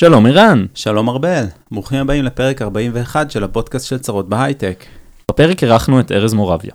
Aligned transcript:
שלום 0.00 0.26
ערן. 0.26 0.66
שלום 0.74 1.08
ארבל, 1.08 1.44
ברוכים 1.70 1.98
הבאים 1.98 2.24
לפרק 2.24 2.62
41 2.62 3.30
של 3.30 3.44
הפודקאסט 3.44 3.86
של 3.86 3.98
צרות 3.98 4.28
בהייטק. 4.28 4.84
בפרק 5.30 5.62
אירחנו 5.62 6.00
את 6.00 6.12
ארז 6.12 6.34
מורביה. 6.34 6.72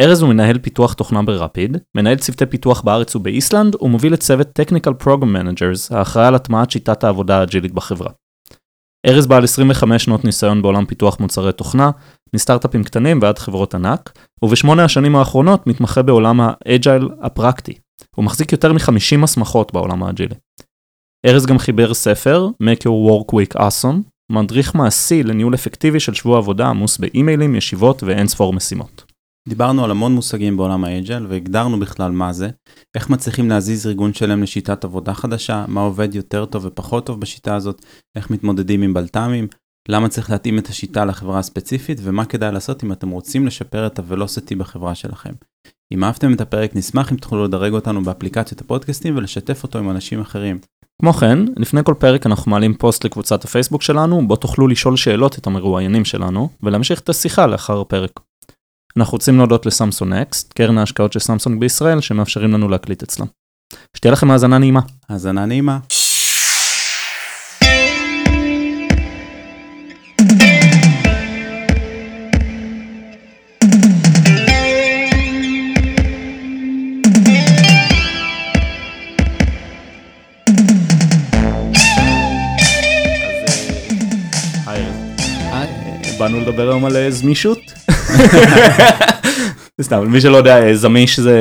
ארז 0.00 0.22
הוא 0.22 0.28
מנהל 0.28 0.58
פיתוח 0.58 0.92
תוכנה 0.92 1.22
בראפיד, 1.22 1.76
מנהל 1.96 2.16
צוותי 2.16 2.46
פיתוח 2.46 2.80
בארץ 2.80 3.16
ובאיסלנד, 3.16 3.76
ומוביל 3.80 4.14
את 4.14 4.20
צוות 4.20 4.60
Technical 4.60 5.04
Program 5.04 5.24
Managers, 5.24 5.96
האחראי 5.96 6.26
על 6.26 6.34
הטמעת 6.34 6.70
שיטת 6.70 7.04
העבודה 7.04 7.40
האג'ילית 7.40 7.72
בחברה. 7.72 8.10
ארז 9.06 9.26
בעל 9.26 9.44
25 9.44 10.04
שנות 10.04 10.24
ניסיון 10.24 10.62
בעולם 10.62 10.86
פיתוח 10.86 11.20
מוצרי 11.20 11.52
תוכנה, 11.52 11.90
מסטארט-אפים 12.34 12.84
קטנים 12.84 13.18
ועד 13.22 13.38
חברות 13.38 13.74
ענק, 13.74 14.12
ובשמונה 14.42 14.84
השנים 14.84 15.16
האחרונות 15.16 15.66
מתמחה 15.66 16.02
בעולם 16.02 16.40
האג'ייל 16.42 17.08
הפרקטי. 17.22 17.74
הוא 18.16 18.24
מחזיק 18.24 18.52
יותר 18.52 18.72
מ-50 18.72 19.24
הסמכות 19.24 19.72
בעולם 19.72 20.02
האג'ילי. 20.02 20.34
ארז 21.26 21.46
גם 21.46 21.58
חיבר 21.58 21.94
ספר, 21.94 22.48
Make 22.62 22.82
Your 22.82 23.10
Work 23.10 23.32
Week 23.32 23.58
Awesome, 23.58 23.96
מדריך 24.32 24.74
מעשי 24.74 25.22
לניהול 25.22 25.54
אפקטיבי 25.54 26.00
של 26.00 26.14
שבוע 26.14 26.38
עבודה 26.38 26.66
עמוס 26.66 26.98
באימיילים, 26.98 27.54
ישיבות 27.54 28.02
ואין 28.02 28.26
ספור 28.26 28.52
משימות. 28.52 29.04
דיברנו 29.48 29.84
על 29.84 29.90
המון 29.90 30.14
מושגים 30.14 30.56
בעולם 30.56 30.84
האג'ייל 30.84 31.26
והגדרנו 31.28 31.80
בכלל 31.80 32.10
מה 32.10 32.32
זה, 32.32 32.48
איך 32.96 33.10
מצליחים 33.10 33.48
להזיז 33.48 33.86
ארגון 33.86 34.14
שלם 34.14 34.42
לשיטת 34.42 34.84
עבודה 34.84 35.14
חדשה, 35.14 35.64
מה 35.68 35.80
עובד 35.80 36.14
יותר 36.14 36.44
טוב 36.44 36.64
ופחות 36.64 37.06
טוב 37.06 37.20
בשיטה 37.20 37.54
הזאת, 37.54 37.84
איך 38.16 38.30
מתמודדים 38.30 38.82
עם 38.82 38.94
בלת"מים, 38.94 39.48
למה 39.88 40.08
צריך 40.08 40.30
להתאים 40.30 40.58
את 40.58 40.66
השיטה 40.66 41.04
לחברה 41.04 41.38
הספציפית 41.38 42.00
ומה 42.02 42.24
כדאי 42.24 42.52
לעשות 42.52 42.84
אם 42.84 42.92
אתם 42.92 43.10
רוצים 43.10 43.46
לשפר 43.46 43.86
את 43.86 43.98
ה 43.98 44.04
velocity 44.04 44.54
בחברה 44.54 44.94
שלכם. 44.94 45.32
אם 45.94 46.04
אהבתם 46.04 46.32
את 46.32 46.40
הפרק 46.40 46.76
נשמח 46.76 47.12
אם 47.12 47.16
תוכלו 47.16 47.44
לדרג 47.44 47.72
אותנו 47.72 48.02
באפליקציות 48.02 48.60
הפודקאסטים 48.60 49.16
ולשתף 49.16 49.62
אותו 49.62 49.78
עם 49.78 49.90
אנשים 49.90 50.20
אחרים. 50.20 50.58
כמו 51.02 51.12
כן, 51.12 51.38
לפני 51.56 51.80
כל 51.84 51.94
פרק 51.98 52.26
אנחנו 52.26 52.50
מעלים 52.50 52.74
פוסט 52.74 53.04
לקבוצת 53.04 53.44
הפייסבוק 53.44 53.82
שלנו, 53.82 54.28
בו 54.28 54.36
תוכלו 54.36 54.68
לשאול 54.68 54.96
שאלות 54.96 55.38
את 55.38 55.46
המרואיינים 55.46 56.04
שלנו, 56.04 56.48
ולהמשיך 56.62 57.00
את 57.00 57.08
השיחה 57.08 57.46
לאחר 57.46 57.80
הפרק. 57.80 58.20
אנחנו 58.96 59.12
רוצים 59.12 59.36
להודות 59.36 59.66
לסמסון 59.66 60.12
נקסט, 60.12 60.52
קרן 60.52 60.78
ההשקעות 60.78 61.12
של 61.12 61.18
סמסונג 61.18 61.60
בישראל, 61.60 62.00
שמאפשרים 62.00 62.52
לנו 62.52 62.68
להקליט 62.68 63.02
אצלם. 63.02 63.26
שתהיה 63.96 64.12
לכם 64.12 64.30
האזנה 64.30 64.58
נעימה. 64.58 64.80
האזנה 65.08 65.46
נעימה. 65.46 65.78
באנו 86.28 86.40
לדבר 86.40 86.68
היום 86.70 86.84
על 86.84 86.96
אה, 86.96 87.10
זמישות. 87.10 87.58
סתם, 89.82 90.06
מי 90.12 90.20
שלא 90.20 90.36
יודע, 90.36 90.74
זמיש 90.74 91.20
זה 91.20 91.40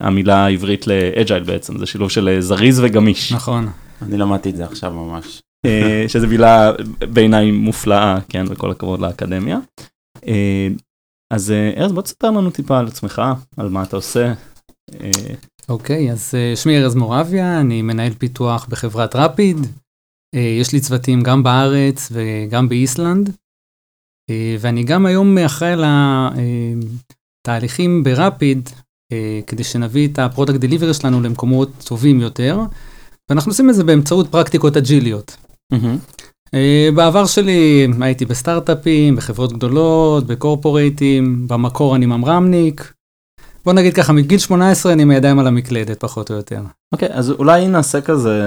המילה 0.00 0.44
העברית 0.44 0.86
לאג'ייל 0.86 1.42
בעצם, 1.42 1.78
זה 1.78 1.86
שילוב 1.86 2.10
של 2.10 2.28
אה, 2.28 2.40
זריז 2.40 2.80
וגמיש. 2.80 3.32
נכון. 3.32 3.68
אני 4.02 4.18
למדתי 4.18 4.50
את 4.50 4.56
זה 4.56 4.64
עכשיו 4.64 4.92
ממש. 4.92 5.42
אה, 5.66 6.04
שזה 6.08 6.26
מילה 6.26 6.72
בעיניי 6.98 7.50
מופלאה, 7.50 8.18
כן, 8.28 8.44
וכל 8.48 8.70
הכבוד 8.70 9.00
לאקדמיה. 9.00 9.58
אז 11.32 11.52
ארז, 11.76 11.92
בוא 11.92 12.02
תספר 12.02 12.30
לנו 12.30 12.50
טיפה 12.50 12.78
על 12.78 12.86
עצמך, 12.86 13.22
על 13.56 13.68
מה 13.68 13.82
אתה 13.82 13.96
עושה. 13.96 14.32
אוקיי, 15.68 16.12
אז 16.12 16.34
שמי 16.54 16.78
ארז 16.78 16.94
מורביה, 16.94 17.60
אני 17.60 17.82
מנהל 17.82 18.12
פיתוח 18.18 18.66
בחברת 18.70 19.16
רפיד. 19.16 19.56
יש 20.60 20.72
לי 20.72 20.80
צוותים 20.80 21.22
גם 21.22 21.42
בארץ 21.42 22.12
וגם 22.12 22.68
באיסלנד. 22.68 23.41
אה, 24.30 24.56
ואני 24.60 24.84
גם 24.84 25.06
היום 25.06 25.38
אחראי 25.38 25.72
על 25.72 25.84
התהליכים 27.44 28.04
בראפיד, 28.04 28.68
אה, 29.12 29.40
כדי 29.46 29.64
שנביא 29.64 30.08
את 30.08 30.18
ה 30.18 30.23
product 30.23 30.56
delivery 30.56 30.94
שלנו 30.94 31.20
למקומות 31.20 31.70
טובים 31.84 32.20
יותר, 32.20 32.60
ואנחנו 33.30 33.50
עושים 33.50 33.70
את 33.70 33.74
זה 33.74 33.84
באמצעות 33.84 34.28
פרקטיקות 34.30 34.76
אג'יליות. 34.76 35.36
Mm-hmm. 35.74 36.56
בעבר 36.94 37.26
שלי 37.26 37.88
הייתי 38.00 38.24
בסטארט-אפים, 38.24 39.16
בחברות 39.16 39.52
גדולות, 39.52 40.26
בקורפורייטים, 40.26 41.48
במקור 41.48 41.96
אני 41.96 42.06
ממרמניק, 42.06 42.92
בוא 43.64 43.72
נגיד 43.72 43.94
ככה, 43.94 44.12
מגיל 44.12 44.38
18 44.38 44.92
אני 44.92 45.04
עם 45.04 45.14
ידיים 45.14 45.38
על 45.38 45.46
המקלדת, 45.46 46.00
פחות 46.00 46.30
או 46.30 46.36
יותר. 46.36 46.60
אוקיי, 46.92 47.08
okay, 47.08 47.12
אז 47.12 47.30
אולי 47.30 47.68
נעשה 47.68 48.00
כזה 48.00 48.46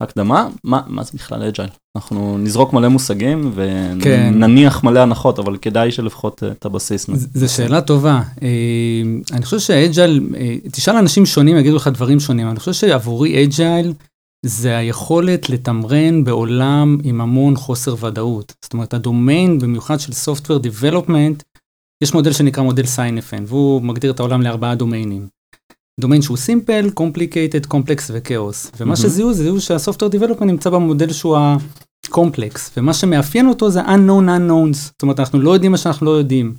הקדמה, 0.00 0.48
מה, 0.64 0.80
מה 0.86 1.02
זה 1.02 1.10
בכלל 1.14 1.42
אג'ייל? 1.42 1.68
אנחנו 1.96 2.38
נזרוק 2.38 2.72
מלא 2.72 2.88
מושגים 2.88 3.52
ונניח 3.54 4.78
כן. 4.80 4.86
מלא 4.86 5.00
הנחות, 5.00 5.38
אבל 5.38 5.56
כדאי 5.56 5.92
שלפחות 5.92 6.42
את 6.52 6.64
הבסיס. 6.64 7.06
זו 7.34 7.54
שאלה 7.54 7.80
טובה. 7.80 8.20
אה, 8.42 8.48
אני 9.32 9.44
חושב 9.44 9.58
שאג'ייל, 9.58 10.28
אה, 10.36 10.56
תשאל 10.72 10.96
אנשים 10.96 11.26
שונים, 11.26 11.56
יגידו 11.56 11.76
לך 11.76 11.88
דברים 11.88 12.20
שונים, 12.20 12.50
אני 12.50 12.58
חושב 12.58 12.72
שעבורי 12.72 13.44
אג'ייל 13.44 13.92
זה 14.46 14.76
היכולת 14.76 15.50
לתמרן 15.50 16.24
בעולם 16.24 16.98
עם 17.04 17.20
המון 17.20 17.56
חוסר 17.56 18.04
ודאות. 18.04 18.54
זאת 18.62 18.72
אומרת, 18.72 18.94
הדומיין, 18.94 19.58
במיוחד 19.58 20.00
של 20.00 20.12
Software 20.12 20.62
Development, 20.62 21.42
יש 22.02 22.14
מודל 22.14 22.32
שנקרא 22.32 22.62
מודל 22.62 22.86
Cynefin, 22.86 23.44
והוא 23.46 23.82
מגדיר 23.82 24.10
את 24.10 24.20
העולם 24.20 24.42
לארבעה 24.42 24.74
דומיינים. 24.74 25.28
דומיין 26.00 26.22
שהוא 26.22 26.36
simple, 26.36 26.90
complicated, 26.90 27.66
complex 27.66 28.10
וכאוס. 28.14 28.70
ומה 28.80 28.94
mm-hmm. 28.94 28.96
שזיהו, 28.96 29.32
זיהו 29.32 29.60
שה 29.60 29.73
software 29.73 30.08
development 30.08 30.50
נמצא 30.50 30.70
במודל 30.70 31.12
שהוא 31.12 31.38
הקומפלקס, 32.06 32.70
ומה 32.76 32.94
שמאפיין 32.94 33.48
אותו 33.48 33.70
זה 33.70 33.82
unknown 33.82 34.28
unknowns, 34.28 34.74
זאת 34.74 35.02
אומרת 35.02 35.20
אנחנו 35.20 35.40
לא 35.40 35.50
יודעים 35.50 35.72
מה 35.72 35.78
שאנחנו 35.78 36.06
לא 36.06 36.10
יודעים. 36.10 36.54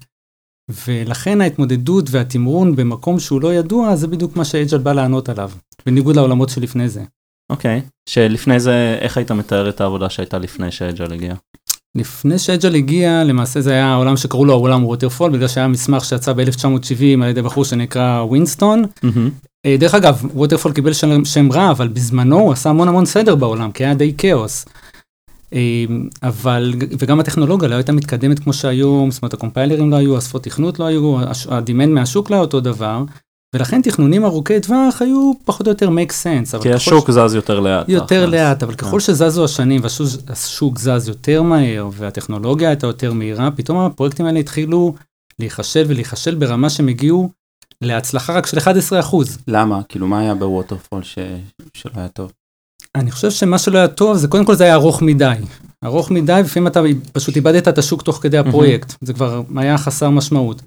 ולכן 0.87 1.41
ההתמודדות 1.41 2.05
והתמרון 2.11 2.75
במקום 2.75 3.19
שהוא 3.19 3.41
לא 3.41 3.53
ידוע, 3.53 3.95
זה 3.95 4.07
בדיוק 4.07 4.35
מה 4.35 4.45
שאג'ייל 4.45 4.77
בא 4.77 4.93
לענות 4.93 5.29
עליו, 5.29 5.51
בניגוד 5.85 6.15
לעולמות 6.15 6.49
שלפני 6.49 6.89
זה. 6.89 7.03
אוקיי, 7.49 7.81
okay. 7.85 7.89
שלפני 8.09 8.59
זה, 8.59 8.97
איך 9.01 9.17
היית 9.17 9.31
מתאר 9.31 9.69
את 9.69 9.81
העבודה 9.81 10.09
שהייתה 10.09 10.37
לפני 10.37 10.71
שאג'ייל 10.71 11.13
הגיע? 11.13 11.33
לפני 11.95 12.39
שאג'ייל 12.39 12.75
הגיע, 12.75 13.23
למעשה 13.23 13.61
זה 13.61 13.71
היה 13.71 13.85
העולם 13.85 14.17
שקראו 14.17 14.45
לו 14.45 14.53
העולם 14.53 14.85
waterfall, 14.85 15.31
בגלל 15.31 15.47
שהיה 15.47 15.67
מסמך 15.67 16.05
שיצא 16.05 16.33
ב-1970 16.33 17.23
על 17.23 17.29
ידי 17.29 17.41
בחור 17.41 17.65
שנקרא 17.65 18.21
ווינסטון. 18.21 18.83
Mm-hmm. 18.83 19.67
דרך 19.79 19.93
אגב, 19.93 20.25
waterfall 20.33 20.73
קיבל 20.73 20.93
שם, 20.93 21.25
שם 21.25 21.51
רע, 21.51 21.71
אבל 21.71 21.87
בזמנו 21.87 22.39
הוא 22.39 22.51
עשה 22.51 22.69
המון 22.69 22.87
המון 22.87 23.05
סדר 23.05 23.35
בעולם, 23.35 23.71
כי 23.71 23.85
היה 23.85 23.93
די 23.93 24.13
כאוס. 24.17 24.65
אה, 25.53 25.85
אבל, 26.23 26.73
וגם 26.99 27.19
הטכנולוגיה 27.19 27.69
לא 27.69 27.75
הייתה 27.75 27.91
מתקדמת 27.91 28.39
כמו 28.39 28.53
שהיום, 28.53 29.11
זאת 29.11 29.21
אומרת 29.21 29.33
הקומפיילרים 29.33 29.91
לא 29.91 29.95
היו, 29.95 30.17
השפות 30.17 30.43
תכנות 30.43 30.79
לא 30.79 30.85
היו, 30.85 31.17
הדימנד 31.49 31.89
מהשוק 31.89 32.29
לא 32.29 32.35
היה 32.35 32.41
אותו 32.41 32.59
דבר. 32.59 33.03
ולכן 33.55 33.81
תכנונים 33.81 34.25
ארוכי 34.25 34.59
טווח 34.59 35.01
היו 35.01 35.31
פחות 35.45 35.67
או 35.67 35.71
יותר 35.71 35.87
make 35.89 36.11
sense. 36.23 36.61
כי 36.61 36.73
השוק 36.73 37.07
ש... 37.07 37.11
זז 37.11 37.35
יותר 37.35 37.59
לאט. 37.59 37.89
יותר 37.89 38.23
אחרי. 38.23 38.37
לאט, 38.37 38.63
אבל 38.63 38.73
ככל 38.73 38.99
שזזו 38.99 39.45
השנים 39.45 39.81
והשוק 39.83 40.79
זז 40.79 41.07
יותר 41.07 41.41
מהר 41.41 41.89
והטכנולוגיה 41.93 42.69
הייתה 42.69 42.87
יותר 42.87 43.13
מהירה, 43.13 43.51
פתאום 43.51 43.77
הפרויקטים 43.77 44.25
האלה 44.25 44.39
התחילו 44.39 44.95
להיכשל 45.39 45.85
ולהיכשל 45.87 46.35
ברמה 46.35 46.69
שהם 46.69 46.87
הגיעו 46.87 47.29
להצלחה 47.81 48.33
רק 48.33 48.45
של 48.45 48.57
11%. 48.57 49.15
למה? 49.47 49.81
כאילו 49.89 50.07
מה 50.07 50.19
היה 50.19 50.35
בווטרפול 50.35 51.03
ש... 51.03 51.19
שלא 51.73 51.91
היה 51.95 52.07
טוב? 52.07 52.31
אני 52.95 53.11
חושב 53.11 53.31
שמה 53.31 53.57
שלא 53.57 53.77
היה 53.77 53.87
טוב 53.87 54.17
זה 54.17 54.27
קודם 54.27 54.45
כל 54.45 54.55
זה 54.55 54.63
היה 54.63 54.73
ארוך 54.73 55.01
מדי. 55.01 55.35
ארוך 55.85 56.11
מדי, 56.11 56.41
לפעמים 56.43 56.67
אתה 56.67 56.81
פשוט 57.11 57.35
איבדת 57.35 57.67
את 57.67 57.77
השוק 57.77 58.01
תוך 58.01 58.19
כדי 58.21 58.37
הפרויקט, 58.37 58.93
זה 59.01 59.13
כבר 59.13 59.41
היה 59.55 59.77
חסר 59.77 60.09
משמעות. 60.09 60.61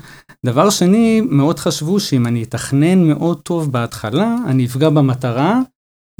דבר 0.46 0.70
שני, 0.70 1.20
מאוד 1.20 1.58
חשבו 1.58 2.00
שאם 2.00 2.26
אני 2.26 2.42
אתכנן 2.42 2.98
מאוד 2.98 3.40
טוב 3.40 3.72
בהתחלה, 3.72 4.36
אני 4.46 4.66
אפגע 4.66 4.90
במטרה, 4.90 5.60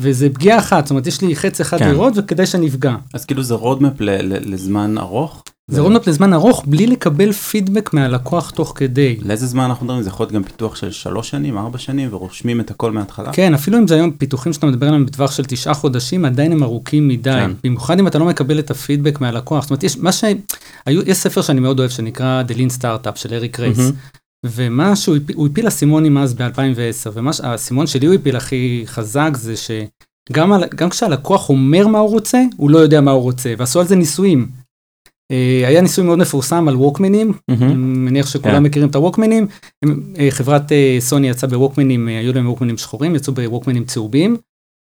וזה 0.01 0.29
פגיעה 0.31 0.59
אחת, 0.59 0.85
זאת 0.85 0.91
אומרת 0.91 1.07
יש 1.07 1.21
לי 1.23 1.37
חץ 1.37 1.61
אחד 1.61 1.79
כן. 1.79 1.91
לראות 1.91 2.13
וכדי 2.17 2.47
שאני 2.47 2.69
אפגע. 2.69 2.97
אז 3.15 3.25
כאילו 3.25 3.43
זה 3.43 3.55
roadmap 3.55 3.93
לזמן 4.01 4.99
ארוך? 4.99 5.43
זה 5.73 5.81
roadmap 5.81 6.07
לזמן 6.07 6.33
ארוך 6.33 6.65
בלי 6.67 6.87
לקבל 6.87 7.33
פידבק 7.33 7.93
מהלקוח 7.93 8.51
תוך 8.51 8.73
כדי. 8.77 9.17
לאיזה 9.23 9.47
זמן 9.47 9.65
אנחנו 9.65 9.87
מדברים? 9.87 10.03
זה 10.03 10.09
יכול 10.09 10.25
להיות 10.25 10.33
גם 10.33 10.43
פיתוח 10.43 10.77
של 10.77 10.91
שלוש 10.91 11.31
שנים, 11.31 11.59
ארבע 11.59 11.79
שנים, 11.79 12.09
ורושמים 12.13 12.61
את 12.61 12.71
הכל 12.71 12.93
מההתחלה? 12.93 13.33
כן, 13.33 13.55
אפילו 13.55 13.79
אם 13.79 13.87
זה 13.87 13.95
היום 13.95 14.11
פיתוחים 14.11 14.53
שאתה 14.53 14.67
מדבר 14.67 14.87
עליהם 14.87 15.07
בטווח 15.07 15.31
של 15.31 15.45
תשעה 15.45 15.75
חודשים, 15.75 16.25
עדיין 16.25 16.53
הם 16.53 16.63
ארוכים 16.63 17.09
מדי. 17.09 17.31
כן. 17.31 17.51
במיוחד 17.65 17.99
אם 17.99 18.07
אתה 18.07 18.19
לא 18.19 18.25
מקבל 18.25 18.59
את 18.59 18.71
הפידבק 18.71 19.21
מהלקוח. 19.21 19.63
זאת 19.63 19.71
אומרת, 19.71 19.83
יש, 19.83 19.99
מה 19.99 20.13
ש... 20.13 20.25
היו, 20.87 21.03
יש 21.07 21.17
ספר 21.17 21.43
שאני 21.43 21.61
מאוד 21.61 21.79
אוהב 21.79 21.91
שנקרא 21.91 22.43
The 22.49 22.53
Lean 22.53 22.81
Startup 22.81 23.17
של 23.17 23.35
אריק 23.35 23.61
רייס. 23.61 23.79
Mm-hmm. 23.79 24.19
ומה 24.47 24.97
שהוא 24.97 25.17
הוא 25.35 25.47
הפיל 25.47 25.69
אסימונים 25.69 26.19
אז 26.19 26.35
ב-2010, 26.35 27.11
ומה 27.15 27.33
שהאסימון 27.33 27.87
שלי 27.87 28.07
הוא 28.07 28.15
הפיל 28.15 28.37
הכי 28.37 28.83
חזק 28.87 29.31
זה 29.35 29.55
שגם 29.57 30.53
כשהלקוח 30.91 31.49
אומר 31.49 31.89
מה 31.89 31.99
הוא 31.99 32.11
רוצה, 32.11 32.43
הוא 32.57 32.71
לא 32.71 32.79
יודע 32.79 33.01
מה 33.01 33.11
הוא 33.11 33.23
רוצה, 33.23 33.55
ועשו 33.59 33.81
על 33.81 33.87
זה 33.87 33.97
ניסויים. 33.97 34.62
אה, 35.33 35.69
היה 35.69 35.81
ניסוי 35.81 36.05
מאוד 36.05 36.19
מפורסם 36.19 36.69
על 36.69 36.77
ווקמנים, 36.77 37.33
אני 37.49 37.75
מניח 37.75 38.27
שכולם 38.27 38.55
כן. 38.55 38.63
מכירים 38.63 38.89
את 38.89 38.95
הווקמנים, 38.95 39.47
אה, 40.19 40.29
חברת 40.31 40.73
אה, 40.73 40.97
סוני 41.01 41.29
יצאה 41.29 41.51
בווקמנים, 41.51 42.09
היו 42.09 42.33
להם 42.33 42.49
ווקמנים 42.49 42.79
שחורים, 42.79 43.15
יצאו 43.15 43.35
בווקמנים 43.35 43.85
צהובים, 43.85 44.37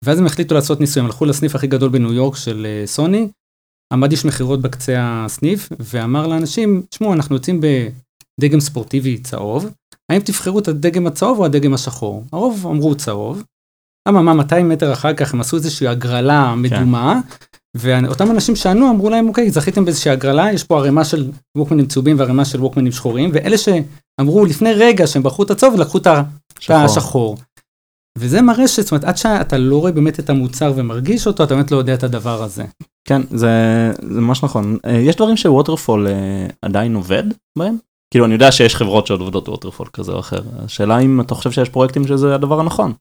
ואז 0.05 0.19
הם 0.19 0.27
החליטו 0.27 0.55
לעשות 0.55 0.81
ניסוי, 0.81 1.01
הם 1.01 1.07
הלכו 1.07 1.25
לסניף 1.25 1.55
הכי 1.55 1.67
גדול 1.67 1.89
בניו 1.89 2.13
יורק 2.13 2.37
של 2.37 2.67
סוני, 2.87 3.29
עמד 3.93 4.11
איש 4.11 4.25
מכירות 4.25 4.63
בקצה 4.63 4.95
הסניף, 4.99 5.69
ואמר 5.81 6.27
לאנשים, 6.27 6.83
תשמעו, 6.89 7.13
אנחנו 7.13 7.37
יוצאים 7.37 7.61
בדגם 8.41 8.61
ספורטיבי 8.61 9.19
צהוב, 9.19 9.71
האם 10.13 10.21
תבחרו 10.21 10.59
את 10.59 10.69
הדגם 10.69 11.07
הצהוב 11.07 11.39
או 11.39 11.45
הדגם 11.45 11.75
השחור? 11.75 12.25
הרוב 12.33 12.67
אמרו 12.67 12.95
צהוב. 12.95 13.43
אממה, 14.09 14.35
200 14.35 14.69
מטר 14.69 14.93
אחר 14.93 15.15
כך 15.15 15.35
הם 15.35 15.41
עשו 15.41 15.57
איזושהי 15.57 15.89
הגרלה 15.89 16.55
מדומה, 16.55 17.21
ואותם 17.75 18.31
אנשים 18.31 18.57
שענו 18.57 18.91
אמרו 18.91 19.11
להם, 19.11 19.29
אוקיי, 19.29 19.51
זכיתם 19.51 19.85
באיזושהי 19.85 20.11
הגרלה, 20.11 20.53
יש 20.53 20.65
פה 20.65 20.79
ערימה 20.79 21.05
של 21.05 21.31
ווקמנים 21.57 21.87
צהובים 21.87 22.19
וערימה 22.19 22.45
של 22.45 22.61
ווקמנים 22.61 22.93
שחורים, 22.93 23.31
ואלה 23.33 23.57
שאמרו 23.59 24.45
לפני 24.45 24.73
רגע 24.73 25.07
שהם 25.07 25.23
בחרו 25.23 25.45
את 25.45 25.51
הצהוב, 25.51 25.81
לקחו 25.81 25.99
את 25.99 26.07
השחור. 26.69 27.37
וזה 28.19 28.43
מראה 28.43 28.69
שזאת 28.69 28.93
אומרת, 28.93 29.05
עד 29.05 29.17
שאתה 29.17 29.59
לא 29.59 29.81
רואה 29.81 29.93
באמת 29.93 30.21
את 30.21 30.31
המוצר 30.31 30.73
ומרגיש 30.77 31.27
אותו, 31.27 31.45
אתה 31.45 31.55
באמת 31.55 31.71
לא 31.71 31.77
יודע 31.77 31.95
את 31.95 32.03
הדבר 32.03 32.43
הזה. 32.43 32.65
כן, 33.09 33.23
זה, 33.31 33.49
זה 34.03 34.21
ממש 34.21 34.45
נכון. 34.45 34.79
אה, 34.87 34.93
יש 34.93 35.17
דברים 35.17 35.37
שווטרפול 35.37 36.07
אה, 36.07 36.47
עדיין 36.63 36.95
עובד 36.95 37.25
בהם? 37.59 37.77
כאילו, 38.11 38.25
אני 38.25 38.35
יודע 38.35 38.53
שיש 38.53 38.77
חברות 38.77 39.07
שעוד 39.07 39.21
עובדות 39.21 39.49
ווטרפול 39.49 39.87
כזה 39.93 40.13
או 40.13 40.21
אחר. 40.21 40.41
השאלה 40.65 40.99
אם 40.99 41.21
אתה 41.21 41.35
חושב 41.35 41.51
שיש 41.51 41.69
פרויקטים 41.69 42.07
שזה 42.07 42.35
הדבר 42.35 42.61
הנכון. 42.61 42.93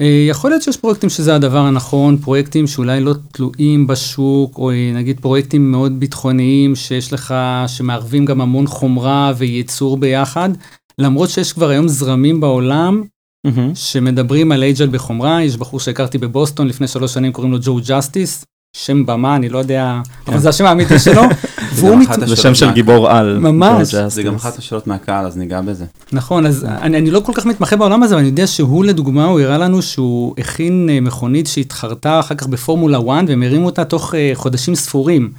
אה, 0.00 0.26
יכול 0.28 0.50
להיות 0.50 0.62
שיש 0.62 0.76
פרויקטים 0.76 1.10
שזה 1.10 1.34
הדבר 1.34 1.58
הנכון, 1.58 2.16
פרויקטים 2.16 2.66
שאולי 2.66 3.00
לא 3.00 3.14
תלויים 3.32 3.86
בשוק, 3.86 4.58
או 4.58 4.70
נגיד 4.94 5.20
פרויקטים 5.20 5.70
מאוד 5.70 6.00
ביטחוניים 6.00 6.76
שיש 6.76 7.12
לך, 7.12 7.34
שמערבים 7.66 8.24
גם 8.24 8.40
המון 8.40 8.66
חומרה 8.66 9.32
וייצור 9.36 9.96
ביחד, 9.96 10.50
למרות 10.98 11.30
שיש 11.30 11.52
כבר 11.52 11.68
היום 11.68 11.88
זרמים 11.88 12.40
בעולם 12.40 13.02
mm-hmm. 13.46 13.74
שמדברים 13.74 14.52
על 14.52 14.62
אג'ייל 14.62 14.88
בחומרה, 14.88 15.42
יש 15.42 15.56
בחור 15.56 15.80
שהכרתי 15.80 16.18
בבוסטון 16.18 16.68
לפני 16.68 16.88
שלוש 16.88 17.14
שנים, 17.14 17.32
קוראים 17.32 17.52
לו 17.52 17.58
ג'ו 17.62 17.80
ג'סטיס, 17.88 18.44
שם 18.76 19.06
במה, 19.06 19.36
אני 19.36 19.48
לא 19.48 19.58
יודע, 19.58 20.00
אבל 20.26 20.38
זה 20.38 20.48
השם 20.48 20.64
האמיתי 20.64 20.98
שלו. 20.98 21.22
זה 22.26 22.36
שם 22.36 22.54
של 22.54 22.72
גיבור 22.72 23.10
על. 23.10 23.38
ממש. 23.38 23.94
זה 23.94 24.22
גם 24.22 24.34
אחת 24.34 24.58
השאלות 24.58 24.86
מהקהל, 24.86 25.26
אז 25.26 25.36
ניגע 25.36 25.60
בזה. 25.60 25.84
נכון, 26.12 26.46
אז 26.46 26.64
אני 26.64 27.10
לא 27.10 27.20
כל 27.20 27.32
כך 27.34 27.46
מתמחה 27.46 27.76
בעולם 27.76 28.02
הזה, 28.02 28.14
אבל 28.14 28.20
אני 28.20 28.28
יודע 28.28 28.46
שהוא 28.46 28.84
לדוגמה, 28.84 29.24
הוא 29.24 29.40
הראה 29.40 29.58
לנו 29.58 29.82
שהוא 29.82 30.34
הכין 30.38 30.88
אה, 30.90 31.00
מכונית 31.00 31.46
שהתחרתה 31.46 32.20
אחר 32.20 32.34
כך 32.34 32.46
בפורמולה 32.46 32.98
1, 32.98 33.04
והם 33.28 33.42
הרימו 33.42 33.66
אותה 33.66 33.84
תוך 33.84 34.14
אה, 34.14 34.30
חודשים 34.34 34.74
ספורים, 34.74 35.32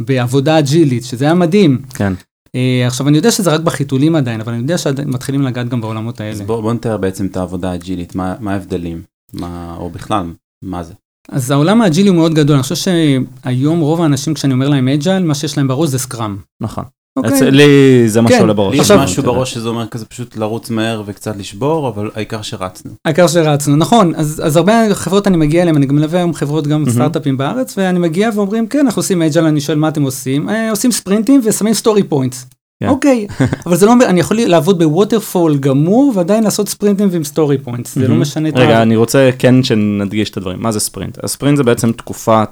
בעבודה 0.00 0.58
agile-ית, 0.58 1.04
שזה 1.04 1.24
היה 1.24 1.34
מדהים. 1.34 1.82
כן. 1.94 2.12
Uh, 2.46 2.86
עכשיו 2.86 3.08
אני 3.08 3.16
יודע 3.16 3.30
שזה 3.30 3.50
רק 3.50 3.60
בחיתולים 3.60 4.16
עדיין, 4.16 4.40
אבל 4.40 4.52
אני 4.52 4.62
יודע 4.62 4.78
שמתחילים 4.78 5.42
לגעת 5.42 5.68
גם 5.68 5.80
בעולמות 5.80 6.20
האלה. 6.20 6.32
אז 6.32 6.40
בוא, 6.40 6.60
בוא 6.60 6.72
נתאר 6.72 6.96
בעצם 6.96 7.26
את 7.26 7.36
העבודה 7.36 7.70
ה 7.70 7.74
agile-ית, 7.74 8.14
מה, 8.14 8.34
מה 8.40 8.52
ההבדלים, 8.52 9.02
מה, 9.32 9.76
או 9.78 9.90
בכלל, 9.90 10.32
מה 10.64 10.82
זה? 10.82 10.94
אז 11.28 11.50
העולם 11.50 11.82
ה 11.82 11.85
agile-י 11.85 12.08
הוא 12.08 12.16
מאוד 12.16 12.34
גדול, 12.34 12.56
אני 12.56 12.62
חושב 12.62 12.74
שהיום 12.74 13.80
רוב 13.80 14.00
האנשים 14.00 14.34
כשאני 14.34 14.52
אומר 14.52 14.68
להם 14.68 14.88
agile, 14.88 15.22
מה 15.22 15.34
שיש 15.34 15.56
להם 15.56 15.68
בראש 15.68 15.88
זה 15.88 15.98
Scrum. 15.98 16.36
נכון. 16.60 16.84
אוקיי. 17.16 17.50
לי 17.50 17.64
זה 18.08 18.20
מה 18.20 18.28
כן. 18.28 18.38
שעולה 18.38 18.52
בראש. 18.52 18.74
לי 18.74 18.80
יש 18.80 18.90
משהו 18.90 19.22
בראש 19.22 19.54
שזה 19.54 19.68
אומר 19.68 19.86
כזה 19.86 20.04
פשוט 20.04 20.36
לרוץ 20.36 20.70
מהר 20.70 21.02
וקצת 21.06 21.36
לשבור, 21.36 21.88
אבל 21.88 22.10
העיקר 22.14 22.42
שרצנו. 22.42 22.90
העיקר 23.04 23.26
שרצנו, 23.26 23.76
נכון. 23.76 24.14
אז, 24.14 24.42
אז 24.44 24.56
הרבה 24.56 24.94
חברות 24.94 25.26
אני 25.26 25.36
מגיע 25.36 25.62
אליהם, 25.62 25.76
אני 25.76 25.86
גם 25.86 25.96
מלווה 25.96 26.18
היום 26.18 26.34
חברות 26.34 26.66
גם 26.66 26.84
סטארט-אפים 26.90 27.36
בארץ, 27.36 27.78
ואני 27.78 27.98
מגיע 27.98 28.30
ואומרים, 28.34 28.66
כן, 28.66 28.78
אנחנו 28.78 29.00
עושים 29.00 29.22
agile, 29.22 29.46
אני 29.46 29.60
שואל 29.60 29.78
מה 29.78 29.88
אתם 29.88 30.02
עושים? 30.02 30.48
אה, 30.48 30.70
עושים 30.70 30.92
sprint-ים 30.92 31.40
ושמים 31.44 31.74
story 31.74 32.02
points. 32.02 32.46
כן. 32.84 32.90
אוקיי, 32.90 33.26
אבל 33.66 33.76
זה 33.76 33.86
לא, 33.86 33.92
אומר, 33.92 34.06
אני 34.06 34.20
יכול 34.20 34.36
לעבוד 34.40 34.78
ב 34.78 34.86
waterfall 34.86 35.56
גמור 35.56 36.12
ועדיין 36.14 36.44
לעשות 36.44 36.68
sprint-ים 36.68 37.08
ועם 37.10 37.24
story 37.24 37.58
points, 37.58 37.94
זה 37.94 38.08
לא 38.08 38.14
משנה 38.14 38.48
את 38.48 38.56
ה... 38.56 38.60
רגע, 38.60 38.82
אני 38.82 38.96
רוצה 38.96 39.30
כן 39.38 39.62
שנדגיש 39.62 40.30
את 40.30 40.36
הדברים, 40.36 40.62
מה 40.62 40.72
זה 40.72 40.80
ספרינט? 40.80 41.24
הספרינט 41.24 41.56
זה 41.56 41.62
בעצם 41.62 41.92
תקופת 41.92 42.50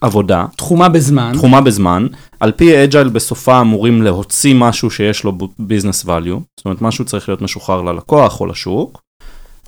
עבודה. 0.00 0.46
תחומה 0.56 0.88
בזמן. 0.88 1.32
תחומה 1.34 1.60
בזמן. 1.60 2.06
על 2.40 2.52
פי 2.52 2.84
agile 2.84 3.08
בסופה 3.08 3.60
אמורים 3.60 4.02
להוציא 4.02 4.54
משהו 4.54 4.90
שיש 4.90 5.24
לו 5.24 5.32
business 5.58 6.04
value, 6.04 6.40
זאת 6.56 6.64
אומרת 6.64 6.82
משהו 6.82 7.04
צריך 7.04 7.28
להיות 7.28 7.42
משוחרר 7.42 7.82
ללקוח 7.82 8.40
או 8.40 8.46
לשוק. 8.46 9.00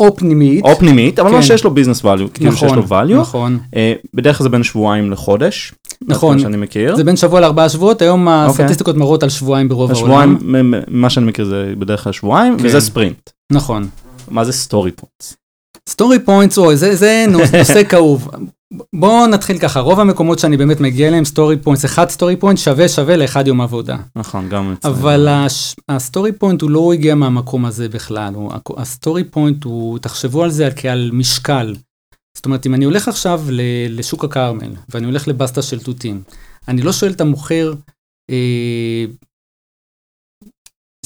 או 0.00 0.17
פנימית. 0.17 0.64
או 0.64 0.76
פנימית, 0.76 1.19
אבל 1.19 1.31
כן. 1.31 1.37
לא 1.37 1.43
שיש 1.43 1.64
לו 1.64 1.70
business 1.70 2.05
value, 2.05 2.29
כאילו 2.35 2.52
שיש 2.56 2.73
לו 2.73 2.82
value. 2.88 3.20
נכון. 3.20 3.58
Uh, 3.67 3.76
בדרך 4.14 4.38
כלל 4.38 4.44
זה 4.44 4.49
בין 4.49 4.62
שבועיים 4.62 5.11
לחודש. 5.11 5.73
נכון. 6.08 6.38
שאני 6.38 6.56
מכיר. 6.56 6.97
זה 6.97 7.05
בין 7.05 7.17
שבוע 7.17 7.41
לארבעה 7.41 7.69
שבועות, 7.69 8.02
היום 8.02 8.29
okay. 8.29 8.31
אוקיי. 8.31 8.64
הסטטיסטיקות 8.64 8.97
מראות 8.97 9.23
על 9.23 9.29
שבועיים 9.29 9.69
ברוב 9.69 9.91
השבועיים, 9.91 10.38
העולם. 10.41 10.75
מה 10.88 11.11
שאני 11.11 11.26
מכיר 11.26 11.44
זה 11.44 11.73
בדרך 11.79 12.05
כלל 12.05 12.12
שבועיים, 12.12 12.58
כן. 12.58 12.67
וזה 12.67 12.81
ספרינט. 12.81 13.31
נכון. 13.52 13.88
מה 14.31 14.44
זה 14.44 14.52
story 14.52 14.91
points? 14.91 15.37
story 15.88 16.19
points, 16.19 16.58
אוי, 16.58 16.76
זה, 16.76 16.97
זה 16.97 17.25
נושא 17.29 17.85
כאוב. 17.91 18.29
בואו 18.93 19.26
נתחיל 19.26 19.58
ככה, 19.58 19.81
רוב 19.81 20.00
המקומות 20.00 20.38
שאני 20.38 20.56
באמת 20.56 20.81
מגיע 20.81 21.08
אליהם, 21.08 21.25
story 21.25 21.56
points, 21.56 21.85
אחד 21.84 22.08
story 22.08 22.37
point 22.37 22.58
שווה 22.58 22.88
שווה 22.88 23.17
לאחד 23.17 23.46
יום 23.46 23.61
עבודה. 23.61 23.96
נכון, 24.17 24.49
גם 24.49 24.72
אצלנו. 24.72 24.94
אבל 24.94 25.28
ה 25.88 25.96
story 25.96 26.32
point 26.32 26.62
הוא 26.62 26.70
לא 26.70 26.93
הגיע 26.93 27.14
מהמקום 27.14 27.64
הזה 27.64 27.88
בכלל, 27.88 28.34
ה 28.76 28.85
story 28.85 29.25
point 29.25 29.64
הוא, 29.64 29.99
תחשבו 29.99 30.44
על 30.44 30.50
זה 30.50 30.69
כעל 30.76 31.11
משקל. 31.12 31.75
זאת 32.37 32.44
אומרת, 32.46 32.67
אם 32.67 32.75
אני 32.75 32.84
הולך 32.84 33.08
עכשיו 33.08 33.43
לשוק 33.88 34.25
הכרמל, 34.25 34.73
ואני 34.88 35.06
הולך 35.06 35.28
לבסטה 35.28 35.62
של 35.62 35.81
תותים, 35.81 36.23
אני 36.69 36.82
לא 36.82 36.93
שואל 36.93 37.11
את 37.11 37.20
המוכר, 37.20 37.75
אה, 38.31 39.05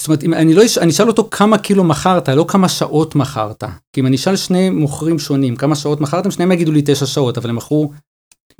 זאת 0.00 0.08
אומרת, 0.08 0.24
אם 0.24 0.34
אני, 0.34 0.54
לא, 0.54 0.62
אני 0.80 0.90
אשאל 0.90 1.08
אותו 1.08 1.28
כמה 1.30 1.58
קילו 1.58 1.84
מכרת, 1.84 2.28
לא 2.28 2.44
כמה 2.48 2.68
שעות 2.68 3.14
מכרת. 3.14 3.64
כי 3.92 4.00
אם 4.00 4.06
אני 4.06 4.16
אשאל 4.16 4.36
שני 4.36 4.70
מוכרים 4.70 5.18
שונים, 5.18 5.56
כמה 5.56 5.76
שעות 5.76 6.00
מכרתם, 6.00 6.30
שניהם 6.30 6.52
יגידו 6.52 6.72
לי 6.72 6.82
תשע 6.84 7.06
שעות, 7.06 7.38
אבל 7.38 7.50
הם 7.50 7.56
מכרו 7.56 7.90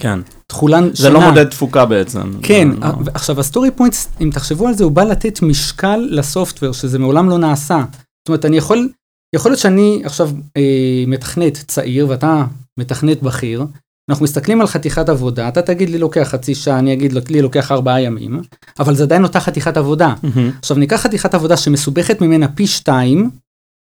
כן. 0.00 0.20
תכולן 0.46 0.82
שנה. 0.82 0.94
זה 0.94 1.10
לא 1.10 1.20
מודד 1.20 1.48
תפוקה 1.48 1.86
בעצם. 1.86 2.32
כן, 2.42 2.68
לא. 2.80 2.88
עכשיו 3.14 3.40
ה 3.40 3.45
story 3.45 3.70
points, 3.70 4.08
אם 4.20 4.30
תחשבו 4.34 4.68
על 4.68 4.74
זה, 4.74 4.84
הוא 4.84 4.92
בא 4.92 5.04
לתת 5.04 5.42
משקל 5.42 6.08
ל 6.10 6.17
software, 6.17 6.72
שזה 6.72 6.98
מעולם 6.98 7.30
לא 7.30 7.38
נעשה. 7.38 7.84
זאת 7.94 8.28
אומרת, 8.28 8.44
אני 8.44 8.56
יכול, 8.56 8.88
יכול 9.34 9.50
להיות 9.50 9.60
שאני 9.60 10.02
עכשיו 10.04 10.30
אה, 10.56 11.04
מתכנת 11.06 11.64
צעיר 11.66 12.06
ואתה 12.08 12.44
מתכנת 12.80 13.22
בכיר, 13.22 13.66
אנחנו 14.10 14.24
מסתכלים 14.24 14.60
על 14.60 14.66
חתיכת 14.66 15.08
עבודה, 15.08 15.48
אתה 15.48 15.62
תגיד 15.62 15.90
לי 15.90 15.98
לוקח 15.98 16.28
חצי 16.28 16.54
שעה, 16.54 16.78
אני 16.78 16.92
אגיד 16.92 17.12
לי 17.30 17.42
לוקח 17.42 17.72
ארבעה 17.72 18.00
ימים, 18.00 18.40
אבל 18.80 18.94
זה 18.94 19.02
עדיין 19.02 19.22
אותה 19.22 19.40
חתיכת 19.40 19.76
עבודה. 19.76 20.14
Mm-hmm. 20.22 20.38
עכשיו 20.58 20.76
ניקח 20.76 21.00
חתיכת 21.00 21.34
עבודה 21.34 21.56
שמסובכת 21.56 22.20
ממנה 22.20 22.48
פי 22.48 22.66
שתיים, 22.66 23.30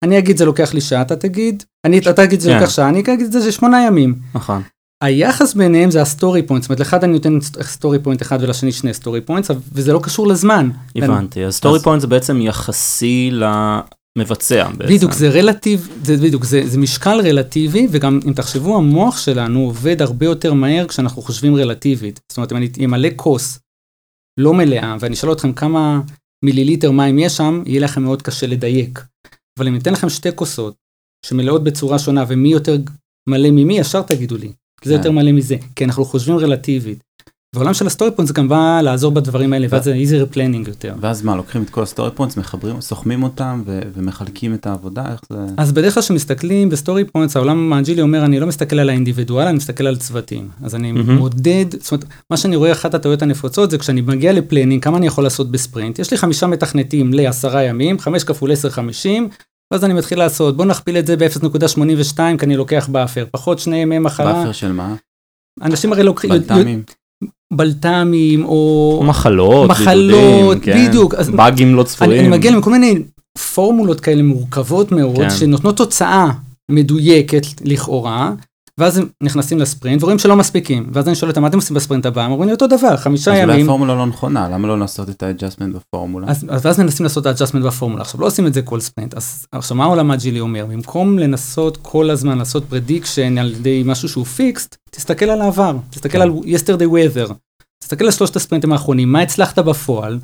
אני 0.04 0.18
אגיד 0.18 0.36
זה 0.36 0.44
לוקח 0.44 0.74
לי 0.74 0.80
שעה, 0.80 1.02
אתה 1.02 1.16
תגיד, 1.16 1.62
אני, 1.86 1.98
אתה 1.98 2.12
תגיד 2.12 2.40
זה 2.40 2.48
yeah. 2.48 2.52
כן. 2.52 2.60
לוקח 2.60 2.70
שעה, 2.70 2.88
אני 2.88 3.00
אגיד 3.00 3.32
זה, 3.32 3.40
זה 3.40 3.52
שמונה 3.52 3.86
ימים. 3.86 4.14
נכון. 4.34 4.62
היחס 5.04 5.54
ביניהם 5.54 5.90
זה 5.90 6.02
ה 6.02 6.09
story 6.09 6.42
point, 6.42 6.62
זאת 6.62 6.70
אומרת 6.70 6.80
לאחד 6.80 7.04
אני 7.04 7.12
נותן 7.12 7.38
story 7.62 7.98
point 7.98 8.22
אחד 8.22 8.38
ולשני 8.42 8.72
שני 8.72 8.94
story 8.94 9.20
points, 9.20 9.50
וזה 9.72 9.92
לא 9.92 10.00
קשור 10.02 10.26
לזמן. 10.26 10.70
הבנתי, 10.96 11.44
ה 11.44 11.50
story 11.50 11.80
point 11.80 12.00
זה 12.00 12.06
בעצם 12.06 12.40
יחסי 12.40 13.30
ל... 13.32 13.44
מבצע 14.16 14.68
בעצם. 14.76 14.94
בדיוק, 14.94 15.12
זה 15.12 15.28
relative, 15.30 15.88
זה 16.02 16.16
בדיוק, 16.16 16.44
זה, 16.44 16.62
זה 16.66 16.78
משקל 16.78 17.20
רלטיבי, 17.24 17.88
וגם 17.90 18.20
אם 18.26 18.32
תחשבו, 18.32 18.76
המוח 18.76 19.18
שלנו 19.18 19.60
עובד 19.60 20.02
הרבה 20.02 20.26
יותר 20.26 20.52
מהר 20.52 20.88
כשאנחנו 20.88 21.22
חושבים 21.22 21.56
רלטיבית. 21.56 22.20
זאת 22.28 22.36
אומרת, 22.36 22.52
אם 22.52 22.56
אני 22.56 22.68
אמלא 22.84 23.08
כוס 23.16 23.58
לא 24.40 24.54
מלאה, 24.54 24.96
ואני 25.00 25.14
אשאל 25.14 25.32
אתכם 25.32 25.52
כמה 25.52 26.00
מיליליטר 26.44 26.90
מים 26.90 27.18
יש 27.18 27.36
שם, 27.36 27.62
יהיה 27.66 27.80
לכם 27.80 28.02
מאוד 28.02 28.22
קשה 28.22 28.46
לדייק. 28.46 29.04
אבל 29.58 29.68
אם 29.68 29.74
ניתן 29.74 29.92
לכם 29.92 30.08
שתי 30.08 30.28
כוסות, 30.34 30.74
שמלאות 31.26 31.64
בצורה 31.64 31.98
שונה, 31.98 32.24
ומי 32.28 32.48
יותר 32.48 32.76
מלא 33.28 33.50
ממי, 33.50 33.78
ישר 33.78 34.02
תגידו 34.02 34.36
לי. 34.36 34.52
כי 34.80 34.88
זה 34.88 34.94
יותר 34.94 35.10
מלא 35.10 35.32
מזה, 35.32 35.56
כי 35.76 35.84
אנחנו 35.84 36.04
חושבים 36.04 36.38
רלטיבית. 36.38 36.98
בעולם 37.56 37.74
של 37.74 37.86
ה 37.86 37.90
story 37.90 38.10
point 38.10 38.28
זה 38.28 38.34
גם 38.34 38.48
בא 38.48 38.80
לעזור 38.82 39.12
בדברים 39.12 39.52
האלה, 39.52 39.66
ואז 39.70 39.84
זה 39.84 39.94
easier 39.94 40.34
planning 40.34 40.68
יותר. 40.68 40.94
ואז 41.00 41.22
מה, 41.22 41.36
לוקחים 41.36 41.62
את 41.62 41.70
כל 41.70 41.82
ה 41.82 41.87
story 41.87 42.10
points, 42.10 42.36
מחברים, 42.36 42.80
סוכמים 42.80 43.22
אותם 43.22 43.62
ו- 43.66 43.80
ומחלקים 43.94 44.54
את 44.54 44.66
העבודה, 44.66 45.04
איך 45.12 45.20
זה... 45.30 45.38
אז 45.56 45.72
בדרך 45.72 45.94
כלל 45.94 46.02
כשמסתכלים 46.02 46.68
ב 46.68 46.74
story 46.74 47.04
points, 47.04 47.36
העולם 47.36 47.72
ה 47.72 47.76
agile-י 47.76 48.02
אומר, 48.02 48.24
אני 48.24 48.40
לא 48.40 48.46
מסתכל 48.46 48.78
על 48.78 48.88
ה 48.88 48.93
individual, 48.93 49.46
אני 49.46 49.56
מסתכל 49.56 49.86
על 49.86 49.96
צוותים. 49.96 50.48
אז 50.62 50.74
אני 50.74 50.92
mm-hmm. 50.92 51.12
מודד, 51.12 51.64
זאת 51.80 51.92
אומרת, 51.92 52.04
מה 52.30 52.36
שאני 52.36 52.56
רואה, 52.56 52.72
אחת 52.72 52.94
הטעויות 52.94 53.22
הנפוצות 53.22 53.70
זה 53.70 53.78
כשאני 53.78 54.00
מגיע 54.00 54.32
ל 54.32 54.37
planning, 54.37 54.82
כמה 54.82 54.98
אני 54.98 55.06
יכול 55.06 55.24
לעשות 55.24 55.50
בספרינט? 55.50 55.98
יש 55.98 56.10
לי 56.10 56.16
חמישה 56.16 56.46
מתכנתים 56.46 57.14
לעשרה 57.14 57.62
ימים, 57.62 57.98
חמש 57.98 58.24
כפול 58.24 58.52
עשר 58.52 58.70
חמישים, 58.70 59.28
ואז 59.72 59.84
אני 59.84 59.94
מתחיל 59.94 60.18
לעשות, 60.18 60.56
בוא 60.56 60.64
נכפיל 60.64 60.98
את 60.98 61.06
זה 61.06 61.16
ב-0.82, 61.16 62.16
כי 62.16 62.46
אני 62.46 62.56
לוקח 62.56 62.88
buffer, 62.92 63.26
פחות 63.30 63.58
שני 63.58 63.76
ימי 63.76 63.98
מחלה. 63.98 64.32
buffer 64.32 64.52
של 64.52 64.72
מה? 64.72 64.94
אנשים 65.62 65.92
הרי 65.92 66.02
לוקחים... 66.02 66.30
בלת"מים. 66.30 66.82
בלת"מים 67.52 68.44
או 68.44 69.02
מחלות, 69.06 69.70
מחלות, 69.70 70.58
בידודים, 70.58 70.88
בדיוק. 70.88 71.14
כן. 71.14 71.36
באגים 71.36 71.74
לא 71.74 71.82
צפויים. 71.82 72.12
אני, 72.12 72.20
אני 72.20 72.28
מגיע 72.28 72.58
לכל 72.58 72.70
מיני 72.70 73.02
פורמולות 73.54 74.00
כאלה 74.00 74.22
מורכבות 74.22 74.92
מאוד, 74.92 75.16
כן. 75.16 75.30
שנותנות 75.30 75.76
תוצאה 75.76 76.30
מדויקת 76.70 77.46
לכאורה, 77.64 78.32
ואז 78.80 78.98
הם 78.98 79.08
נכנסים 79.22 79.58
לספרינט 79.58 80.02
ורואים 80.02 80.18
שלא 80.18 80.36
מספיקים, 80.36 80.90
ואז 80.92 81.06
אני 81.08 81.14
שואל 81.14 81.30
אותם, 81.30 81.42
מה 81.42 81.48
אתם 81.48 81.56
עושים 81.56 81.76
בספרינט 81.76 82.06
הבא? 82.06 82.22
הם 82.22 82.32
אומרים 82.32 82.48
לי 82.48 82.52
אותו 82.54 82.66
דבר, 82.66 82.96
חמישה 82.96 83.30
אז 83.32 83.38
אולי 83.38 83.52
ימים. 83.52 83.66
הפורמולה 83.66 83.94
לא 83.94 84.06
נכונה, 84.06 84.48
למה 84.48 84.68
לא 84.68 84.78
לעשות 84.78 85.10
את 85.10 85.22
ה-adjustment 85.22 85.76
בפורמולה? 85.76 86.26
אז, 86.28 86.46
אז 86.48 86.66
ואז 86.66 86.80
מנסים 86.80 87.04
לעשות 87.04 87.26
את 87.26 87.40
ה-adjustment 87.40 87.66
בפורמולה. 87.66 88.02
עכשיו, 88.02 88.20
לא 88.20 88.26
עושים 88.26 88.46
את 88.46 88.54
זה 88.54 88.62
כל 88.62 88.80
ספרינט. 88.80 89.14
אז 89.14 89.46
עכשיו, 89.52 89.76
מה 89.76 89.84
העולם 89.84 90.10
ה 90.10 90.14
agile-י 90.14 90.40
אומר? 90.40 90.66
במקום 90.66 91.18
לנסות 91.18 91.76
כל 91.82 92.10
הזמן 92.10 92.38
לעשות 92.38 92.64
prediction 92.72 93.40
על 93.40 93.52
ידי 93.52 93.82
משהו 93.86 94.08
שהוא 94.08 94.24
fixed, 94.24 94.76
תסתכל 94.90 95.24
על 95.24 95.40
העבר, 95.40 95.76
תסתכל 95.90 96.18
כן. 96.18 96.20
על 96.20 96.30
yesterday 96.30 96.86
weather, 96.92 97.32
תסתכל 97.82 98.04
על 98.04 98.10
שלושת 98.10 98.36
הספרינטים 98.36 98.72
האחרונים, 98.72 99.12
מה 99.12 99.20
הצלחת 99.20 99.58
בפועל, 99.58 100.18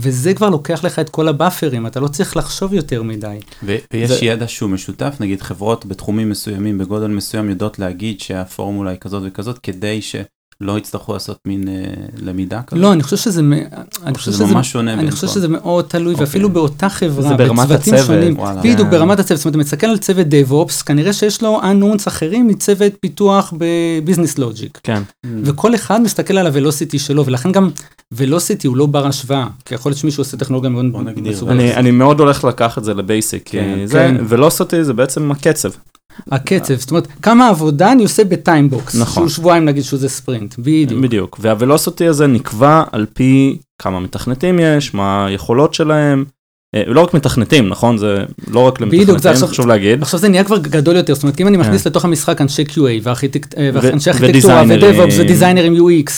וזה 0.00 0.34
כבר 0.34 0.50
לוקח 0.50 0.84
לך 0.84 0.98
את 0.98 1.10
כל 1.10 1.28
הבאפרים, 1.28 1.86
אתה 1.86 2.00
לא 2.00 2.08
צריך 2.08 2.36
לחשוב 2.36 2.74
יותר 2.74 3.02
מדי. 3.02 3.38
ו- 3.62 3.76
ויש 3.92 4.10
זה- 4.10 4.24
ידע 4.24 4.48
שהוא 4.48 4.70
משותף, 4.70 5.16
נגיד 5.20 5.42
חברות 5.42 5.86
בתחומים 5.86 6.30
מסוימים, 6.30 6.78
בגודל 6.78 7.06
מסוים, 7.06 7.50
יודעות 7.50 7.78
להגיד 7.78 8.20
שהפורמולה 8.20 8.90
היא 8.90 8.98
כזאת 8.98 9.22
וכזאת, 9.26 9.58
כדי 9.58 10.00
שלא 10.62 10.78
יצטרכו 10.78 11.12
לעשות 11.12 11.38
מין 11.46 11.68
אה, 11.68 11.74
למידה 12.22 12.62
כזאת. 12.62 12.82
לא, 12.82 12.92
אני 12.92 13.02
חושב 13.02 13.16
שזה, 13.16 13.42
אני 14.02 14.14
חושב 14.14 14.30
שזה 14.30 14.44
שזה, 14.44 14.54
ממש 14.54 14.72
שונה 14.72 14.92
אני 14.92 15.10
חושב. 15.10 15.26
שזה 15.26 15.48
מאוד 15.48 15.84
תלוי, 15.84 16.12
אוקיי. 16.12 16.26
ואפילו 16.26 16.50
באותה 16.50 16.88
חברה, 16.88 17.28
זה 17.28 17.34
ברמת 17.34 17.68
בצוותים 17.68 17.94
הצוות, 17.94 18.06
שונים, 18.06 18.38
וואלה. 18.38 18.60
בדיוק 18.60 18.80
כן. 18.80 18.90
ברמת 18.90 19.18
הצוות, 19.18 19.38
זאת 19.38 19.44
אומרת, 19.44 19.54
אתה 19.54 19.58
מסתכל 19.58 19.86
על 19.86 19.98
צוות 19.98 20.26
DevOps, 20.26 20.84
כנראה 20.84 21.12
שיש 21.12 21.42
לו 21.42 21.60
unknowns 21.62 22.02
אחרים 22.08 22.46
מצוות 22.46 22.92
פיתוח 23.00 23.54
בביזנס 23.58 24.38
לוג'יק. 24.38 24.80
כן. 24.82 25.02
Mm. 25.26 25.28
וכל 25.44 25.74
אחד 25.74 26.00
מסתכל 26.00 26.38
על 26.38 26.46
הוולוסיטי 26.46 26.98
שלו, 26.98 27.26
ולכן 27.26 27.52
גם 27.52 27.70
velocity 28.12 28.66
הוא 28.66 28.76
לא 28.76 28.86
בר 28.86 29.06
השוואה, 29.06 29.46
כי 29.64 29.74
יכול 29.74 29.90
להיות 29.90 29.98
שמישהו 29.98 30.20
עושה 30.20 30.36
טכנולוגיה 30.36 30.70
מאוד 30.70 30.92
בוא 30.92 31.02
נגדיר. 31.02 31.50
אני, 31.50 31.74
אני 31.74 31.90
מאוד 31.90 32.20
הולך 32.20 32.44
לקחת 32.44 32.78
את 32.78 32.84
זה 32.84 32.94
ל 32.94 33.01
basic, 33.01 33.42
כי 33.44 33.58
כן, 33.58 33.86
זה, 33.86 33.98
כן. 33.98 34.24
velocity 34.28 34.84
זה 34.84 34.92
בעצם 34.92 35.30
הקצב. 35.30 35.70
הקצב, 36.32 36.74
זאת 36.74 36.90
אומרת, 36.90 37.06
כמה 37.22 37.48
עבודה 37.48 37.92
אני 37.92 38.02
עושה 38.02 38.24
ב 38.24 38.32
timebox, 38.32 38.94
נכון. 38.96 39.22
שהוא 39.22 39.28
שבועיים 39.36 39.64
נגיד 39.64 39.82
שזה 39.82 40.08
ספרינט, 40.08 40.54
בדיוק. 40.58 41.00
בדיוק, 41.02 41.38
וה 41.42 41.55
velocity 41.55 42.06
הזה 42.06 42.26
נקבע 42.26 42.82
על 42.92 43.06
פי 43.14 43.58
כמה 43.82 44.00
מתכנתים 44.00 44.58
יש, 44.62 44.94
מה 44.94 45.26
היכולות 45.26 45.74
שלהם, 45.74 46.24
אה, 46.74 46.82
לא 46.86 47.00
רק 47.00 47.14
מתכנתים, 47.14 47.68
נכון? 47.68 47.98
זה 47.98 48.24
לא 48.50 48.60
רק 48.60 48.78
זה 48.78 48.84
למתכנתים, 48.84 49.14
עכשיו- 49.14 49.48
חשוב 49.48 49.66
להגיד. 49.66 50.02
עכשיו 50.02 50.20
זה 50.20 50.28
נהיה 50.28 50.44
כבר 50.44 50.58
גדול 50.58 50.96
יותר, 50.96 51.14
זאת 51.14 51.22
אומרת, 51.22 51.40
אם 51.40 51.48
אני 51.48 51.56
מכניס 51.56 51.86
לתוך 51.86 52.04
המשחק 52.04 52.40
אנשי 52.40 52.64
QA 52.68 52.78
וארכיטק- 53.02 53.54
אה, 53.58 53.70
ואנשי 53.72 54.10
ארכיטקטורה. 54.10 54.62
ו 54.68 54.75
DevOps 54.75 55.14
ו 55.18 55.23
designer-ים 55.23 55.74
UX, 55.76 56.10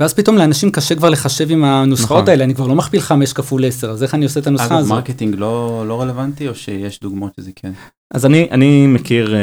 ואז 0.00 0.14
פתאום 0.14 0.38
לאנשים 0.38 0.70
קשה 0.70 0.94
כבר 0.94 1.10
לחשב 1.10 1.50
עם 1.50 1.64
הנוסחאות 1.64 2.22
נכון. 2.22 2.28
האלה, 2.28 2.44
אני 2.44 2.54
כבר 2.54 2.66
לא 2.66 2.74
מכפיל 2.74 3.00
5 3.00 3.32
כפול 3.32 3.64
10, 3.64 3.90
אז 3.90 4.02
איך 4.02 4.14
אני 4.14 4.24
עושה 4.24 4.40
את 4.40 4.46
הנוסחה 4.46 4.66
אגב, 4.66 4.78
הזאת? 4.78 4.92
marketing 4.92 5.34
לא 5.38 5.84
לא 5.88 6.00
רלוונטי, 6.00 6.48
או 6.48 6.54
שיש 6.54 7.00
דוגמאות 7.00 7.32
שזה 7.36 7.50
כן? 7.56 7.72
אז 8.14 8.26
אני, 8.26 8.48
אני 8.50 8.86
מכיר 8.86 9.34
אה, 9.34 9.40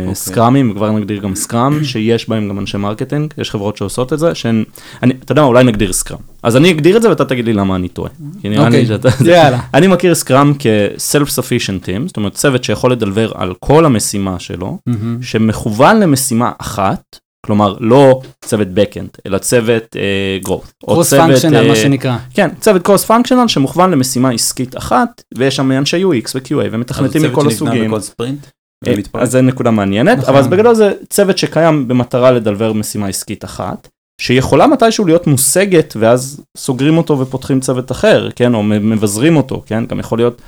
אוקיי. 0.00 0.14
Scrum-ים, 0.14 0.70
וכבר 0.70 0.90
נגדיר 0.90 1.18
גם 1.18 1.34
Scrum, 1.34 1.84
שיש 1.84 2.28
בהם 2.28 2.48
גם 2.48 2.58
אנשי 2.58 2.76
marketing, 2.76 3.34
יש 3.38 3.50
חברות 3.50 3.76
שעושות 3.76 4.12
את 4.12 4.18
זה, 4.18 4.34
שהן, 4.34 4.64
אני, 5.02 5.14
אתה 5.24 5.32
יודע 5.32 5.42
מה, 5.42 5.48
אולי 5.48 5.64
נגדיר 5.64 5.92
Scrum. 5.92 6.20
אז 6.42 6.56
אני 6.56 6.70
אגדיר 6.70 6.96
את 6.96 7.02
זה 7.02 7.08
ואתה 7.08 7.24
תגיד 7.24 7.44
לי 7.44 7.52
למה 7.52 7.76
אני 7.76 7.88
טועה. 7.88 8.10
כי 8.40 8.48
נראה 8.48 8.68
לי 8.68 8.86
אוקיי. 8.94 9.58
אני 9.74 9.86
מכיר 9.86 10.14
Scrum 10.14 10.52
כ-self-sufficient 10.58 11.86
team, 11.86 12.06
זאת 12.06 12.16
אומרת 12.16 12.34
צוות 12.34 12.64
שיכול 12.64 12.92
לדלוור 12.92 13.32
על 13.34 13.54
כל 13.60 13.84
המשימה 13.84 14.38
שלו. 14.38 14.78
שמכוון 15.20 16.00
למשימה 16.00 16.52
אחת, 16.58 17.18
כלומר 17.44 17.76
לא 17.80 18.20
צוות 18.44 18.68
backend, 18.76 19.20
אלא 19.26 19.38
צוות 19.38 19.96
uh, 19.96 20.46
growth. 20.46 20.70
או 20.82 20.94
קרוס 20.94 21.10
צוות, 21.10 21.22
פונקשיונל, 21.26 21.56
אה, 21.56 21.68
מה 21.68 21.76
שנקרא. 21.76 22.16
כן, 22.34 22.48
צוות 22.60 22.82
קרוס 22.82 23.04
פונקשיונל 23.04 23.48
שמוכוון 23.48 23.90
למשימה 23.90 24.30
עסקית 24.30 24.76
אחת, 24.76 25.22
ויש 25.34 25.56
שם 25.56 25.72
אנשי 25.72 26.04
UX 26.04 26.30
ו-QA 26.34 26.68
ומתכנתים 26.72 27.22
מכל 27.22 27.40
צוות 27.40 27.52
שנבנה 27.52 27.70
הסוגים. 27.70 27.90
בכל 27.90 28.00
ספרינט? 28.00 28.46
אה? 28.86 28.94
אז 29.14 29.30
זה 29.30 29.40
נקודה 29.40 29.70
מעניינת, 29.70 30.18
נכון. 30.18 30.30
אבל 30.30 30.38
אז 30.38 30.48
בגדול 30.48 30.74
זה 30.74 30.92
צוות 31.08 31.38
שקיים 31.38 31.88
במטרה 31.88 32.30
לדלבר 32.30 32.72
משימה 32.72 33.08
עסקית 33.08 33.44
אחת, 33.44 33.88
שיכולה 34.20 34.66
מתישהו 34.66 35.04
להיות 35.04 35.26
מושגת 35.26 35.94
ואז 36.00 36.40
סוגרים 36.56 36.96
אותו 36.96 37.18
ופותחים 37.18 37.60
צוות 37.60 37.92
אחר, 37.92 38.28
כן, 38.36 38.54
או 38.54 38.62
מבזרים 38.62 39.36
אותו, 39.36 39.62
כן, 39.66 39.86
גם 39.86 39.98
יכול 39.98 40.18
להיות, 40.18 40.42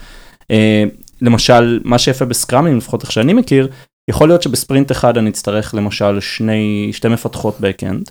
אה, 0.51 0.85
למשל, 1.23 1.81
מה 1.85 1.99
שיפה 1.99 2.25
ב 2.25 2.30
Scrum-ים, 2.30 2.77
לפחות 2.77 3.03
איך 3.03 3.13
שאני 3.13 3.33
מכיר, 3.33 3.69
יכול 4.11 4.29
להיות 4.29 4.43
שבספרינט 4.43 4.93
אחד 4.93 5.19
אני 5.19 5.31
אצטרך 5.31 5.75
למשל 5.75 6.21
שני, 6.21 6.91
שתי 6.93 7.09
מפתחות 7.09 7.61
backend, 7.61 8.11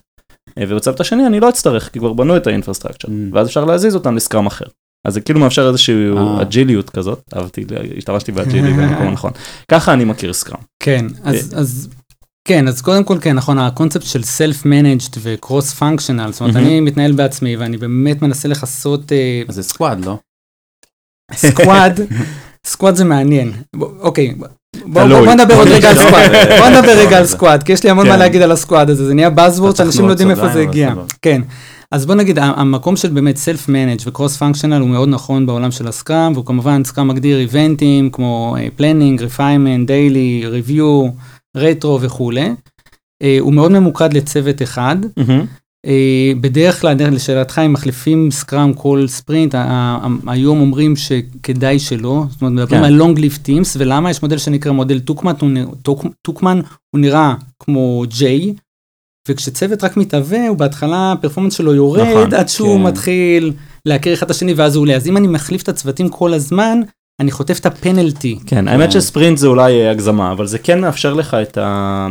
אה, 0.58 0.64
ובצוות 0.68 1.00
השני 1.00 1.28
אני 1.28 1.40
לא 1.40 1.50
אצטרך, 1.50 1.92
כי 1.94 2.00
כבר 2.00 2.14
בנו 2.14 2.38
את 2.38 2.48
ה 2.48 2.51
infrastructure, 2.52 3.08
Mm. 3.08 3.12
ואז 3.34 3.48
אפשר 3.48 3.66
להזיז 3.66 3.96
אותם 3.96 4.16
ל 4.16 4.21
Scrum 4.21 4.46
אחר. 4.46 4.66
אז 5.08 5.14
זה 5.14 5.22
כאילו 5.22 5.40
מאפשר 5.40 5.68
איזושהי 5.68 5.96
אה. 6.18 6.42
agile-יות 6.42 6.90
כזאת, 6.90 7.22
אהבתי, 7.36 7.66
השתמשתי 7.98 8.32
ב 8.32 8.37
agile-י 8.37 8.74
במקום 8.78 9.08
הנכון. 9.08 9.32
ככה 9.72 9.94
אני 9.94 10.06
מכיר 10.06 10.34
Scrum. 10.34 10.60
כן, 10.84 11.06
אז, 11.24 11.54
אז, 11.58 11.90
כן, 12.48 12.68
אז 12.68 12.82
קודם 12.82 13.04
כל 13.04 13.18
כן, 13.22 13.36
נכון, 13.36 13.60
הקונספט 13.60 14.04
של 14.04 14.22
self-managed 14.22 15.18
ו-cross 15.20 15.80
functional, 15.80 16.32
זאת 16.32 16.42
אומרת. 16.42 16.56
אני 16.56 16.80
מתנהל 16.80 17.12
בעצמי 17.12 17.56
ואני 17.56 17.78
באמת 17.78 18.22
מנסה 18.22 18.48
לכסות 18.48 19.12
אה, 19.12 19.42
אז 19.48 19.56
זה 19.56 19.64
squad, 19.64 20.06
לא? 20.06 20.18
squad, 21.34 22.00
squad 22.68 22.96
זה 22.96 23.04
מעניין. 23.04 23.52
אוקיי, 23.82 24.36
בוא- 24.86 25.34
נדבר 25.36 25.56
עוד 25.56 25.68
רגע 25.68 25.90
על 25.90 25.96
ב- 25.96 26.02
בוא 26.60 26.70
נדבר 26.70 26.98
רגע 27.08 27.18
על 27.18 27.26
זה. 27.26 27.32
squad, 27.32 27.64
כי 27.64 27.72
יש 27.74 27.84
לי 27.84 27.90
המון 27.90 28.08
מה 28.08 28.14
כן. 28.14 28.20
להגיד 28.20 28.42
על 28.42 28.52
ה 28.52 28.58
squad 28.58 28.90
הזה, 28.90 29.06
זה 29.06 29.14
נהיה 29.14 29.30
buzzword 29.36 29.76
שאנשים 29.78 30.06
לא 30.06 30.12
יודעים 30.12 30.32
איפה 30.32 30.42
זה 30.48 30.52
אבל 30.54 30.62
הגיע. 30.62 30.94
כן, 31.22 31.42
אז 31.92 32.06
בוא 32.06 32.16
נגיד, 32.16 32.40
המקום 32.42 32.96
של 32.96 33.08
באמת 33.10 33.36
self-manage 33.38 34.08
ו-cross 34.08 34.40
functional 34.40 34.80
הוא 34.80 34.90
מאוד 34.90 35.10
נכון 35.10 35.46
בעולם 35.46 35.72
של 35.72 35.88
ה 35.88 35.94
Scrum, 35.94 36.32
והוא 36.34 36.46
כמובן, 36.46 36.84
Scrum 36.84 37.08
מגדיר 37.08 37.40
event-ים 37.40 38.10
כמו 38.10 38.56
planning, 38.78 39.20
refinement, 39.22 39.88
daily, 39.88 40.46
review, 40.70 41.12
retro 41.58 42.02
וכולי. 42.02 42.50
אה, 43.22 43.38
הוא 43.40 43.54
מאוד 43.54 43.72
ממוקד 43.72 44.14
לצוות 44.14 44.62
אחד. 44.62 44.96
אה, 45.30 45.40
בדרך 46.42 46.82
כלל, 46.82 46.98
לשאלתך, 47.12 47.62
אם 47.66 47.74
מחליפים 47.74 48.32
סקראם 48.32 48.74
כל 48.74 49.04
ספרינט, 49.08 49.56
היום 50.28 50.62
אומרים 50.62 50.96
שכדאי 50.96 51.80
שלא, 51.80 52.24
זאת 52.30 52.42
אומרת, 52.42 52.54
מדברים 52.54 52.82
כן. 52.82 52.86
על 52.88 53.02
long 53.02 53.18
live 53.18 53.48
teams, 53.48 53.76
ולמה? 53.78 54.10
יש 54.10 54.22
מודל 54.22 54.38
שנקרא 54.38 54.72
מודל 54.72 55.00
טוקמן, 56.22 56.60
הוא 56.92 57.02
נראה- 57.02 57.34
כמו 57.60 58.04
J, 58.12 58.24
וכשצוות 59.28 59.84
רק 59.84 59.98
מתהווה, 59.98 60.48
הוא 60.48 60.58
בהתחלה, 60.58 61.12
הפרפורמנס 61.12 61.54
שלו 61.54 61.74
יורד, 61.74 62.00
נכון, 62.02 62.34
עד 62.34 62.50
שהוא 62.50 62.78
כן. 62.78 62.84
מתחיל 62.84 63.54
להכיר 63.86 64.14
אחד 64.14 64.26
את 64.26 64.32
השני, 64.32 64.54
ואז 64.54 64.76
הוא 64.76 64.82
עולה. 64.82 64.96
אז 64.96 65.08
אם 65.08 65.18
אני 65.18 65.28
מחליף 65.28 65.64
את 65.64 65.70
הצוותים 65.70 66.10
כל 66.10 66.34
הזמן, 66.34 66.80
אני 67.20 67.32
חוטף 67.32 67.60
את 67.60 67.66
הפנלטי. 67.66 68.40
כן, 68.46 68.68
האמת 68.68 68.92
שספרינט 68.92 69.38
זה 69.38 69.48
אולי 69.48 69.82
אה, 69.82 69.92
הגזמה, 69.92 70.32
אבל 70.32 70.48
זה 70.48 70.60
כן 70.60 70.82
מאפשר 70.82 71.14
לך 71.14 71.34
את, 71.34 71.58
ה... 71.58 72.08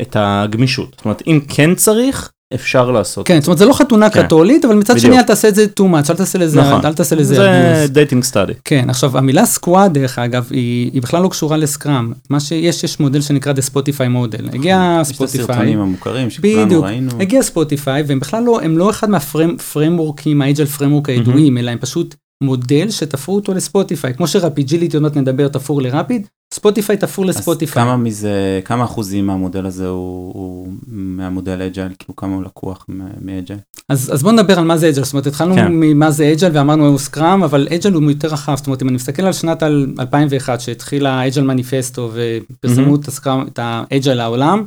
את 0.00 0.16
הגמישות. 0.18 0.94
זאת 0.96 1.04
אומרת, 1.04 1.22
אם 1.26 1.40
כן 1.48 1.74
צריך, 1.74 2.30
אפשר 2.54 2.90
לעשות. 2.90 3.26
כן, 3.26 3.40
זאת 3.40 3.46
אומרת, 3.46 3.58
זה 3.58 3.64
לא 3.64 3.72
חתונה 3.72 4.10
כן. 4.10 4.22
קתולית, 4.22 4.64
אבל 4.64 4.74
מצד 4.74 4.94
בדיוק. 4.94 5.06
שני, 5.06 5.18
אל 5.18 5.22
תעשה 5.22 5.48
את 5.48 5.54
זה 5.54 5.66
too 5.80 5.82
much, 5.82 6.10
אל 6.10 6.16
תעשה 6.16 6.38
לזה, 6.38 6.60
נכון. 6.60 6.86
אל 6.86 6.94
תעשה 6.94 7.16
לזה 7.16 7.34
זה. 7.34 7.86
dating 7.88 8.24
steady. 8.24 8.52
כן, 8.64 8.90
עכשיו 8.90 9.18
המילה 9.18 9.46
squad 9.46 9.94
דרך 9.94 10.18
אגב 10.18 10.48
היא, 10.50 10.90
היא 10.92 11.02
בכלל 11.02 11.22
לא 11.22 11.28
קשורה 11.28 11.56
ל 11.56 11.64
Scrum. 11.64 12.12
מה 12.30 12.40
שיש, 12.40 12.84
יש 12.84 13.00
מודל 13.00 13.20
שנקרא 13.20 13.52
The 13.52 13.70
Spotify 13.74 14.08
Model. 14.08 14.48
הגיע 14.52 14.98
יש 15.00 15.08
את 15.10 15.14
ספוטיפיי, 15.14 15.44
הסרטונים 15.44 15.80
המוכרים 15.80 16.30
שכולנו 16.30 16.66
בדיוק, 16.66 16.84
ראינו. 16.84 17.10
הגיע 17.20 17.42
ספוטיפיי 17.42 18.02
והם 18.06 18.20
בכלל 18.20 18.42
לא, 18.42 18.60
הם 18.62 18.78
לא 18.78 18.90
אחד 18.90 19.10
מה 19.10 19.29
framework 19.29 20.14
ים, 20.14 20.42
ה 20.42 20.46
Agile 20.46 20.66
framework 20.66 21.08
הידועים, 21.08 21.58
אלא 21.58 21.70
הם 21.70 21.78
פשוט 21.78 22.14
מודל 22.44 22.90
שתפרו 22.90 23.34
אותו 23.34 23.54
לספוטיפיי. 23.54 24.14
כמו 24.14 24.26
שרפיג'יליטי 24.26 24.96
עוד 24.96 25.02
מעט 25.02 25.16
נדבר 25.16 25.48
תפור 25.48 25.82
לרפיד, 25.82 26.26
ספוטיפיי 26.54 26.96
תפור 26.96 27.26
לספוטיפיי. 27.26 27.82
כמה 27.82 27.96
מזה, 27.96 28.60
כמה 28.64 28.84
אחוזים 28.84 29.26
מהמודל 29.26 29.66
הזה 29.66 29.88
הוא 29.88 30.32
הוא 30.34 30.72
מהמודל 30.86 31.62
Agile, 31.62 31.92
כאילו 31.98 32.16
כמה 32.16 32.34
הוא 32.34 32.42
לקוח 32.42 32.86
מ 33.20 33.25
Agile? 33.25 33.58
אז, 33.88 34.10
אז 34.14 34.22
בוא 34.22 34.32
נדבר 34.32 34.58
על 34.58 34.64
מה 34.64 34.76
זה 34.76 34.88
Agile, 34.88 35.04
זאת 35.04 35.12
אומרת 35.12 35.26
התחלנו 35.26 35.54
כן. 35.54 35.66
ממה 35.70 36.10
זה 36.10 36.32
Agile 36.32 36.50
ואמרנו 36.52 36.86
הוא 36.86 36.98
Scrum, 36.98 37.42
אבל 37.42 37.68
Agile 37.74 37.92
הוא 37.92 38.10
יותר 38.10 38.28
רחב, 38.28 38.56
זאת 38.56 38.66
אומרת 38.66 38.82
אם 38.82 38.88
אני 38.88 38.94
מסתכל 38.94 39.22
על 39.22 39.32
שנת 39.32 39.62
על 39.62 39.86
2001 39.98 40.60
שהתחילה 40.60 41.26
Agile 41.26 41.42
Manifesto 41.42 42.10
ופרסמו 42.12 42.82
מהמם. 42.82 42.94
את 42.94 43.08
ה 43.08 43.13
Scrum, 43.13 43.46
את 43.46 43.58
ה 43.62 43.71
Agile 43.71 44.14
לעולם, 44.14 44.64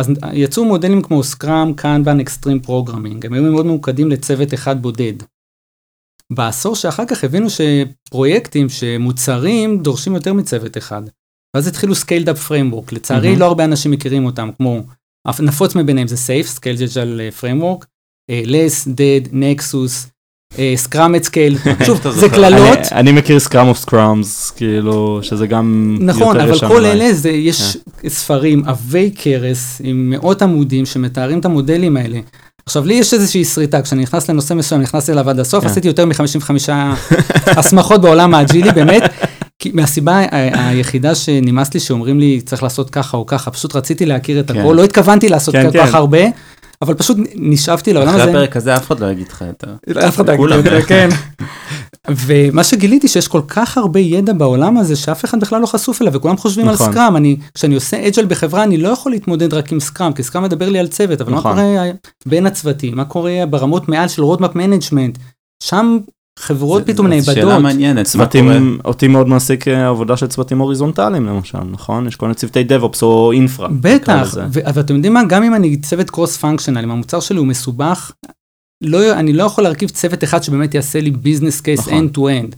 אז 0.00 0.10
יצאו 0.32 0.64
מודלים 0.64 1.02
כמו 1.02 1.24
Scrum, 1.24 1.72
Kanban, 1.72 2.20
Extreme 2.20 2.60
Programming, 2.60 3.26
הם 3.26 3.32
היו 3.32 3.42
מאוד 3.42 3.66
ממוקדים 3.66 4.10
לצוות 4.10 4.54
אחד 4.54 4.82
בודד. 4.82 5.12
בעשור 6.34 6.76
שאחר 6.76 7.04
כך 7.08 7.24
הבינו 7.24 7.46
שפרויקטים 7.50 8.68
שמוצרים 8.68 9.78
דורשים 9.78 10.14
יותר 10.14 10.32
מצוות 10.32 10.76
אחד. 10.76 11.02
ואז 11.56 11.66
התחילו 11.66 11.94
scaled 11.94 12.28
up 12.28 12.38
framework, 12.38 12.92
לצערי 12.92 13.28
מהמם. 13.28 13.40
לא 13.40 13.44
הרבה 13.44 13.64
אנשים 13.64 13.90
מכירים 13.90 14.24
אותם, 14.24 14.50
כמו, 14.56 14.82
נפוץ 15.40 15.74
מביניהם 15.74 16.08
זה 16.08 16.16
SAFe, 16.16 16.46
Scaled 16.46 16.82
Agile 16.82 17.30
Framework, 17.30 17.86
LeSS, 18.30 18.88
DAD, 18.88 19.20
Nexus, 19.32 20.06
Scrum 20.74 21.14
at 21.14 21.24
Scale, 21.24 21.56
שוב, 21.86 22.10
זה. 22.10 22.28
קללות, 22.28 22.78
אני, 22.78 23.00
אני 23.00 23.12
מכיר 23.12 23.38
Scrum 23.38 23.68
of 23.68 23.78
Scrums, 23.78 24.50
כאילו, 24.50 25.20
שזה 25.22 25.46
גם 25.46 25.96
נכון, 26.00 26.36
יותר 26.40 26.50
אבל 26.50 26.68
כל. 26.68 26.84
אלה 26.84 27.12
זה, 27.12 27.30
יש 27.30 27.76
ספרים 28.08 28.64
עבי 28.64 29.10
כרס 29.14 29.80
עם 29.84 30.10
מאות 30.10 30.42
עמודים 30.42 30.86
שמתארים 30.86 31.40
את 31.40 31.44
המודלים 31.44 31.96
האלה. 31.96 32.20
עכשיו, 32.66 32.86
לי 32.86 32.94
יש 32.94 33.14
איזושהי 33.14 33.44
שריטה, 33.44 33.82
כשאני 33.82 34.02
נכנס 34.02 34.30
לנושא 34.30 34.54
מסוים, 34.54 34.80
נכנסתי 34.80 35.12
אליו 35.12 35.30
עד 35.30 35.38
הסוף, 35.40 35.64
כן. 35.64 35.70
עשיתי 35.70 35.88
יותר 35.88 36.06
מ-55 36.06 36.50
הסמכות 37.58 38.00
בעולם 38.00 38.34
האג'ילי, 38.34 38.72
באמת, 38.72 39.02
כי 39.58 39.70
מהסיבה 39.74 40.12
ה- 40.18 40.26
היחידה 40.68 41.14
שנמאס 41.14 41.74
לי 41.74 41.80
שאומרים 41.80 42.18
לי 42.20 42.40
צריך 42.40 42.62
לעשות 42.62 42.90
ככה 42.90 43.16
או 43.16 43.26
ככה, 43.26 43.50
פשוט 43.50 43.76
רציתי 43.76 44.06
להכיר 44.06 44.40
את 44.40 44.50
כן. 44.50 44.60
הכל, 44.60 44.74
לא 44.76 44.84
התכוונתי 44.84 45.28
לעשות 45.28 45.54
כן, 45.54 45.70
כל. 45.72 45.78
כך 45.78 45.94
הרבה, 45.94 46.18
אבל 46.82 46.94
פשוט 46.94 47.16
נשאבתי 47.34 47.92
לעולם 47.92 48.08
אחרי 48.08 48.22
הזה. 48.22 48.30
הפרק 48.30 48.56
הזה 48.56 48.76
אף 48.76 48.86
אחד 48.86 49.00
לא 49.00 49.06
יגיד 49.10 49.26
לך 49.28 49.44
יותר. 49.48 49.98
אף 50.08 50.14
אחד 50.16 50.28
לא 50.28 50.54
יגיד. 50.54 50.66
את 50.66 50.82
זה, 50.82 50.82
כן. 50.86 51.08
ומה 52.16 52.64
שגיליתי 52.64 53.08
שיש 53.08 53.28
כל 53.28 53.40
כך 53.48 53.78
הרבה 53.78 54.00
ידע 54.00 54.32
בעולם 54.32 54.76
הזה 54.76 54.96
שאף 54.96 55.24
אחד 55.24 55.40
בכלל 55.40 55.60
לא 55.60 55.66
חשוף 55.66 56.02
אליו 56.02 56.12
וכולם 56.12 56.36
חושבים 56.36 56.68
על 56.68 56.74
נכון. 56.74 56.90
Scrum. 56.92 57.16
אני, 57.16 57.36
כשאני 57.54 57.74
עושה 57.74 58.06
Agile 58.08 58.26
בחברה 58.26 58.62
אני 58.64 58.76
לא 58.76 58.88
יכול 58.88 59.12
להתמודד 59.12 59.54
רק 59.54 59.72
עם 59.72 59.80
Scrum, 59.80 60.12
כי 60.12 60.22
Scrum 60.22 60.44
מדבר 60.44 60.68
לי 60.68 60.78
על 60.78 60.86
צוות, 60.86 61.20
אבל 61.20 61.32
מה 61.32 61.38
נכון. 61.38 61.52
קורה 61.56 61.90
בין 62.26 62.46
הצוותים, 62.46 62.96
מה 62.96 63.04
קורה 63.04 63.32
ברמות 63.50 63.88
מעל 63.88 64.08
של 64.08 64.22
roadmap 64.22 64.54
management, 64.54 65.18
שם 65.62 65.98
חברות 66.38 66.86
זה- 66.86 66.92
פתאום 66.92 67.20
זה 67.20 67.32
שאלה 67.34 67.44
נאבדות. 67.44 67.62
מעניינת, 67.62 67.96
מה 67.96 68.26
קורה? 68.26 68.26
צוותים, 68.32 68.78
אותי 68.84 69.08
מאוד 69.08 69.28
מעסיק 69.28 69.68
אה, 69.68 69.88
עבודה 69.88 70.16
של 70.16 70.26
צוותים 70.26 70.58
הוריזונטליים 70.58 71.26
למשל, 71.26 71.58
נכון? 71.70 72.06
יש 72.06 72.16
כל 72.16 72.26
מיני 72.26 72.34
צוותי 72.34 72.64
DevOps 72.68 72.98
או 73.02 73.32
infra. 73.32 73.68
בטח, 73.80 74.20
לזה. 74.22 74.42
ו- 74.52 74.68
אבל 74.68 74.80
אתם 74.82 74.94
יודעים 74.94 75.14
מה, 75.14 75.24
גם 75.24 75.42
אם 75.42 75.54
אני 75.54 75.76
צוות 75.76 76.10
cross 76.10 76.36
functional, 76.36 76.80
אם 76.82 76.90
המוצר 76.90 77.20
שלי 77.20 77.38
הוא 77.38 77.46
מסובך, 77.46 78.12
לא, 78.82 79.12
אני 79.12 79.32
לא 79.32 79.44
יכול 79.44 79.64
להרכיב 79.64 79.88
צוות 79.88 80.24
אחד 80.24 80.42
שבאמת 80.42 80.74
יעשה 80.74 81.00
לי 81.00 81.10
business 81.10 81.60
case 81.60 81.88
end 81.88 82.16
to 82.16 82.20
end. 82.20 82.56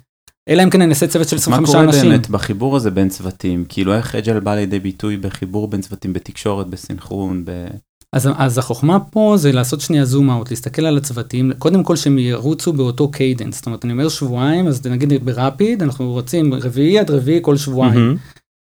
אלא 0.48 0.62
אם 0.62 0.70
כן 0.70 0.82
אני 0.82 0.90
אעשה 0.90 1.06
צוות 1.06 1.28
של 1.28 1.36
אז 1.36 1.48
מה 1.48 1.56
25 1.56 1.70
קורה 1.70 1.84
אנשים. 1.84 2.10
באמת 2.10 2.30
בחיבור 2.30 2.76
הזה 2.76 2.90
בין 2.90 3.08
צוותים? 3.08 3.64
כאילו 3.68 3.94
איך 3.94 4.14
Agile 4.14 4.40
בא 4.40 4.54
לידי 4.54 4.78
ביטוי 4.78 5.16
בחיבור 5.16 5.68
בין 5.68 5.80
צוותים 5.80 6.12
בתקשורת, 6.12 6.66
בסנכרון, 6.66 7.44
ב... 7.44 7.66
אז, 8.12 8.28
אז 8.36 8.58
החוכמה 8.58 9.00
פה 9.00 9.34
זה 9.36 9.52
לעשות 9.52 9.80
שנייה 9.80 10.04
zoom 10.04 10.30
out, 10.30 10.50
להסתכל 10.50 10.86
על 10.86 10.96
הצוותים, 10.96 11.52
קודם 11.58 11.82
כל 11.82 11.96
שהם 11.96 12.18
ירוצו 12.18 12.72
באותו 12.72 13.10
cadence, 13.10 13.56
זאת 13.56 13.66
אומרת 13.66 13.84
אני 13.84 13.92
אומר 13.92 14.08
שבועיים, 14.08 14.66
אז 14.66 14.86
נגיד 14.86 15.24
ברפיד, 15.24 15.82
אנחנו 15.82 16.12
רוצים 16.12 16.54
רביעי 16.54 16.98
עד 16.98 17.10
רביעי 17.10 17.38
כל 17.42 17.56
שבועיים, 17.56 17.94
מהמם. 17.94 18.16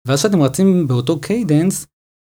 ואז 0.09 0.21
שאתם 0.21 0.43
רצים 0.43 0.89
באותו 0.89 1.21
cadence, 1.21 1.87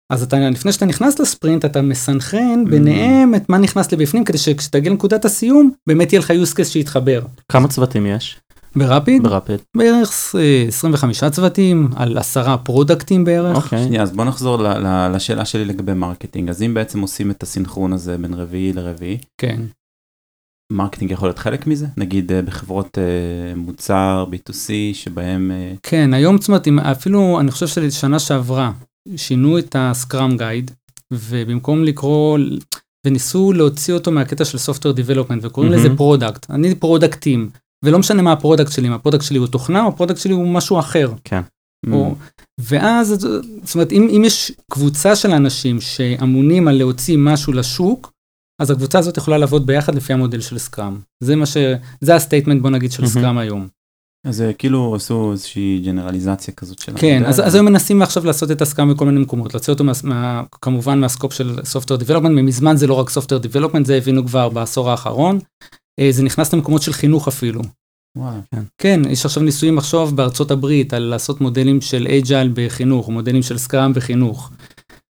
אז 0.10 0.24
אתה, 0.24 0.50
לפני 0.50 0.72
שאתה 0.72 0.86
נכנס 0.86 1.20
לספרינט, 1.20 1.66
אתה 1.66 1.82
מסנכרן 1.82 2.66
ביניהם 2.70 3.36
את 3.36 3.50
מה 3.50 3.58
נכנס 3.58 3.92
לבפנים, 3.92 4.24
כדי 4.24 4.38
שכשתגיע 4.38 4.92
לנקודת 4.92 5.26
הסיום, 5.26 5.72
באמת 5.88 6.14
יהיה 6.14 6.20
לך 6.20 6.32
use 6.32 6.54
case 6.56 6.64
שיתחבר. 6.64 7.22
כמה 7.52 7.68
צוותים 7.68 8.06
יש 8.06 8.40
ברפיד, 8.76 9.24
ברפיד? 9.24 9.60
בערך 9.78 10.36
אה, 10.40 10.66
25 10.68 11.24
צוותים, 11.24 11.90
על 11.96 12.18
עשרה 12.18 12.58
product 12.58 13.11
ים 13.11 13.26
בערך. 13.26 13.56
אוקיי. 13.64 13.84
שנייה, 13.84 14.04
אז 14.04 14.12
בוא 14.12 14.26
נחזור 14.26 14.58
ל- 14.58 14.68
ל- 14.68 15.12
לשאלה 15.16 15.46
שלי 15.46 15.66
לגבי 15.66 15.94
marketing. 15.94 16.50
אז 16.50 16.62
אם 16.62 16.74
בעצם 16.74 17.00
עושים 17.00 17.32
את 17.32 17.44
הסנכרון 17.44 17.94
הזה 17.94 18.18
בין 18.18 18.34
רביעי 18.34 18.74
לרביעי, 18.74 19.18
כן. 19.42 19.62
marketing 20.72 21.12
יכול 21.12 21.28
להיות 21.28 21.40
חלק 21.40 21.68
מזה? 21.68 21.88
נגיד 21.98 22.32
אה, 22.32 22.42
בחברות 22.42 22.98
אה, 22.98 23.56
מוצר, 23.56 24.26
B2C, 24.32 24.70
שבהם... 24.94 25.52
אה, 25.54 25.74
כן, 25.84 26.14
היום 26.14 26.38
זאת 26.38 26.48
אומרת, 26.48 26.68
אם 26.68 26.80
אפילו, 26.80 27.40
אני 27.40 27.52
חושב 27.52 27.68
ששנה 27.68 28.20
שעברה, 28.20 28.72
שינו 29.16 29.60
את 29.60 29.76
ה 29.80 29.89
Scrum 29.89 30.38
Guide, 30.38 30.72
ובמקום 31.14 31.84
לקרוא, 31.84 32.40
וניסו 33.06 33.54
להוציא 33.54 33.94
אותו 33.94 34.12
מהקטע 34.12 34.46
של 34.46 34.58
Software 34.58 34.96
Development, 34.96 35.40
וקוראים 35.42 35.72
לזה 35.72 35.84
מהמם. 35.84 35.98
product. 35.98 36.52
אני 36.52 36.76
product 36.76 37.27
ים, 37.27 37.50
ולא 37.86 38.00
משנה 38.00 38.22
מה 38.22 38.32
ה 38.32 38.37
product 38.37 38.72
שלי, 38.72 38.88
אם 38.88 38.94
ה 38.94 38.97
product 38.98 39.24
שלי 39.24 39.38
הוא 39.38 39.48
תוכנה, 39.48 39.84
או 39.84 39.88
ה 39.88 39.92
product 39.92 40.20
שלי 40.20 40.34
הוא 40.34 40.48
משהו 40.48 40.80
אחר. 40.80 41.12
כן. 41.24 41.42
או, 41.92 42.16
ואז, 42.60 43.08
זאת 43.64 43.76
אומרת, 43.76 43.92
אם, 43.92 44.08
אם 44.18 44.24
יש 44.26 44.52
קבוצה 44.72 45.16
של 45.16 45.32
אנשים 45.32 45.82
שאמונים 45.82 46.68
על 46.68 46.78
להוציא 46.78 47.18
משהו 47.18 47.54
לשוק, 47.54 48.12
אז 48.62 48.72
הקבוצה 48.72 49.00
הזאת 49.00 49.18
יכולה 49.18 49.38
לעבוד 49.38 49.66
ביחד 49.66 49.96
לפי 49.96 50.14
המודל 50.14 50.42
של 50.42 50.58
Scrum. 50.58 51.00
זה 51.24 51.36
מה 51.36 51.46
ש... 51.46 51.58
זה 52.02 52.16
ה 52.16 52.20
statement, 52.20 52.62
בוא 52.62 52.70
נגיד, 52.70 52.92
של 52.92 53.02
מהמם. 53.02 53.14
Scrum 53.14 53.38
היום. 53.38 53.68
אז 54.28 54.42
אה, 54.42 54.54
כאילו 54.54 54.96
עשו 54.96 55.32
איזושהי 55.32 55.82
ג'נרליזציה 55.86 56.54
כזאת 56.54 56.80
של 56.80 56.94
כן. 56.96 57.26
אז, 57.26 57.40
אז 57.40 57.56
היום 57.56 57.66
מנסים 57.66 58.02
עכשיו 58.02 58.26
לעשות 58.26 58.52
את 58.52 58.62
ה 58.62 58.67
Scrum 58.67 58.94
בכל 58.94 59.06
מיני 59.06 59.20
מקומות, 59.20 59.54
להוציא 59.54 59.74
אותו 59.74 59.84
מה, 60.04 60.44
כמובן 60.52 61.00
מה 61.00 61.09
scope 61.09 61.34
של 61.34 61.60
Software 61.60 62.02
Development, 62.04 62.30
מזמן 62.30 62.78
זה 62.78 62.88
לא 62.88 62.94
רק 62.94 63.10
Software 63.10 63.44
Development, 63.44 63.86
זה 63.86 63.96
הבינו 63.96 64.26
כבר 64.26 64.50
בעשור 64.50 64.92
האחרון. 64.92 65.40
אה, 66.00 66.12
זה 66.12 66.24
נכנס 66.24 66.54
למקומות 66.54 66.82
של 66.82 66.94
חינוך 66.94 67.28
אפילו. 67.28 67.62
וואלה. 68.18 68.40
כן, 68.78 69.02
יש 69.10 69.26
עכשיו 69.26 69.44
ניסויים 69.44 69.78
עכשיו 69.78 70.08
בארצות 70.08 70.52
הברית 70.52 70.94
על 70.94 71.04
לעשות 71.04 71.42
מודלים 71.42 71.82
של 71.82 72.08
Agile 72.08 72.52
בחינוך, 72.54 73.10
מודלים 73.10 73.42
של 73.42 73.58
Scrum 73.58 73.94
בחינוך. 73.94 74.52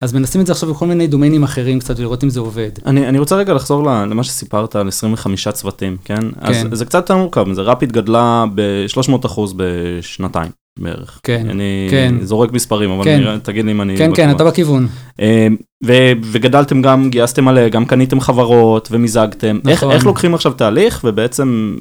אז 0.04 0.14
מנסים 0.14 0.42
את 0.42 0.46
זה 0.46 0.52
עכשיו 0.54 0.70
בכל 0.74 0.88
מיני 0.88 1.08
דומיינים 1.08 1.44
אחרים 1.44 1.80
קצת, 1.80 2.00
ולראות 2.00 2.24
אם 2.24 2.30
זה 2.30 2.40
עובד. 2.40 2.70
אני, 2.86 3.08
אני 3.08 3.20
רוצה 3.20 3.36
רגע 3.36 3.54
לחזור 3.54 3.84
למה 3.84 4.24
שסיפרת 4.24 4.76
על 4.76 4.88
25 4.88 5.48
צוותים, 5.48 5.98
כן? 6.06 6.20
אז 6.40 6.56
כן. 6.64 6.76
זה 6.76 6.86
קצת 6.86 6.96
יותר 7.00 7.18
מורכב, 7.18 7.54
זה 7.54 7.62
רפיד 7.62 7.92
גדלה 7.92 8.46
ב-300 8.56 9.26
אחוז 9.26 9.54
בשנתיים 9.58 10.52
בערך. 10.80 11.20
כן, 11.24 11.48
אני 11.50 11.88
כן. 11.92 12.16
זורק 12.22 12.52
מספרים, 12.52 12.90
אבל 12.90 13.04
כן. 13.04 13.20
נראה- 13.20 13.40
תגיד 13.40 13.66
לי 13.66 13.72
אם 13.72 13.82
אני... 13.82 13.98
כן, 13.98 14.12
כן. 14.16 14.32
אתה 14.32 14.44
בכיוון. 14.46 14.88
אה, 15.22 15.48
ו- 15.86 16.12
וגדלתם 16.32 16.82
גם, 16.82 17.10
גייסתם 17.10 17.46
מלא, 17.46 17.70
גם 17.70 17.86
קניתם 17.86 18.20
חברות 18.20 18.88
ומיזגתם. 18.92 19.60
איך, 19.68 19.84
נכון. 19.84 19.96
איך 19.96 20.06
לוקחים 20.06 20.34
עכשיו 20.34 20.52
תהליך 20.54 21.02
ובעצם 21.04 21.78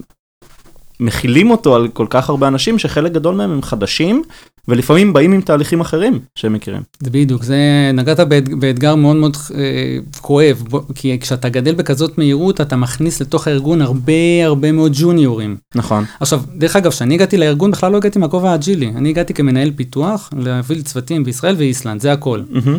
מכילים 1.00 1.50
אותו 1.50 1.76
על 1.76 1.88
כל 1.88 2.06
כך 2.10 2.28
הרבה 2.30 2.48
אנשים 2.48 2.78
שחלק 2.78 3.12
גדול 3.12 3.34
מהם 3.34 3.50
הם 3.50 3.62
חדשים, 3.62 4.22
ולפעמים 4.68 5.12
באים 5.12 5.32
עם 5.32 5.40
תהליכים 5.40 5.80
אחרים 5.80 6.18
שהם 6.34 6.52
מכירים. 6.52 6.82
זה 7.00 7.10
בדיוק, 7.10 7.42
זה 7.42 7.90
נגעת 7.94 8.20
באתג, 8.20 8.54
באתגר 8.54 8.94
מאוד 8.94 9.16
מאוד 9.16 9.36
אה, 9.54 9.98
כואב, 10.20 10.62
בוא, 10.68 10.80
כי 10.94 11.18
כשאתה 11.20 11.48
גדל 11.48 11.74
בכזאת 11.74 12.18
מהירות, 12.18 12.60
אתה 12.60 12.76
מכניס 12.76 13.20
לתוך 13.20 13.48
הארגון 13.48 13.82
הרבה 13.82 14.12
הרבה 14.44 14.72
מאוד 14.72 14.92
ג'וניורים. 14.94 15.56
נכון. 15.74 16.04
עכשיו, 16.20 16.42
דרך 16.56 16.76
אגב, 16.76 16.90
כשאני 16.90 17.14
הגעתי 17.14 17.36
לארגון, 17.36 17.70
בכלל 17.70 17.92
לא 17.92 17.96
הגעתי 17.96 18.18
מהכובע 18.18 18.50
האג'ילי, 18.50 18.88
אני 18.96 19.08
הגעתי 19.08 19.34
כמנהל 19.34 19.70
פיתוח, 19.76 20.30
להביא 20.38 20.82
צוותים 20.82 21.24
בישראל 21.24 21.54
ואיסלנד, 21.58 22.00
זה 22.00 22.12
הכל. 22.12 22.42
מהמם. 22.50 22.78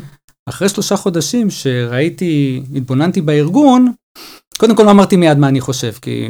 אחרי 0.50 0.70
שלושה 0.70 0.96
חודשים 0.96 1.50
שראיתי, 1.50 2.62
התבוננתי 2.76 3.22
בארגון, 3.22 3.92
קודם 4.58 4.76
כל 4.76 4.84
לא 4.84 4.92
אמרתי 4.92 5.16
מיד 5.16 5.38
מה 5.38 5.48
אני 5.48 5.62
חושב, 5.62 5.92
כי... 6.02 6.30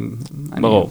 ברור. 0.61 0.89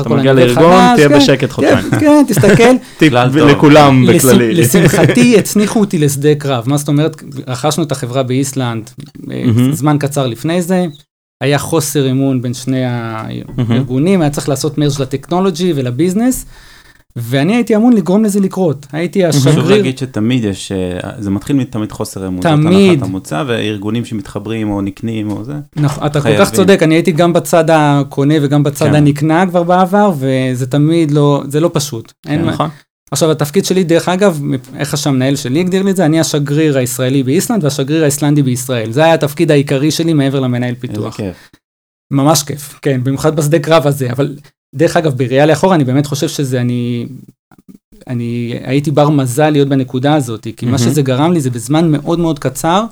אתה 0.00 0.08
מגיע 0.08 0.32
לארגון, 0.32 0.94
תהיה 0.94 1.08
כן, 1.08 1.16
בשקט 1.16 1.50
חודשיים. 1.50 1.90
כן, 1.90 2.00
כן, 2.00 2.24
תסתכל, 2.28 2.74
טיפ. 2.98 3.12
לכולם 3.12 4.06
בכללי. 4.06 4.54
לשמחתי 4.54 5.34
הצניחו 5.38 5.80
אותי 5.80 5.98
לשדה 5.98 6.34
קרב, 6.34 6.64
מה 6.68 6.76
זאת 6.76 6.88
אומרת, 6.88 7.22
רכשנו 7.46 7.84
את 7.84 7.92
החברה 7.92 8.22
באיסלנד 8.22 8.90
אה. 9.30 9.44
זמן 9.72 9.96
קצר 9.98 10.26
לפני 10.26 10.62
זה, 10.62 10.86
היה 11.40 11.58
חוסר 11.58 12.10
אמון 12.10 12.42
בין 12.42 12.54
שני 12.54 12.84
הארגונים, 12.84 14.20
היה 14.20 14.30
צריך 14.30 14.48
לעשות 14.48 14.78
מרש 14.78 15.00
לטכנולוגי 15.00 15.72
ולביזנס, 15.76 16.46
ואני 17.16 17.54
הייתי 17.54 17.76
אמון 17.76 17.92
לגרום 17.92 18.24
לזה 18.24 18.40
לקרות, 18.40 18.86
הייתי 18.92 19.28
חשוב 19.28 19.48
השגריר, 19.48 19.76
להגיד 19.76 19.98
שתמיד 19.98 20.44
יש, 20.44 20.72
אה, 20.72 20.98
זה 21.18 21.30
מתחיל 21.30 21.56
מתמיד 21.56 21.92
חוסר 21.92 22.26
אמון. 22.26 22.42
זאת 22.42 22.52
תמיד. 22.52 22.90
הנחת 22.92 23.02
המוצא, 23.08 23.44
וארגונים 23.46 24.04
שמתחברים 24.04 24.70
או 24.70 24.80
נקנים 24.80 25.30
או 25.30 25.44
זה. 25.44 25.52
נכון, 25.76 26.06
אתה 26.06 26.18
כל 26.18 26.22
חייבים. 26.22 26.44
כך 26.44 26.52
צודק, 26.52 26.80
אני 26.82 26.94
הייתי 26.94 27.12
גם 27.12 27.32
בצד 27.32 27.64
הקונה 27.70 28.34
וגם 28.42 28.62
בצד 28.62 28.86
כן. 28.86 28.94
הנקנה 28.94 29.46
כבר 29.46 29.62
בעבר, 29.62 30.12
וזה 30.18 30.66
תמיד 30.66 31.10
לא, 31.10 31.42
זה 31.48 31.60
לא 31.60 31.70
פשוט. 31.72 32.12
מה- 32.28 32.36
נכון. 32.36 32.68
עכשיו 33.12 33.30
התפקיד 33.30 33.64
שלי 33.64 33.84
דרך 33.84 34.08
אגב, 34.08 34.40
איך 34.76 34.96
שהמנהל 34.96 35.36
שלי 35.36 35.60
הגדיר 35.60 35.82
לי 35.82 35.90
את 35.90 35.96
זה, 35.96 36.04
אני 36.06 36.20
השגריר 36.20 36.78
הישראלי 36.78 37.22
באיסלנד 37.22 37.64
והשגריר 37.64 38.02
האיסלנדי 38.02 38.42
בישראל. 38.42 38.92
זה 38.92 39.04
היה 39.04 39.14
התפקיד 39.14 39.50
העיקרי 39.50 39.90
שלי 39.90 40.12
מעבר 40.12 40.40
למנהל 40.40 40.68
איזה 40.70 40.80
פיתוח. 40.80 41.16
כיף. 41.16 41.50
ממש 42.12 42.42
כיף, 42.42 42.78
כן, 42.82 43.00
במיוחד 43.04 43.36
בשדה 43.36 43.58
קרב 43.58 43.86
הזה, 43.86 44.12
אבל 44.12 44.36
דרך 44.74 44.96
אגב, 44.96 45.18
בראייה 45.18 45.46
לאחורה, 45.46 45.74
אני 45.74 45.84
באמת 45.84 46.06
חושב 46.06 46.28
שזה, 46.28 46.60
אני, 46.60 47.06
אני 48.06 48.58
הייתי 48.62 48.90
בר 48.90 49.10
מזל 49.10 49.50
להיות 49.50 49.68
בנקודה 49.68 50.14
הזאת, 50.14 50.46
כי 50.56 50.66
מה 50.66 50.72
מהמם. 50.72 50.78
שזה 50.78 51.02
גרם 51.02 51.32
לי 51.32 51.40
זה 51.40 51.50
בזמן 51.50 51.90
מאוד 51.90 52.18
מאוד 52.18 52.38
קצר, 52.38 52.84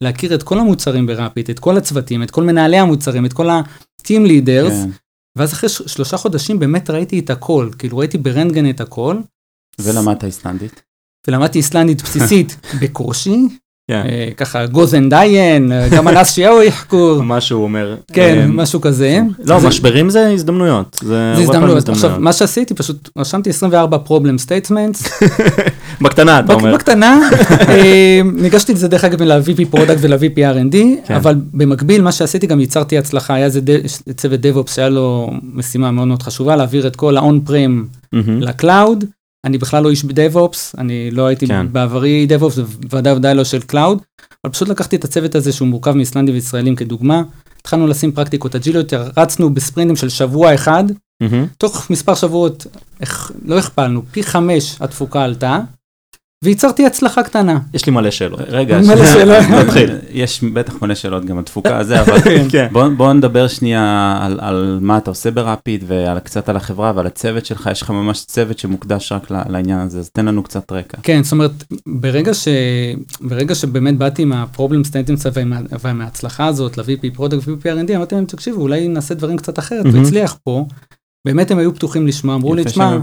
להכיר 0.00 0.34
את 0.34 0.42
כל 0.42 0.58
המוצרים 0.58 1.06
ברפיד, 1.06 1.50
את 1.50 1.58
כל 1.58 1.76
הצוותים, 1.76 2.22
את 2.22 2.30
כל 2.30 2.42
מנהלי 2.42 2.76
המוצרים, 2.76 3.26
את 3.26 3.32
כל 3.32 3.50
ה-team 3.50 4.26
leaders, 4.26 4.70
כן. 4.70 4.90
ואז 5.36 5.52
אחרי 5.52 5.68
שלושה 5.68 6.16
חודשים 6.16 6.58
באמת 6.58 6.90
ראיתי 6.90 7.18
את 7.18 7.30
הכל, 7.30 7.70
כאילו 7.78 7.98
ראיתי 7.98 8.18
ברנטגן 8.18 8.70
את 8.70 8.80
הכל, 8.80 9.16
ולמדת 9.78 10.24
איסלנדית. 10.24 10.82
ולמדתי 11.28 11.58
איסלנדית 11.58 12.02
בסיסית 12.02 12.56
בקושי, 12.80 13.36
כן. 13.90 14.02
אה, 14.08 14.28
ככה 14.36 14.66
גוזן 14.66 15.08
דיין, 15.08 15.72
אה, 15.72 15.88
גם 15.88 16.08
אנס 16.08 16.34
שיהו 16.34 16.62
יחקור, 16.62 17.22
מה 17.32 17.40
שהוא 17.40 17.62
אומר. 17.62 17.96
כן, 18.12 18.38
אה, 18.38 18.46
משהו 18.46 18.80
כזה. 18.80 19.20
לא, 19.44 19.60
משברים 19.60 20.10
זה 20.10 20.30
הזדמנויות. 20.30 21.00
זה 21.02 21.32
הזדמנויות. 21.38 21.88
עכשיו, 21.88 22.10
מה 22.18 22.32
שעשיתי, 22.32 22.74
פשוט 22.74 23.08
רשמתי 23.18 23.50
24 23.50 23.98
problem 24.06 24.46
statements, 24.46 25.26
בקטנה, 26.02 26.40
אתה 26.40 26.52
אומר. 26.52 26.74
בקטנה, 26.74 27.28
ניגשתי 28.42 28.74
לזה 28.74 28.88
דרך 28.88 29.04
אגב 29.04 29.22
ל-VP 29.22 29.64
Product 29.70 29.98
ול-VP 30.00 30.36
R&D, 30.36 30.76
כן. 31.06 31.14
אבל 31.14 31.34
במקביל 31.52 32.02
מה 32.02 32.12
שעשיתי 32.12 32.46
גם 32.46 32.60
ייצרתי 32.60 32.98
הצלחה, 32.98 33.34
היה 33.34 33.44
איזה 33.44 33.60
צוות 34.16 34.40
DevOps 34.40 34.74
שהיה 34.74 34.88
לו 34.88 35.30
משימה 35.54 35.90
מאוד 35.90 36.08
מאוד 36.08 36.22
חשובה, 36.22 36.56
להעביר 36.56 36.86
את 36.86 36.96
כל 36.96 37.16
ה-on-prem. 37.16 37.86
ל 38.40 38.49
cloud. 38.49 39.04
אני 39.46 39.58
בכלל 39.58 39.82
לא 39.82 39.90
איש 39.90 40.04
ב-DevOps, 40.04 40.78
אני 40.78 41.10
לא 41.10 41.26
הייתי 41.26 41.46
כן. 41.46 41.72
בעברי 41.72 42.26
DevOps, 42.30 42.60
וודאי 42.92 43.12
וודאי 43.12 43.34
לא 43.34 43.44
של 43.44 43.60
cloud, 43.60 43.98
אבל 44.44 44.52
פשוט 44.52 44.68
לקחתי 44.68 44.96
את 44.96 45.04
הצוות 45.04 45.34
הזה 45.34 45.52
שהוא 45.52 45.68
מורכב 45.68 45.92
מאיסלנדים 45.92 46.34
וישראלים 46.34 46.76
כדוגמה, 46.76 47.22
התחלנו 47.60 47.86
לשים 47.86 48.12
פרקטיקות 48.12 48.54
אג'יליות, 48.54 48.92
רצנו 49.16 49.54
בספרינטים 49.54 49.96
של 49.96 50.08
שבוע 50.08 50.54
אחד, 50.54 50.84
מהמם. 51.20 51.46
תוך 51.58 51.90
מספר 51.90 52.14
שבועות, 52.14 52.66
איך, 53.00 53.32
לא 53.44 53.58
הכפלנו, 53.58 54.02
פי 54.10 54.22
חמש 54.22 54.76
התפוקה 54.80 55.22
עלתה, 55.22 55.60
וייצרתי 56.44 56.86
הצלחה 56.86 57.22
קטנה. 57.22 57.58
יש 57.74 57.86
לי 57.86 57.92
מלא 57.92 58.10
שאלות. 58.10 58.40
רגע, 58.48 58.78
מלא 58.80 59.06
שאלות. 59.06 59.44
תתחיל. 59.64 59.90
יש 60.10 60.44
בטח 60.44 60.82
מלא 60.82 60.94
שאלות 60.94 61.24
גם 61.24 61.38
על 61.38 61.44
תפוקה 61.44 61.78
הזה, 61.78 62.00
אבל 62.00 62.18
כן. 62.52 62.66
בוא, 62.72 62.88
בוא 62.88 63.12
נדבר 63.12 63.48
שנייה 63.48 64.18
על, 64.22 64.38
על 64.42 64.78
מה 64.82 64.98
אתה 64.98 65.10
עושה 65.10 65.30
ברפיד 65.30 65.84
וקצת 65.86 66.48
על 66.48 66.56
החברה 66.56 66.92
ועל 66.96 67.06
הצוות 67.06 67.46
שלך, 67.46 67.68
יש 67.72 67.82
לך 67.82 67.90
ממש 67.90 68.24
צוות 68.24 68.58
שמוקדש 68.58 69.12
רק 69.12 69.26
לעניין 69.48 69.78
הזה, 69.78 69.98
אז 69.98 70.10
תן 70.10 70.26
לנו 70.26 70.42
קצת 70.42 70.72
רקע. 70.72 70.98
כן, 71.02 71.22
זאת 71.22 71.32
אומרת, 71.32 71.50
ברגע, 71.86 72.34
ש... 72.34 72.48
ברגע 73.20 73.54
שבאמת 73.54 73.96
באתי 73.98 74.22
עם 74.22 74.32
ה-problem 74.32 74.58
statements 74.90 75.26
ומה- 75.34 75.60
ומההצלחה 75.84 76.46
הזאת 76.46 76.78
ל-VP 76.78 77.16
Product 77.18 77.48
ו-VP 77.48 77.62
R&D, 77.88 77.96
אמרתי 77.96 78.14
להם, 78.14 78.24
תקשיבו, 78.24 78.60
אולי 78.62 78.88
נעשה 78.88 79.14
דברים 79.14 79.36
קצת 79.36 79.58
אחרת. 79.58 79.86
הוא 79.86 80.02
הצליח 80.02 80.38
פה. 80.44 80.66
באמת 81.26 81.50
הם 81.50 81.58
היו 81.58 81.74
פתוחים 81.74 82.06
לשמוע, 82.06 82.34
אמרו 82.34 82.54
לי, 82.54 82.64
תשמע. 82.64 82.98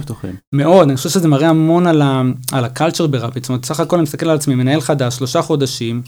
מאוד, 0.53 0.87
אני 0.87 0.97
חושב 0.97 1.09
שזה 1.09 1.27
מראה 1.27 1.49
המון 1.49 1.87
על, 1.87 2.01
ה, 2.01 2.21
על 2.51 2.65
הקלצ'ר 2.65 3.07
ברפיד, 3.07 3.43
זאת 3.43 3.49
אומרת, 3.49 3.65
סך 3.65 3.79
הכל 3.79 3.95
אני 3.95 4.03
מסתכל 4.03 4.29
על 4.29 4.35
עצמי, 4.35 4.55
מנהל 4.55 4.81
חדש, 4.81 5.15
שלושה 5.15 5.41
חודשים, 5.41 6.01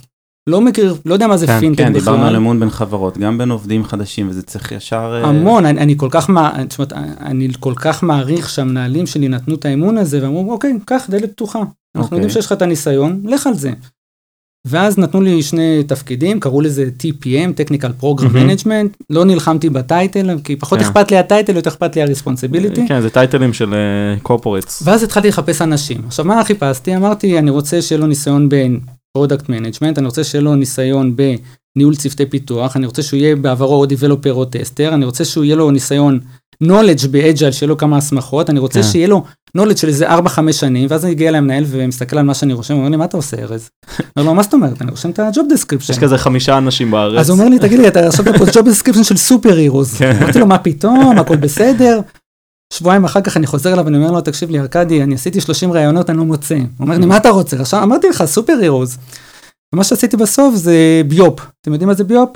לא 0.50 0.62
מכיר, 0.62 0.96
לא 1.06 1.14
יודע 1.14 1.28
מה 1.28 1.38
זה 1.38 1.48
כן, 1.48 1.60
פינטק 1.60 1.84
כן, 1.84 1.94
דיברנו 1.94 2.18
על 2.18 2.24
בכלל, 2.24 2.36
אמון 2.36 2.60
בין 2.60 2.70
חברות, 2.70 3.18
גם 3.18 3.38
בין 3.38 3.52
עובדים 3.52 3.84
חדשים, 3.84 4.30
וזה 4.30 4.42
צריך 4.42 4.72
ישר... 4.72 5.22
אה, 5.24 5.30
המון, 5.30 5.66
אני, 5.66 5.80
אני 5.80 5.98
כל 5.98 6.08
כך, 6.12 6.30
זאת 6.70 6.80
אומרת, 6.80 6.94
אני 7.20 7.48
כל 7.60 7.74
כך 7.76 8.04
מעריך 8.04 8.50
שהמנהלים 8.50 9.08
שלי 9.08 9.28
נתנו 9.28 9.56
את 9.56 9.66
האמון 9.66 9.98
הזה, 9.98 10.24
ואמרו, 10.24 10.52
אוקיי, 10.52 10.74
קח, 10.86 11.08
דלת 11.10 11.32
פתוחה, 11.32 11.60
אנחנו 11.60 11.74
אוקיי. 11.96 12.16
יודעים 12.16 12.30
שיש 12.30 12.46
לך 12.46 12.52
את 12.52 12.62
הניסיון, 12.62 13.22
לך 13.26 13.48
על 13.48 13.54
זה. 13.54 13.72
ואז 14.66 14.98
נתנו 14.98 15.22
לי 15.22 15.44
שני 15.44 15.84
תפקידים, 15.88 16.40
קראו 16.40 16.62
לזה 16.62 16.90
TPM, 17.00 17.26
Technical 17.60 18.04
Program 18.04 18.28
מהמם. 18.34 18.50
Management, 18.50 19.06
לא 19.10 19.26
נלחמתי 19.26 19.70
ב 19.70 19.79
title, 19.79 20.38
כי 20.44 20.56
פחות 20.56 20.80
כן. 20.80 20.86
אכפת 20.86 21.12
לי 21.12 21.18
ה 21.18 21.23
title, 21.23 21.56
יותר 21.56 21.70
אכפת 21.70 21.96
לי 21.96 22.02
ה-responsibility. 22.02 22.82
כן, 22.88 23.02
זה 23.02 23.10
title 23.10 23.41
ים 23.41 23.54
של 23.54 23.74
corporates. 24.22 24.84
ואז 24.86 25.04
התחלתי 25.04 25.28
לחפש 25.28 25.62
אנשים. 25.62 26.02
עכשיו, 26.08 26.26
מה 26.26 26.44
חיפשתי? 26.44 26.96
אמרתי, 26.96 27.40
אני 27.40 27.50
רוצה 27.50 27.82
שיהיה 27.82 28.00
לו 28.00 28.08
ניסיון 28.08 28.50
ב 28.50 28.62
product 28.62 29.50
management, 29.50 29.98
אני 29.98 30.06
רוצה 30.06 30.24
שיהיה 30.24 30.42
לו 30.42 30.56
ניסיון 30.56 31.16
בניהול 31.76 31.96
צוותי 31.96 32.26
פיתוח, 32.26 32.76
אני 32.76 32.86
רוצה 32.86 33.04
שהוא 33.04 33.18
יהיה 33.18 33.36
בעברו 33.36 33.76
או 33.76 33.86
developer 33.86 34.34
או 34.34 34.46
tester, 34.46 34.94
אני 34.94 35.06
רוצה 35.06 35.26
שהוא 35.26 35.44
יהיה 35.44 35.56
לו 35.56 35.72
ניסיון 35.72 36.20
knowledge 36.64 37.08
ב 37.12 37.17
Agile, 37.17 37.52
שיהיה 37.52 37.68
לו 37.70 37.78
כמה 37.78 37.98
הסמכות, 37.98 38.50
אני 38.50 38.60
רוצה 38.60 38.82
כן. 38.82 38.88
שיהיה 38.88 39.08
לו 39.08 39.24
knowledge 39.58 39.78
של 39.78 39.88
איזה 39.88 40.10
4-5 40.10 40.52
שנים, 40.52 40.88
ואז 40.90 41.06
אני 41.06 41.14
אגיע 41.14 41.32
למנהל 41.32 41.64
ומסתכל 41.68 42.18
על 42.18 42.26
מה 42.26 42.34
שאני 42.34 42.54
רושם, 42.54 42.74
הוא 42.74 42.80
אומר 42.80 42.90
לי, 42.90 42.98
מה 42.98 43.06
אתה 43.06 43.18
עושה, 43.18 43.38
ארז? 43.38 43.70
אומר 44.18 44.30
לו, 44.30 44.36
מה 44.36 44.44
זאת 44.44 44.54
אומרת? 44.54 44.82
אני 44.82 44.92
רושם 44.92 45.10
את 45.10 45.20
ה-job 45.20 45.54
description. 45.54 45.92
יש 45.92 46.00
כזה 46.00 46.18
חמישה 46.18 46.58
אנשים 46.58 46.92
בארץ. 46.92 47.20
אז 47.20 47.30
הוא 47.30 47.38
אומר 47.38 47.50
לי, 47.50 47.60
תגיד 47.60 47.80
לי, 47.80 47.88
אתה 47.88 48.08
עכשיו 48.08 48.26
פה 48.26 48.46
job 48.46 48.66
description 48.66 49.04
של 49.04 49.18
סופר 49.18 49.58
הירוס. 49.58 49.98
כן. 49.98 50.18
אמרתי 50.22 50.40
לו, 50.40 50.46
מה 50.46 50.58
פתאום, 50.58 51.20
הכל 51.20 51.36
בסדר. 51.36 52.00
שבועיים 52.74 53.06
אחר 53.06 53.22
כך 53.22 53.38
אני 53.38 53.48
חוזר 53.48 53.74
אליו 53.74 53.86
ואני 53.86 53.98
אומר 53.98 54.12
לו, 54.12 54.22
תקשיב 54.22 54.50
לי, 54.50 54.60
ארכדי, 54.60 55.04
אני 55.04 55.16
עשיתי 55.16 55.42
30 55.42 55.72
ראיונות, 55.72 56.10
אני 56.10 56.18
לא 56.18 56.26
מוצא. 56.26 56.56
הוא 56.56 56.64
אומר 56.80 56.98
לי, 56.98 57.06
מה 57.06 57.18
אתה 57.18 57.30
רוצה? 57.30 57.60
עכשיו 57.60 57.84
אמרתי 57.84 58.08
לך, 58.10 58.26
סופר 58.26 58.54
הירוס. 58.62 58.98
ומה 59.74 59.84
שעשיתי 59.84 60.18
בסוף 60.18 60.56
זה 60.56 60.76
ביופ. 61.08 61.40
אתם 61.62 61.72
יודעים 61.72 61.88
מה 61.88 61.94
זה 61.94 62.04
ביופ? 62.04 62.30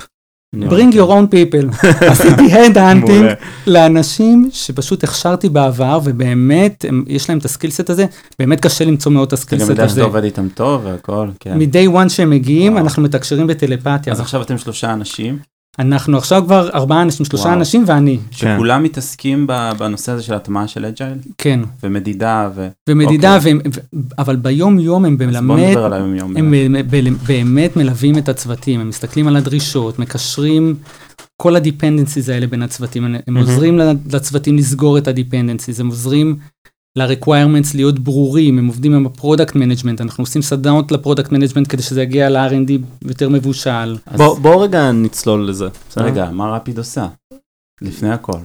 אני 0.54 0.66
bring 0.68 0.92
your 0.94 1.08
own 1.08 1.34
people. 1.34 1.86
עשיתי 2.10 2.42
hand 2.54 2.74
hunting. 2.76 3.44
לאנשים 3.66 4.48
שפשוט 4.52 5.04
הכשרתי 5.04 5.48
בעבר, 5.48 6.00
ובאמת, 6.04 6.84
הם- 6.88 7.04
יש 7.08 7.28
להם 7.28 7.38
את 7.38 7.44
הסקילסט 7.44 7.90
הזה, 7.90 8.06
באמת 8.38 8.60
קשה 8.60 8.84
למצוא 8.84 9.12
מאוד 9.12 9.26
את 9.26 9.32
אתה 9.32 9.36
גם 9.36 9.42
ה 9.42 9.45
skill 9.45 9.59
set 9.59 9.68
יודע 9.70 9.84
הזה. 9.84 9.94
שאתה 9.94 10.04
עובד 10.04 10.24
איתם 10.24 10.48
טוב 10.54 10.80
והכל, 10.84 11.28
כן. 11.40 11.58
מ-day 11.58 11.94
one 12.04 12.08
שהם 12.08 12.30
מגיעים. 12.30 12.78
אנחנו 12.78 13.02
מתקשרים 13.02 13.46
בטלפתיה. 13.46 14.12
אז 14.12 14.20
עכשיו 14.20 14.42
אתם 14.42 14.58
שלושה 14.58 14.92
אנשים, 14.92 15.38
אנחנו 15.78 16.18
עכשיו 16.18 16.42
כבר 16.46 16.70
ארבעה 16.74 17.02
אנשים, 17.02 17.26
שלושה 17.26 17.44
וואו. 17.44 17.54
אנשים 17.54 17.84
ואני. 17.86 18.18
שכולם 18.30 18.82
מתעסקים 18.82 19.46
ב- 19.46 19.70
בנושא 19.78 20.12
הזה 20.12 20.22
של 20.22 20.34
הטמעה 20.34 20.68
של 20.68 20.84
Agile, 20.84 21.18
כן. 21.38 21.60
ומדידה, 21.82 22.50
ו... 22.54 22.68
ומדידה, 22.88 23.36
אוקיי. 23.36 23.52
והם, 23.54 23.60
ו- 23.74 23.98
אבל 24.18 24.36
ביום 24.36 24.78
יום 24.78 25.04
הם 25.04 25.16
אז 25.28 25.36
בוא 25.46 25.56
באמת, 25.56 25.68
נדבר 25.70 25.84
על 25.84 25.92
היום 25.92 26.14
יום. 26.14 26.36
הם 26.36 26.50
ב- 26.90 26.96
ב- 26.96 27.26
באמת 27.26 27.76
מלווים 27.76 28.18
את 28.18 28.28
הצוותים, 28.28 28.80
הם 28.80 28.88
מסתכלים 28.88 29.28
על 29.28 29.36
הדרישות, 29.36 29.98
מקשרים 29.98 30.74
כל 31.42 31.56
ה 31.56 31.62
dependencies 31.62 32.28
האלה 32.28 32.46
בין 32.46 32.62
הצוותים, 32.62 33.04
הם 33.04 33.16
מהמם. 33.26 33.36
עוזרים 33.48 33.78
לצוותים 34.12 34.56
לסגור 34.56 34.98
את 34.98 35.08
ה-dependencies, 35.08 35.80
הם 35.80 35.88
עוזרים 35.88 36.36
ל-requirements 36.96 37.70
להיות 37.74 37.98
ברורים, 37.98 38.58
הם 38.58 38.66
עובדים 38.66 38.94
עם 38.94 39.06
ה-product 39.06 39.54
management, 39.54 40.00
אנחנו 40.00 40.22
עושים 40.22 40.42
סדנאות 40.42 40.92
ל-product 40.92 41.32
management 41.32 41.66
כדי 41.68 41.82
שזה 41.82 42.02
יגיע 42.02 42.28
ל-R&D 42.30 42.72
יותר 43.08 43.28
מבושל. 43.28 43.96
אז 44.06 44.16
בוא 44.20 44.38
בוא 44.38 44.64
רגע 44.64 44.92
נצלול 44.92 45.48
לזה. 45.48 45.68
בסדר? 45.90 46.04
רגע, 46.04 46.30
מה 46.30 46.56
רפיד 46.56 46.78
עושה? 46.78 47.06
לפני 47.82 48.10
הכל. 48.10 48.38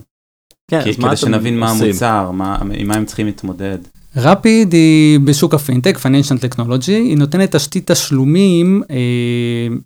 כן, 0.71 0.84
כי- 0.84 0.89
אז 0.89 0.95
כדי 0.95 1.15
שנבין 1.17 1.60
מה 1.60 1.71
עושים? 1.71 1.86
המוצר, 1.86 2.31
מה- 2.31 2.58
עם 2.73 2.88
מה 2.88 2.95
הם 2.95 3.05
צריכים 3.05 3.25
להתמודד. 3.25 3.77
רפיד 4.17 4.73
היא 4.73 5.19
בשוק 5.19 5.53
הפינטק, 5.53 5.97
Financial 5.97 6.39
Technology, 6.55 6.88
היא 6.91 7.17
נותנת 7.17 7.55
תשתית 7.55 7.91
תשלומים 7.91 8.84
אה, 8.89 8.95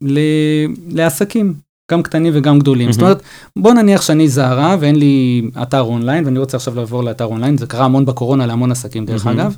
ל, 0.01 0.19
לעסקים, 0.89 1.53
גם 1.91 2.03
קטנים 2.03 2.33
וגם 2.35 2.59
גדולים. 2.59 2.85
מהמם. 2.85 2.93
זאת 2.93 3.01
אומרת, 3.01 3.21
בוא 3.55 3.73
נניח 3.73 4.01
שאני 4.01 4.29
זרה 4.29 4.77
ואין 4.79 4.95
לי 4.95 5.41
אתר 5.61 5.81
אונליין, 5.81 6.25
ואני 6.25 6.39
רוצה 6.39 6.57
עכשיו 6.57 6.75
לעבור 6.75 7.03
לאתר 7.03 7.25
אונליין, 7.25 7.57
זה 7.57 7.67
קרה 7.67 7.85
המון 7.85 8.05
בקורונה 8.05 8.45
להמון 8.45 8.71
עסקים 8.71 9.05
דרך 9.05 9.25
מהמם. 9.25 9.39
אגב. 9.39 9.55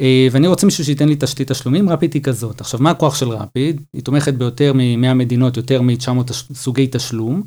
אה, 0.00 0.28
ואני 0.30 0.46
רוצה 0.46 0.66
מישהו 0.66 0.84
שייתן 0.84 1.08
לי 1.08 1.16
תשתית 1.18 1.52
תשלומים, 1.52 1.90
רפיד 1.90 2.14
היא 2.14 2.22
כזאת. 2.22 2.60
עכשיו, 2.60 2.80
מה 2.80 2.90
הכוח 2.90 3.14
של 3.14 3.28
רפיד? 3.28 3.80
היא 3.92 4.02
תומכת 4.02 4.34
ביותר 4.34 4.72
מ-100 4.72 5.14
מדינות, 5.14 5.56
יותר 5.56 5.82
מ-900 5.82 6.32
סוגי 6.54 6.88
תשלום. 6.90 7.42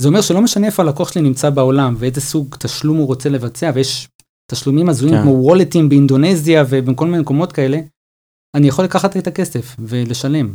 זה 0.00 0.08
אומר 0.08 0.20
שלא 0.20 0.40
משנה 0.40 0.66
איפה 0.66 0.82
הלקוח 0.82 1.12
שלי 1.12 1.22
נמצא 1.22 1.50
בעולם 1.50 1.94
ואיזה 1.98 2.20
סוג 2.20 2.56
תשלום 2.58 2.96
הוא 2.96 3.06
רוצה 3.06 3.28
לבצע, 3.28 3.70
ויש 3.74 4.08
תשלומים 4.50 4.88
הזויים 4.88 5.16
כן. 5.16 5.22
כמו 5.22 5.30
וולטים 5.30 5.88
באינדונזיה 5.88 6.64
ובכל 6.68 7.06
מיני 7.06 7.18
מקומות 7.18 7.52
כאלה, 7.52 7.80
אני 8.56 8.68
יכול 8.68 8.84
לקחת 8.84 9.16
את 9.16 9.26
הכסף 9.26 9.76
ולשלם. 9.78 10.48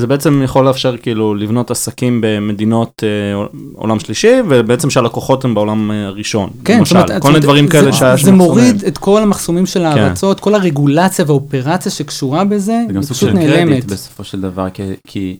זה 0.00 0.06
בעצם 0.06 0.40
יכול 0.44 0.64
לאפשר 0.64 0.96
כאילו 0.96 1.34
לבנות 1.34 1.70
עסקים 1.70 2.20
במדינות 2.24 3.02
אה, 3.04 3.46
עולם 3.74 4.00
שלישי 4.00 4.32
ובעצם 4.48 4.90
שהלקוחות 4.90 5.44
הם 5.44 5.54
בעולם 5.54 5.90
אה, 5.90 6.06
הראשון. 6.06 6.50
כן, 6.64 6.78
למשל, 6.78 6.94
זאת 6.98 7.08
אומרת, 7.08 7.22
כל 7.22 7.28
מיני 7.28 7.40
דברים 7.40 7.68
כאלה 7.68 7.84
זה- 7.92 7.98
שהיה 7.98 8.16
זה 8.16 8.22
שם 8.22 8.34
מוריד 8.34 8.74
מחסומים. 8.74 8.88
את 8.92 8.98
כל 8.98 9.22
המחסומים 9.22 9.66
של 9.66 9.84
הארצות, 9.84 10.40
כל 10.40 10.54
הרגולציה 10.54 11.24
והאופרציה 11.28 11.92
שקשורה 11.92 12.44
בזה, 12.44 12.58
זה 12.86 12.92
גם 12.92 12.96
היא 12.96 13.06
סוג 13.06 13.16
פשוט 13.16 13.28
של 13.28 13.34
נעלמת. 13.34 13.68
קרדיט 13.68 13.84
בסופו 13.84 14.24
של 14.24 14.40
דבר, 14.40 14.70
כי- 14.70 14.82
כי 15.06 15.38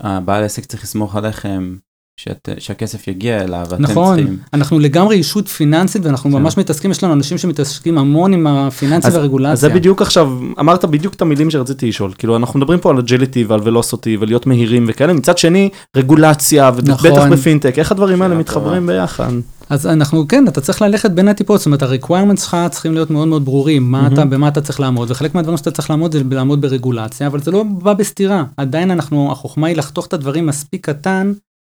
הבעל 0.00 0.44
עסק 0.44 0.64
צריך 0.64 0.82
לסמוך 0.82 1.16
עליכם, 1.16 1.76
שאת- 2.22 2.48
שהכסף 2.58 3.08
יגיע 3.08 3.40
אליו, 3.42 3.66
ואתם 3.70 3.82
נכון, 3.82 4.16
צריכים... 4.16 4.38
אנחנו 4.54 4.78
לגמרי 4.78 5.16
ישות 5.16 5.48
פיננסית 5.48 6.04
ואנחנו 6.06 6.30
כן. 6.30 6.36
ממש 6.36 6.56
מתעסקים, 6.58 6.90
יש 6.90 7.04
לנו 7.04 7.12
אנשים 7.12 7.38
שמתעסקים 7.38 7.98
המון 7.98 8.32
עם 8.32 8.46
הפיננסיה 8.46 9.08
אז- 9.10 9.16
והרגולציה. 9.16 9.52
אז 9.52 9.60
זה 9.60 9.68
בדיוק 9.68 10.02
עכשיו, 10.02 10.32
אמרת 10.60 10.84
בדיוק 10.84 11.14
את 11.14 11.22
המילים 11.22 11.50
שרציתי 11.50 11.88
לשאול, 11.88 12.12
כאילו 12.18 12.36
אנחנו 12.36 12.58
מדברים 12.60 12.78
פה 12.78 12.90
על 12.90 12.98
agility 12.98 13.44
ועל 13.44 13.60
velocity 13.64 14.16
ולהיות 14.20 14.46
מהירים 14.46 14.84
וכאלה, 14.88 15.12
מצד 15.12 15.38
שני 15.38 15.68
רגולציה 15.96 16.70
ובטח 16.76 17.04
נכון. 17.16 17.30
בפינטק, 17.30 17.78
איך 17.78 17.92
הדברים 17.92 18.22
האלה 18.22 18.34
מתחברים 18.34 18.86
ביחד? 18.86 19.30
אז 19.70 19.86
אנחנו, 19.86 20.28
כן, 20.28 20.48
אתה 20.48 20.60
צריך 20.60 20.82
ללכת 20.82 21.10
בין 21.10 21.28
הטיפות, 21.28 21.58
זאת 21.60 21.66
אומרת, 21.66 21.82
ה-requirements 21.82 22.40
שלך 22.40 22.56
צריכים 22.70 22.94
להיות 22.94 23.10
מאוד 23.10 23.28
מאוד 23.28 23.44
ברורים, 23.44 23.90
מה 23.90 24.06
אתה. 24.06 24.24
במה 24.24 24.48
אתה 24.48 24.60
צריך 24.60 24.80
לעמוד, 24.80 25.10
וחלק 25.10 25.34
מהדברים 25.34 25.56
שאתה 25.56 25.70
צריך 25.70 25.90
לעמוד 25.90 26.12
זה 26.12 26.22
לעמוד 26.30 26.60
ברגולציה, 26.60 27.26
אבל 27.26 27.40
זה 27.42 27.50
לא 27.50 27.62
בא 27.62 27.94
בסתירה. 27.94 28.44
עדיין 28.56 28.90
אנחנו, 28.90 29.32
החוכמה 29.32 29.66
היא 29.66 29.76
לחתוך 29.76 30.06
את 30.06 30.12
הדברים 30.12 30.46
מספיק 30.46 30.86
קטן, 30.86 31.32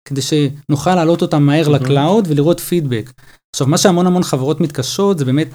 כדי 0.05 0.21
שנוכל 0.21 0.95
להעלות 0.95 1.21
אותם 1.21 1.43
מהר 1.43 1.69
מהמם. 1.69 1.83
ל-cloud 1.83 2.27
ולראות 2.29 2.59
פידבק. 2.59 3.11
עכשיו, 3.55 3.67
מה 3.67 3.77
שהמון 3.77 4.07
המון 4.07 4.23
חברות 4.23 4.61
מתקשות 4.61 5.17
זה 5.17 5.25
באמת 5.25 5.47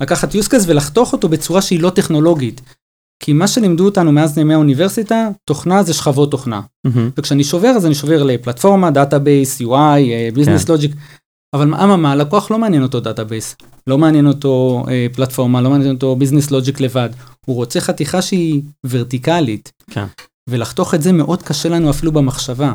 לקחת 0.00 0.34
use 0.34 0.48
case 0.48 0.64
ולחתוך 0.66 1.12
אותו 1.12 1.28
בצורה 1.28 1.62
שהיא 1.62 1.80
לא 1.80 1.90
טכנולוגית. 1.90 2.60
כי 3.22 3.32
מה 3.32 3.48
שלימדו 3.48 3.84
אותנו 3.84 4.12
מאז 4.12 4.38
ימי 4.38 4.54
האוניברסיטה, 4.54 5.28
תוכנה 5.44 5.82
זה 5.82 5.94
שכבות 5.94 6.30
תוכנה. 6.30 6.60
מהמם. 6.84 7.10
וכשאני 7.18 7.44
שובר 7.44 7.68
אז 7.68 7.86
אני 7.86 7.94
שובר 7.94 8.22
לפלטפורמה, 8.22 8.90
database, 8.90 9.62
UI, 9.62 10.34
business 10.34 10.68
logic. 10.68 10.94
אבל 11.54 11.74
אממה, 11.74 12.12
הלקוח 12.12 12.50
לא 12.50 12.58
מעניין 12.58 12.82
אותו 12.82 13.00
database, 13.00 13.56
לא 13.86 13.98
מעניין 13.98 14.26
אותו 14.26 14.84
אה, 14.88 15.06
פלטפורמה, 15.14 15.60
לא 15.60 15.70
מעניין 15.70 15.94
אותו 15.94 16.16
business 16.16 16.50
logic 16.50 16.80
לבד. 16.80 17.08
הוא 17.46 17.56
רוצה 17.56 17.80
חתיכה 17.80 18.22
שהיא 18.22 18.62
ורטיקלית. 18.84 19.72
כן. 19.90 20.04
ולחתוך 20.50 20.94
את 20.94 21.02
זה 21.02 21.12
מאוד 21.12 21.42
קשה 21.42 21.68
לנו 21.68 21.90
אפילו 21.90 22.12
במחשבה. 22.12 22.72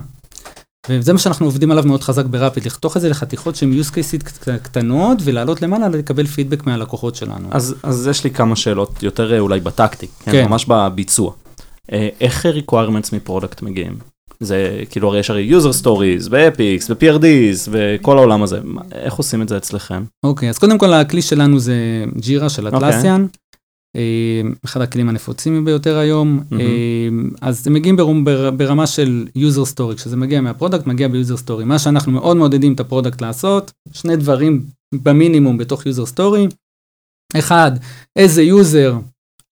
וזה 0.90 1.14
מה 1.14 1.20
שאנחנו 1.20 1.46
עובדים 1.46 1.72
עליו 1.72 1.84
מאוד 1.88 2.04
חזק 2.04 2.26
ברפיד, 2.26 2.66
לחתוך 2.66 2.98
את 2.98 3.02
זה 3.02 3.10
לחתיכות 3.10 3.56
שהן 3.56 3.74
use 3.82 3.92
cases 3.92 4.24
קט- 4.24 4.50
קטנות 4.64 5.18
ולעלות 5.24 5.62
למעלה 5.62 5.88
לקבל 5.90 6.26
פידבק 6.26 6.68
מהלקוחות 6.68 7.16
שלנו. 7.16 7.48
אז, 7.52 7.76
אז 7.84 8.08
יש 8.08 8.24
לי 8.24 8.32
כמה 8.32 8.56
שאלות 8.56 9.04
יותר 9.04 9.34
אה, 9.34 9.40
אולי 9.40 9.60
בטקטי, 9.60 10.08
כן, 10.26 10.32
כן. 10.32 10.46
ממש 10.50 10.66
בביצוע. 10.66 11.32
אה, 11.92 12.10
איך 12.22 12.46
requirements 12.46 13.16
מ-product 13.16 13.62
מגיעים? 13.62 13.98
זה 14.40 14.84
כאילו 14.90 15.08
הרי 15.08 15.20
יש 15.20 15.30
הרי 15.30 15.52
user 15.58 15.84
stories 15.84 16.28
ו-epics 16.32 16.86
ו-PRDs 16.90 17.70
וכל 17.72 18.18
העולם 18.18 18.44
הזה, 18.44 18.60
איך 18.92 19.14
עושים 19.14 19.42
את 19.42 19.50
זה 19.50 19.58
אצלכם? 19.58 20.04
אוקיי, 20.24 20.50
אז 20.50 20.58
קודם 20.58 20.78
כל 20.78 20.94
הכלי 20.94 21.22
שלנו 21.22 21.60
זה 21.60 21.76
ג'ירה 22.20 22.50
של 22.50 22.68
אוקיי. 22.68 22.90
אטלסיאן. 22.90 23.22
אה, 23.22 23.28
אחד 24.66 24.82
הכלים 24.82 25.10
הנפוצים 25.10 25.66
ביותר 25.66 25.98
היום. 25.98 26.40
אה, 26.60 27.08
אז 27.42 27.64
זה 27.64 27.70
מגיעים 27.70 27.96
ברום- 27.98 28.26
בר- 28.26 28.52
ברמה 28.52 28.88
של 28.88 29.28
user 29.38 29.74
story, 29.76 29.96
כשזה 29.96 30.18
מגיע 30.18 30.42
מה-product, 30.42 30.88
מגיע 30.88 31.08
ב-user 31.08 31.48
story. 31.48 31.64
מה 31.66 31.80
שאנחנו 31.80 32.12
מאוד 32.12 32.38
מעודדים 32.38 32.74
את 32.74 32.80
ה-product 32.80 33.22
לעשות, 33.22 33.72
שני 33.94 34.16
דברים 34.16 34.66
במינימום 34.96 35.58
בתוך 35.58 35.82
user 35.84 36.16
story. 36.16 36.56
אחד, 37.38 37.72
as 38.16 38.33
a 38.33 38.42
user 38.44 38.94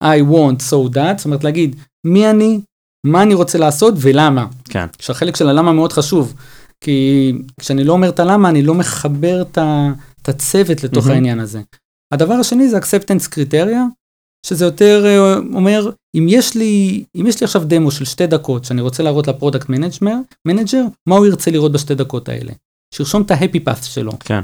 I 0.04 0.22
want 0.32 0.60
so 0.70 0.94
that, 0.96 1.18
זאת 1.18 1.26
אומרת 1.26 1.44
להגיד 1.44 1.76
מי 2.08 2.30
אני, 2.30 2.60
מה 3.06 3.24
אני 3.24 3.34
רוצה 3.34 3.58
לעשות 3.58 3.94
ולמה. 3.98 4.48
כן. 4.70 4.86
שהחלק 5.00 5.36
של 5.36 5.50
הלמה 5.50 5.74
מאוד 5.74 5.94
חשוב, 5.94 6.34
כי 6.82 7.32
כשאני 7.60 7.84
לא 7.84 7.94
אומר 7.94 8.10
את 8.10 8.20
הלמה 8.20 8.50
אני 8.50 8.62
לא 8.64 8.74
מחבר 8.74 9.42
את 9.42 9.58
הצוות 10.30 10.84
לתוך 10.84 11.04
מהמם. 11.04 11.16
העניין 11.16 11.40
הזה. 11.40 11.62
הדבר 12.14 12.34
השני 12.34 12.70
זה 12.70 12.78
acceptance 12.78 13.28
criteria, 13.36 13.78
שזה 14.46 14.66
יותר 14.66 15.06
אה, 15.06 15.38
אומר, 15.38 15.90
אם 16.16 16.26
יש 16.30 16.56
לי, 16.56 17.04
אם 17.16 17.28
יש 17.28 17.42
לי 17.42 17.46
עכשיו 17.46 17.64
דמו 17.66 17.92
של 17.92 18.06
שתי 18.06 18.28
דקות 18.28 18.66
שאני 18.66 18.82
רוצה 18.82 19.04
להראות 19.04 19.28
ל-product 19.28 19.70
manager, 20.46 20.82
מה 21.08 21.16
הוא 21.16 21.26
ירצה 21.26 21.52
לראות 21.52 21.72
בשתי 21.72 21.96
דקות 21.96 22.30
האלה? 22.30 22.52
שירשום 22.94 23.22
את 23.22 23.32
ההפי 23.32 23.60
פאס 23.60 23.84
שלו. 23.84 24.12
כן. 24.20 24.44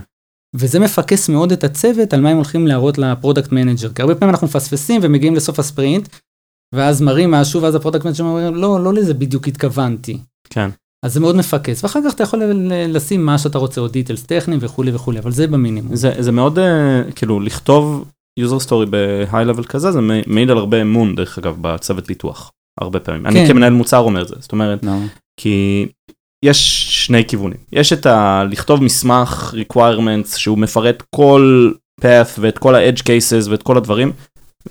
וזה 0.55 0.79
מפקס 0.79 1.29
מאוד 1.29 1.51
את 1.51 1.63
הצוות 1.63 2.13
על 2.13 2.21
מה 2.21 2.29
הם 2.29 2.35
הולכים 2.35 2.67
להראות 2.67 2.97
ל-product 2.97 3.51
manager. 3.51 3.93
כי 3.93 4.01
הרבה 4.01 4.15
פעמים 4.15 4.29
אנחנו 4.29 4.47
מפספסים 4.47 5.01
ומגיעים 5.03 5.35
לסוף 5.35 5.59
הספרינט, 5.59 6.09
ואז 6.75 7.01
מראים 7.01 7.31
משהו, 7.31 7.61
ואז 7.61 7.75
ה-product 7.75 8.05
manager 8.05 8.23
אומר, 8.23 8.49
לא, 8.49 8.83
לא 8.83 8.93
לזה 8.93 9.13
בדיוק 9.13 9.47
התכוונתי. 9.47 10.17
כן. 10.49 10.69
אז 11.05 11.13
זה 11.13 11.19
מאוד 11.19 11.35
מפקס, 11.35 11.83
ואחר 11.83 11.99
כך 12.05 12.13
אתה 12.13 12.23
יכול 12.23 12.43
לשים 12.87 13.25
מה 13.25 13.37
שאתה 13.37 13.57
רוצה, 13.57 13.81
או 13.81 13.87
details 13.87 14.23
טכניים 14.23 14.59
וכולי 14.63 14.91
וכולי, 14.95 15.19
אבל 15.19 15.31
זה 15.31 15.47
במינימום. 15.47 15.95
זה, 15.95 16.13
זה 16.19 16.31
מאוד, 16.31 16.59
אה, 16.59 17.01
כאילו, 17.15 17.39
לכתוב 17.39 18.05
user 18.39 18.67
story 18.67 18.85
ב-high 18.89 19.55
level 19.55 19.63
כזה, 19.67 19.91
זה 19.91 19.99
מעיד 20.27 20.49
על 20.49 20.57
הרבה 20.57 20.81
אמון, 20.81 21.15
דרך 21.15 21.37
אגב, 21.37 21.57
בצוות 21.61 22.07
פיתוח. 22.07 22.51
הרבה 22.79 22.99
פעמים. 22.99 23.25
אני 23.25 23.39
כן. 23.39 23.47
כמנהל 23.47 23.73
מוצר 23.73 23.99
אומר 23.99 24.21
את 24.21 24.27
זה, 24.27 24.35
זאת 24.39 24.51
אומרת, 24.51 24.83
למה? 24.83 25.05
כי 25.39 25.85
יש 26.45 26.87
שני 27.05 27.25
כיוונים. 27.27 27.57
יש 27.71 27.93
את 27.93 28.05
ה... 28.05 28.43
לכתוב 28.49 28.83
מסמך 28.83 29.53
requirements 29.57 30.37
שהוא 30.37 30.57
מפרט 30.57 31.03
כל 31.15 31.71
path 32.01 32.39
ואת 32.39 32.57
כל 32.57 32.75
ה-edge 32.75 32.99
cases 32.99 33.49
ואת 33.49 33.63
כל 33.63 33.77
הדברים, 33.77 34.11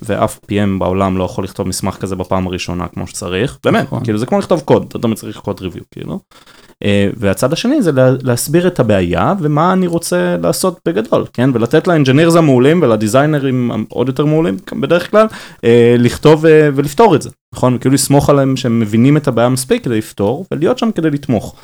ואף 0.02 0.38
PM 0.44 0.78
בעולם 0.78 1.18
לא 1.18 1.24
יכול 1.24 1.44
לכתוב 1.44 1.68
מסמך 1.68 1.94
כזה 1.96 2.16
בפעם 2.16 2.46
הראשונה 2.46 2.86
כמו 2.88 3.06
שצריך. 3.06 3.58
באמת, 3.64 3.84
נכון. 3.84 4.04
כאילו 4.04 4.18
זה 4.18 4.26
כמו 4.26 4.38
לכתוב 4.38 4.60
קוד, 4.60 4.84
אתה 4.88 4.98
תמיד 4.98 5.16
צריך 5.16 5.38
קוד 5.38 5.60
ריוויו, 5.60 5.82
כאילו. 5.90 6.18
אה, 6.84 7.08
והצד 7.16 7.52
השני 7.52 7.82
זה 7.82 7.92
לה- 7.92 8.10
להסביר 8.22 8.66
את 8.66 8.80
הבעיה 8.80 9.34
ומה 9.40 9.72
אני 9.72 9.86
רוצה 9.86 10.36
לעשות 10.42 10.78
בגדול, 10.88 11.24
כן? 11.32 11.50
ולתת 11.54 11.86
ל-engineers 11.86 12.36
המעולים 12.36 12.82
ולדיזיינרים 12.82 13.86
עוד 13.88 14.08
יותר 14.08 14.24
מעולים 14.24 14.56
בדרך 14.80 15.10
כלל, 15.10 15.26
אה, 15.64 15.96
לכתוב 15.98 16.46
אה, 16.46 16.68
ולפתור 16.74 17.16
את 17.16 17.22
זה, 17.22 17.30
נכון? 17.54 17.78
כאילו 17.78 17.94
לסמוך 17.94 18.30
עליהם 18.30 18.56
שהם 18.56 18.80
מבינים 18.80 19.16
את 19.16 19.28
הבעיה 19.28 19.48
מספיק 19.48 19.84
כדי 19.84 19.98
לפתור 19.98 20.46
ולהיות 20.52 20.78
שם 20.78 20.90
כדי 20.94 21.10
לתמוך. 21.10 21.54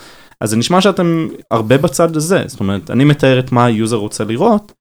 אז 0.40 0.50
זה 0.50 0.56
נשמע 0.56 0.80
שאתם 0.80 1.28
הרבה 1.50 1.78
בצד 1.78 2.16
הזה, 2.16 2.42
זאת 2.46 2.60
אומרת, 2.60 2.90
אני 2.90 3.04
מתאר 3.04 3.38
את 3.38 3.52
מה 3.52 3.64
ה-user 3.64 3.96
רוצה 3.96 4.24
לראות, 4.24 4.72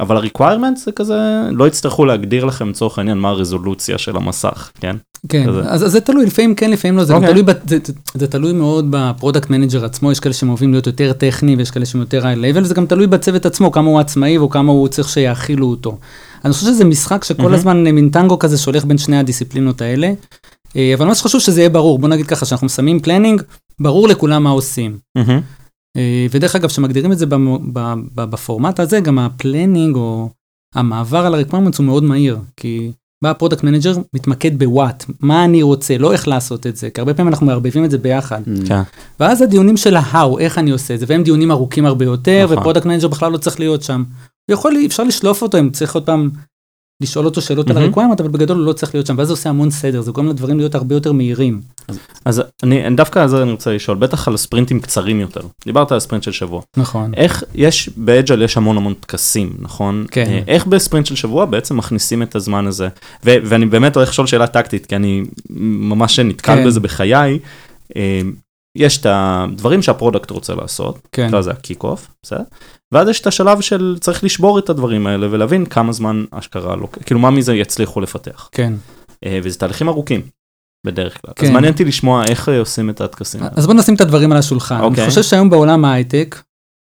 אבל 0.00 0.16
ה-requirements 0.16 0.78
זה 0.84 0.92
כזה, 0.92 1.14
לא 1.52 1.66
יצטרכו 1.66 2.04
להגדיר 2.04 2.44
לכם 2.44 2.68
לצורך 2.68 2.98
העניין 2.98 3.18
מה 3.18 3.28
הרזולוציה 3.28 3.98
של 3.98 4.16
המסך, 4.16 4.70
כן? 4.80 4.96
כן, 5.28 5.46
כזה. 5.46 5.60
אז, 5.60 5.84
אז 5.84 5.92
זה 5.92 6.00
תלוי, 6.00 6.26
לפעמים 6.26 6.54
כן, 6.54 6.70
לפעמים 6.70 6.96
לא, 6.96 7.04
זה, 7.04 7.12
גם 7.12 7.24
אוקיי. 7.24 7.42
תלוי, 7.42 7.54
זה, 7.66 7.78
זה, 8.14 8.26
תלוי 8.26 8.52
מאוד 8.52 8.86
ב-product 8.90 9.50
manager 9.50 9.84
עצמו, 9.84 10.12
יש 10.12 10.20
כאלה 10.20 10.34
שאוהבים 10.34 10.72
להיות 10.72 10.86
יותר 10.86 11.12
טכני 11.12 11.56
ויש 11.56 11.70
כאלה 11.70 11.86
שהם 11.86 12.00
יותר 12.00 12.22
high 12.22 12.56
level, 12.56 12.64
זה 12.64 12.74
גם 12.74 12.86
תלוי 12.86 13.06
בצוות 13.06 13.46
עצמו, 13.46 13.72
כמה 13.72 13.88
הוא 13.88 14.00
עצמאי 14.00 14.38
או 14.38 14.50
כמה 14.50 14.72
הוא 14.72 14.88
צריך 14.88 15.08
שיאכילו 15.08 15.66
אותו. 15.66 15.98
אני 16.44 16.52
חושב 16.52 16.66
שזה 16.66 16.84
משחק 16.84 17.24
שכל 17.24 17.42
מהמם. 17.42 17.54
הזמן 17.54 17.86
אה, 17.86 17.92
מין 17.92 18.08
טנגו 18.08 18.38
כזה 18.38 18.58
שהולך 18.58 18.84
בין 18.84 18.98
שני 18.98 19.18
הדיסציפלינות 19.18 19.82
האלה, 19.82 20.12
אה, 20.76 20.94
אבל 20.94 21.06
מה 21.06 21.14
שחשוב 21.14 21.40
שזה 21.40 21.60
יהיה 21.60 21.70
ברור, 21.70 21.98
בוא 21.98 22.08
נגיד 22.08 22.26
ככה, 22.26 22.46
שאנחנו 22.46 22.68
שמים 22.68 23.00
planning, 23.00 23.42
ברור 23.80 24.08
לכולם 24.08 24.42
מה 24.42 24.50
עושים. 24.50 24.98
מהמם. 25.16 25.40
אה, 25.98 26.26
ודרך 26.30 26.56
אגב, 26.56 26.68
כשמגדירים 26.68 27.12
את 27.12 27.18
זה 27.18 27.26
במו- 27.26 27.58
ב- 27.72 27.94
ב- 28.14 28.24
בפורמט 28.30 28.80
הזה, 28.80 29.00
גם 29.00 29.18
ה-planning 29.18 29.96
או 29.96 30.28
המעבר 30.74 31.26
על 31.26 31.34
ה-requirements 31.34 31.78
הוא 31.78 31.86
מאוד 31.86 32.04
מהיר, 32.04 32.38
כי 32.56 32.90
בא 33.24 33.30
ה-product 33.30 33.62
manager 33.64 33.92
מתמקד 34.14 34.58
ב-what, 34.58 35.04
מה 35.20 35.44
אני 35.44 35.62
רוצה, 35.62 35.98
לא 35.98 36.12
איך 36.12 36.28
לעשות 36.28 36.66
את 36.66 36.76
זה, 36.76 36.90
כי 36.90 37.00
הרבה 37.00 37.14
פעמים 37.14 37.28
אנחנו 37.32 37.46
מערבבים 37.46 37.84
את 37.84 37.90
זה 37.90 37.98
ביחד. 37.98 38.42
כן. 38.66 38.80
ואז 39.20 39.42
הדיונים 39.42 39.76
של 39.76 39.96
ה-how, 39.96 40.38
איך 40.38 40.58
אני 40.58 40.70
עושה 40.70 40.94
את 40.94 41.00
זה, 41.00 41.06
והם 41.08 41.22
דיונים 41.22 41.50
ארוכים 41.50 41.86
הרבה 41.86 42.04
יותר, 42.04 42.44
נכון. 42.44 42.58
ו-product 42.58 42.86
manager 42.86 43.08
בכלל 43.08 43.32
לא 43.32 43.38
צריך 43.38 43.60
להיות 43.60 43.82
שם. 43.82 44.04
יכול, 44.50 44.76
אפשר 44.86 45.04
לשלוף 45.04 45.42
אותו, 45.42 45.58
אם 45.58 45.70
צריך 45.70 45.94
עוד 45.94 46.06
פעם 46.06 46.30
לשאול 47.00 47.24
אותו 47.24 47.42
שאלות 47.42 47.70
על. 47.70 47.76
ה-requirement, 47.76 48.22
אבל 48.22 48.28
בגדול 48.28 48.56
הוא 48.56 48.66
לא 48.66 48.72
צריך 48.72 48.94
להיות 48.94 49.06
שם, 49.06 49.14
ואז 49.18 49.26
זה 49.26 49.32
עושה 49.32 49.48
המון 49.48 49.70
סדר, 49.70 50.00
זה 50.00 50.10
גורם 50.10 50.28
לדברים 50.28 50.58
להיות 50.58 50.74
הרבה 50.74 50.94
יותר 50.94 51.12
מהירים. 51.12 51.60
אז 52.24 52.42
אני 52.62 52.96
דווקא 52.96 53.18
על 53.18 53.28
זה 53.28 53.42
אני 53.42 53.50
רוצה 53.50 53.72
לשאול, 53.72 53.96
בטח 53.96 54.28
על 54.28 54.36
ספרינטים 54.36 54.80
קצרים 54.80 55.20
יותר. 55.20 55.40
דיברת 55.64 55.92
על 55.92 56.00
ספרינט 56.00 56.24
של 56.24 56.32
שבוע. 56.32 56.62
נכון. 56.76 57.14
איך 57.14 57.44
יש, 57.54 57.90
ב-agile 57.96 58.42
יש 58.42 58.56
המון 58.56 58.76
המון 58.76 58.94
טקסים, 58.94 59.52
נכון? 59.58 60.04
כן. 60.10 60.26
אה, 60.28 60.40
איך 60.46 60.66
בספרינט 60.66 61.06
של 61.06 61.16
שבוע 61.16 61.44
בעצם 61.44 61.76
מכניסים 61.76 62.22
את 62.22 62.36
הזמן 62.36 62.66
הזה? 62.66 62.88
ואני 63.24 63.66
באמת 63.66 63.96
הולך 63.96 64.08
לשאול 64.08 64.26
שאלה 64.26 64.46
טקטית, 64.46 64.86
כי 64.86 64.96
אני 64.96 65.22
ממש 65.50 66.18
נתקל 66.18 66.54
כן. 66.54 66.66
בזה 66.66 66.80
בחיי. 66.80 67.38
יש 68.76 68.98
את 68.98 69.06
הדברים 69.08 69.82
שה-product 69.82 70.30
רוצה 70.30 70.54
לעשות, 70.54 71.08
כן. 71.12 71.34
לזה 71.34 71.50
ה-kick 71.50 71.82
off, 71.82 72.08
בסדר? 72.22 72.42
ואז 72.92 73.08
יש 73.08 73.20
את 73.20 73.26
השלב 73.26 73.60
של 73.60 73.96
צריך 74.00 74.24
לשבור 74.24 74.58
את 74.58 74.70
הדברים 74.70 75.06
האלה 75.06 75.26
ולהבין 75.30 75.66
כמה 75.66 75.92
זמן 75.92 76.24
אשכרה, 76.30 76.76
לא, 76.76 76.88
כאילו 77.06 77.20
מה 77.20 77.30
מזה 77.30 77.54
יצליחו 77.54 78.00
לפתח. 78.00 78.48
כן. 78.52 78.72
אה, 79.26 79.40
וזה 79.42 79.58
תהליכים 79.58 79.88
ארוכים, 79.88 80.20
בדרך 80.86 81.20
כלל. 81.20 81.32
אז 81.38 81.46
כן. 81.46 81.52
מעניין 81.52 81.72
אותי 81.72 81.84
לשמוע 81.84 82.24
איך 82.24 82.48
אה, 82.48 82.58
עושים 82.58 82.90
את 82.90 83.00
הטקסים 83.00 83.42
האלה. 83.42 83.52
אז 83.56 83.66
בוא 83.66 83.74
נשים 83.74 83.94
את 83.94 84.00
הדברים 84.00 84.32
על 84.32 84.38
השולחן. 84.38 84.80
אוקיי. 84.80 85.02
אני 85.02 85.08
חושב 85.08 85.22
שהיום 85.22 85.50
בעולם 85.50 85.84
ההייטק, 85.84 86.42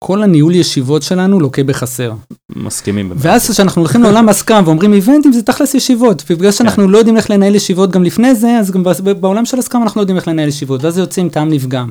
כל 0.06 0.22
הניהול 0.22 0.54
ישיבות 0.54 1.02
שלנו 1.02 1.40
לוקה 1.40 1.62
בחסר. 1.62 2.12
מסכימים 2.56 3.08
באמת. 3.08 3.20
ואז 3.24 3.50
כשאנחנו 3.50 3.82
הולכים 3.82 4.02
לעולם 4.02 4.28
הסקראם 4.28 4.64
ואומרים 4.66 4.92
איבנטים 4.92 5.32
זה 5.32 5.42
תכלס 5.42 5.74
ישיבות, 5.74 6.22
ובגלל 6.30 6.52
שאנחנו 6.52 6.88
לא 6.88 6.98
יודעים 6.98 7.16
איך 7.16 7.30
לנהל 7.30 7.54
ישיבות 7.54 7.90
גם 7.90 8.02
לפני 8.02 8.34
זה, 8.34 8.58
אז 8.58 8.70
גם 8.70 8.82
בעולם 9.20 9.44
של 9.44 9.58
הסקראם 9.58 9.82
אנחנו 9.82 9.98
לא 9.98 10.02
יודעים 10.02 10.16
איך 10.16 10.28
לנהל 10.28 10.48
ישיבות, 10.48 10.84
ואז 10.84 10.94
זה 10.94 11.00
יוצא 11.00 11.20
עם 11.20 11.28
טעם 11.28 11.48
נפגם. 11.48 11.88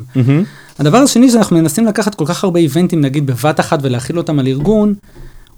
הדבר 0.80 0.98
השני 0.98 1.32
שאנחנו 1.32 1.58
מנסים 1.58 1.86
לקחת 1.86 2.16
כל 2.16 2.26
כך 2.26 2.44
הרבה 2.44 2.60
איבנטים 2.60 3.02
נגיד 3.02 3.26
בבת 3.26 3.60
אחת 3.60 3.80
ולהכיל 3.82 4.18
אותם 4.18 4.40
על 4.40 4.48
ארגון, 4.48 4.94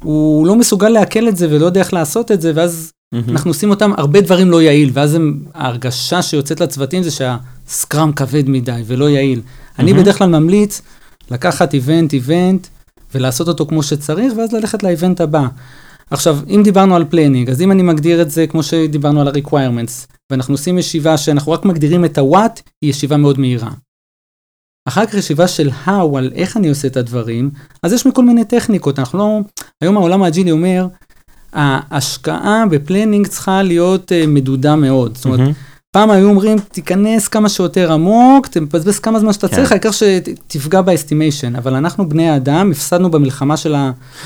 הוא 0.03 0.47
לא 0.47 0.55
מסוגל 0.55 0.89
לעכל 0.89 1.27
את 1.27 1.37
זה 1.37 1.47
ולא 1.49 1.65
יודע 1.65 1.79
איך 1.79 1.93
לעשות 1.93 2.31
את 2.31 2.41
זה, 2.41 2.51
ואז. 2.55 2.91
אנחנו 3.29 3.49
עושים 3.49 3.69
אותם 3.69 3.91
הרבה 3.97 4.21
דברים 4.21 4.51
לא 4.51 4.61
יעיל, 4.61 4.89
ואז 4.93 5.13
הם, 5.13 5.39
ההרגשה 5.53 6.21
שיוצאת 6.21 6.59
לצוותים 6.59 7.03
זה 7.03 7.11
שהסקראם 7.11 8.11
כבד 8.11 8.49
מדי 8.49 8.81
ולא 8.85 9.09
יעיל. 9.09 9.41
אני. 9.79 9.93
בדרך 9.93 10.17
כלל 10.17 10.29
ממליץ 10.29 10.81
לקחת 11.31 11.73
event 11.73 12.13
event 12.13 12.67
ולעשות 13.15 13.47
אותו 13.47 13.65
כמו 13.65 13.83
שצריך, 13.83 14.33
ואז 14.38 14.53
ללכת 14.53 14.83
ל-event 14.83 15.21
הבא. 15.21 15.47
עכשיו, 16.11 16.39
אם 16.49 16.61
דיברנו 16.63 16.95
על 16.95 17.05
planning, 17.09 17.49
אז 17.49 17.61
אם 17.61 17.71
אני 17.71 17.81
מגדיר 17.81 18.21
את 18.21 18.31
זה 18.31 18.47
כמו 18.47 18.63
שדיברנו 18.63 19.21
על 19.21 19.27
ה-requirements, 19.27 20.13
ואנחנו 20.31 20.53
עושים 20.53 20.77
ישיבה 20.77 21.17
שאנחנו 21.17 21.51
רק 21.51 21.65
מגדירים 21.65 22.05
את 22.05 22.17
ה-what, 22.17 22.61
היא 22.81 22.89
ישיבה 22.89 23.17
מאוד 23.17 23.39
מהירה. 23.39 23.71
אחר 24.88 25.05
כך 25.05 25.13
ישיבה 25.13 25.47
של 25.47 25.69
how, 25.85 26.17
על 26.17 26.31
איך 26.35 26.57
אני 26.57 26.69
עושה 26.69 26.88
את 26.88 26.97
הדברים, 26.97 27.51
אז 27.83 27.93
יש 27.93 28.05
מכל 28.05 28.25
מיני 28.25 28.45
טכניקות, 28.45 28.99
אנחנו 28.99 29.19
לא, 29.19 29.39
היום 29.81 29.97
העולם 29.97 30.23
האג'ילי 30.23 30.51
אומר, 30.51 30.88
ההשקעה 31.53 32.63
ב-planning 32.71 33.27
צריכה 33.27 33.63
להיות 33.63 34.11
uh, 34.11 34.27
מדודה 34.27 34.75
מאוד. 34.75 35.15
זאת 35.15 35.25
אומרת, 35.25 35.39
מהמם. 35.39 35.53
פעם 35.95 36.12
היו 36.12 36.29
אומרים, 36.29 36.58
תיכנס 36.71 37.27
כמה 37.27 37.49
שיותר 37.49 37.91
עמוק, 37.93 38.47
תבזבז 38.47 38.99
כמה 38.99 39.19
זמן 39.19 39.34
שאתה 39.34 39.47
כן. 39.47 39.55
צריך, 39.55 39.71
העיקר 39.71 39.89
שתפגע 39.91 40.81
ב-estimation, 40.81 41.55
אבל 41.55 41.75
אנחנו 41.75 42.10
בני 42.10 42.29
האדם, 42.29 42.71
הפסדנו 42.71 43.12
במלחמה 43.12 43.58
של 43.58 43.75
אז 43.75 43.81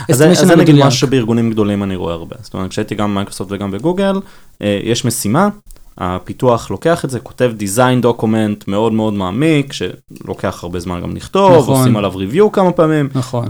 זה- 0.07 0.13
אז 0.13 0.17
זה 0.17 0.27
ה-estimation 0.29 0.59
נגיד 0.59 0.69
המדויק. 0.69 0.85
משהו 0.87 0.99
שבארגונים 0.99 1.51
גדולים 1.51 1.83
אני 1.83 1.95
רואה 1.95 2.13
הרבה. 2.13 2.35
זאת 2.41 2.53
אומרת, 2.53 2.69
כשהייתי 2.69 2.95
גם 2.95 3.11
במייקרוסופט 3.11 3.51
וגם 3.51 3.71
בגוגל, 3.71 4.13
אה, 4.61 4.79
יש 4.83 5.05
משימה, 5.05 5.49
הפיתוח 5.97 6.71
לוקח 6.71 7.05
את 7.05 7.09
זה, 7.09 7.19
כותב 7.19 7.51
design 7.57 8.01
document 8.01 8.67
מאוד 8.67 8.93
מאוד 8.93 9.13
מעמיק, 9.13 9.73
שלוקח 9.73 10.59
הרבה 10.63 10.79
זמן 10.79 11.01
גם 11.01 11.15
לכתוב, 11.15 11.57
נכון. 11.57 11.75
עושים 11.79 11.97
עליו 11.97 12.11
review 12.15 12.51
כמה 12.51 12.71
פעמים, 12.71 13.09
נכון. 13.15 13.47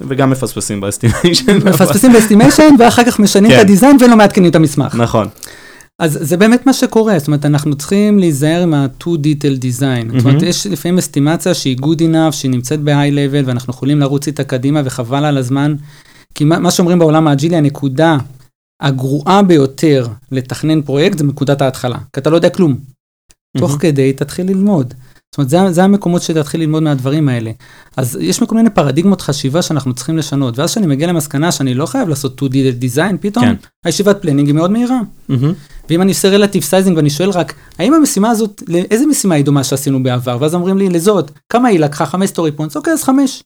וגם 0.00 0.30
מפספסים 0.30 0.80
ב-estimation. 0.80 1.56
מפספסים 1.68 2.12
ב-estimation, 2.12 2.74
ואחר 2.78 3.04
כך 3.04 3.18
משנים 3.18 3.50
כן. 3.50 3.56
את 3.56 3.60
הדיזיין 3.60 3.96
ולא 4.00 4.16
מעדכנים 4.16 4.50
את 4.50 4.56
המסמך. 4.56 4.94
נכון. 4.94 5.28
אז 5.98 6.18
זה 6.20 6.36
באמת 6.36 6.66
מה 6.66 6.72
שקורה, 6.72 7.18
זאת 7.18 7.26
אומרת, 7.26 7.46
אנחנו 7.46 7.74
צריכים 7.76 8.18
להיזהר 8.18 8.62
עם 8.62 8.74
ה-too 8.74 9.04
detail 9.06 9.58
design. 9.60 10.06
זאת 10.06 10.20
אומרת, 10.20 10.24
מהמם. 10.24 10.44
יש 10.44 10.66
לפעמים 10.66 10.98
אסטימציה 10.98 11.54
שהיא 11.54 11.76
good 11.76 12.00
enough, 12.00 12.32
שהיא 12.32 12.50
נמצאת 12.50 12.80
ב-high 12.80 13.12
level, 13.12 13.46
ואנחנו 13.46 13.72
יכולים 13.72 14.00
לרוץ 14.00 14.26
איתה 14.26 14.44
קדימה, 14.44 14.82
וחבל 14.84 15.24
על 15.24 15.38
הזמן. 15.38 15.74
כי 16.34 16.44
מה, 16.44 16.58
מה 16.58 16.70
שאומרים 16.70 16.98
בעולם 16.98 17.28
האג'ילי, 17.28 17.56
הנקודה 17.56 18.18
הגרועה 18.82 19.42
ביותר 19.42 20.06
לתכנן 20.32 20.82
פרויקט 20.82 21.18
זה 21.18 21.24
נקודת 21.24 21.62
ההתחלה, 21.62 21.98
כי 22.12 22.20
אתה 22.20 22.30
לא 22.30 22.36
יודע 22.36 22.50
כלום. 22.50 22.76
תוך 23.58 23.70
מממ. 23.70 23.80
כדי 23.80 24.12
תתחיל 24.12 24.46
ללמוד. 24.46 24.94
זאת 25.32 25.38
אומרת, 25.38 25.50
זה, 25.50 25.72
זה 25.72 25.84
המקומות 25.84 26.22
שתתחיל 26.22 26.60
ללמוד 26.60 26.82
מהדברים 26.82 27.28
האלה. 27.28 27.50
אז 27.96 28.18
יש 28.20 28.42
כל 28.42 28.54
מיני 28.54 28.70
פרדיגמות 28.70 29.20
חשיבה 29.20 29.62
שאנחנו 29.62 29.94
צריכים 29.94 30.18
לשנות, 30.18 30.58
ואז 30.58 30.70
כשאני 30.70 30.86
מגיע 30.86 31.06
למסקנה 31.06 31.52
שאני 31.52 31.74
לא 31.74 31.86
חייב 31.86 32.08
לעשות 32.08 32.42
detailed 32.42 32.54
design, 32.82 33.16
פתאום 33.20 33.44
כן. 33.44 33.54
הישיבת 33.84 34.22
planning 34.22 34.48
היא 34.48 34.54
מאוד 34.54 34.70
מהירה. 34.70 35.00
מממ. 35.28 35.52
ואם 35.90 36.02
אני 36.02 36.10
עושה 36.10 36.28
relative 36.28 36.62
sizing 36.62 36.96
ואני 36.96 37.10
שואל 37.10 37.30
רק, 37.30 37.54
האם 37.78 37.94
המשימה 37.94 38.30
הזאת, 38.30 38.62
לאיזה 38.68 39.06
משימה 39.06 39.34
היא 39.34 39.44
דומה 39.44 39.64
שעשינו 39.64 40.02
בעבר? 40.02 40.36
ואז 40.40 40.54
אומרים 40.54 40.78
לי, 40.78 40.88
לזאת, 40.88 41.30
כמה 41.48 41.68
היא 41.68 41.80
לקחה? 41.80 42.06
חמש 42.06 42.30
story 42.30 42.52
points? 42.52 42.76
אוקיי, 42.76 42.92
אז 42.92 43.02
חמש. 43.02 43.42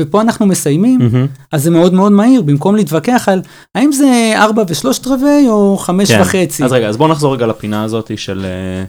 ופה 0.00 0.20
אנחנו 0.20 0.46
מסיימים, 0.46 0.98
מהמם. 0.98 1.26
אז 1.52 1.62
זה 1.62 1.70
מאוד 1.70 1.94
מאוד 1.94 2.12
מהיר, 2.12 2.42
במקום 2.42 2.76
להתווכח 2.76 3.28
על 3.28 3.42
האם 3.74 3.92
זה 3.92 4.32
4 4.36 4.62
ושלושת 4.68 5.06
רבעי 5.06 5.48
או 5.48 5.76
5 5.76 6.12
כן. 6.12 6.20
וחצי. 6.20 6.64
אז 6.64 6.72
רגע, 6.72 6.88
אז 6.88 6.96
בוא 6.96 7.08
נחזור 7.08 7.34
רגע 7.34 7.46
לפינה 7.46 7.84
הזאת 7.84 8.18
של... 8.18 8.44
אה, 8.44 8.84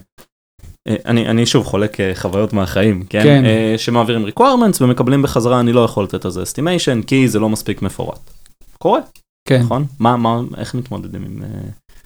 אה, 0.88 0.96
אני, 1.06 1.28
אני 1.28 1.46
שוב 1.46 1.66
חולק 1.66 2.00
אה, 2.00 2.12
חוויות 2.14 2.52
מהחיים, 2.52 3.04
כן? 3.08 3.22
כן. 3.22 3.44
אה, 3.44 3.74
שמעבירים 3.76 4.26
requirements 4.26 4.78
ומקבלים 4.80 5.22
בחזרה, 5.22 5.60
אני 5.60 5.72
לא 5.72 5.80
יכול 5.80 6.04
לתת 6.04 6.24
על 6.24 6.30
זה 6.30 6.42
estimation, 6.42 7.06
כי 7.06 7.28
זה 7.28 7.38
לא 7.38 7.48
מספיק 7.48 7.82
מפורט. 7.82 8.30
קורה, 8.78 9.00
כן. 9.48 9.60
נכון? 9.60 9.86
מה, 9.98 10.16
מה, 10.16 10.40
איך 10.56 10.74
מתמודדים 10.74 11.22
עם... 11.24 11.42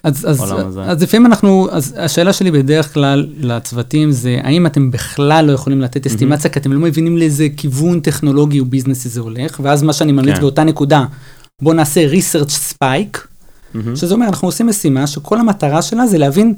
אז, 0.07 0.27
אז. 0.29 0.55
אז 0.83 1.03
לפעמים 1.03 1.27
אנחנו, 1.27 1.69
אז 1.71 1.95
השאלה 1.99 2.33
שלי 2.33 2.51
בדרך 2.51 2.95
כלל 2.95 3.27
לצוותים 3.41 4.11
זה, 4.11 4.39
האם 4.43 4.67
אתם 4.67 4.91
בכלל 4.91 5.45
לא 5.45 5.53
יכולים 5.53 5.81
לתת 5.81 6.07
אסטימציה, 6.07 6.51
כי 6.51 6.59
אתם 6.59 6.73
לא 6.73 6.81
מבינים 6.81 7.17
לאיזה 7.19 7.47
כיוון 7.57 8.01
טכנולוגי 8.01 8.61
או 8.61 8.65
ביזנסי 8.65 9.09
זה 9.09 9.21
הולך, 9.21 9.61
ואז 9.63 9.83
מה 9.83 9.93
שאני 9.93 10.13
ממליץ 10.13 10.35
כן. 10.35 10.41
באותה 10.41 10.65
נקודה, 10.65 11.05
בוא 11.63 11.75
נעשה 11.75 12.07
research 12.13 12.51
spike, 12.73 13.19
מממ, 13.75 13.97
שזה 13.97 14.15
אומר, 14.15 14.27
אנחנו 14.27 14.49
עושים 14.49 14.67
משימה 14.67 15.07
שכל 15.07 15.39
המטרה 15.39 15.83
שלה 15.83 16.07
זה 16.07 16.19
להבין 16.19 16.55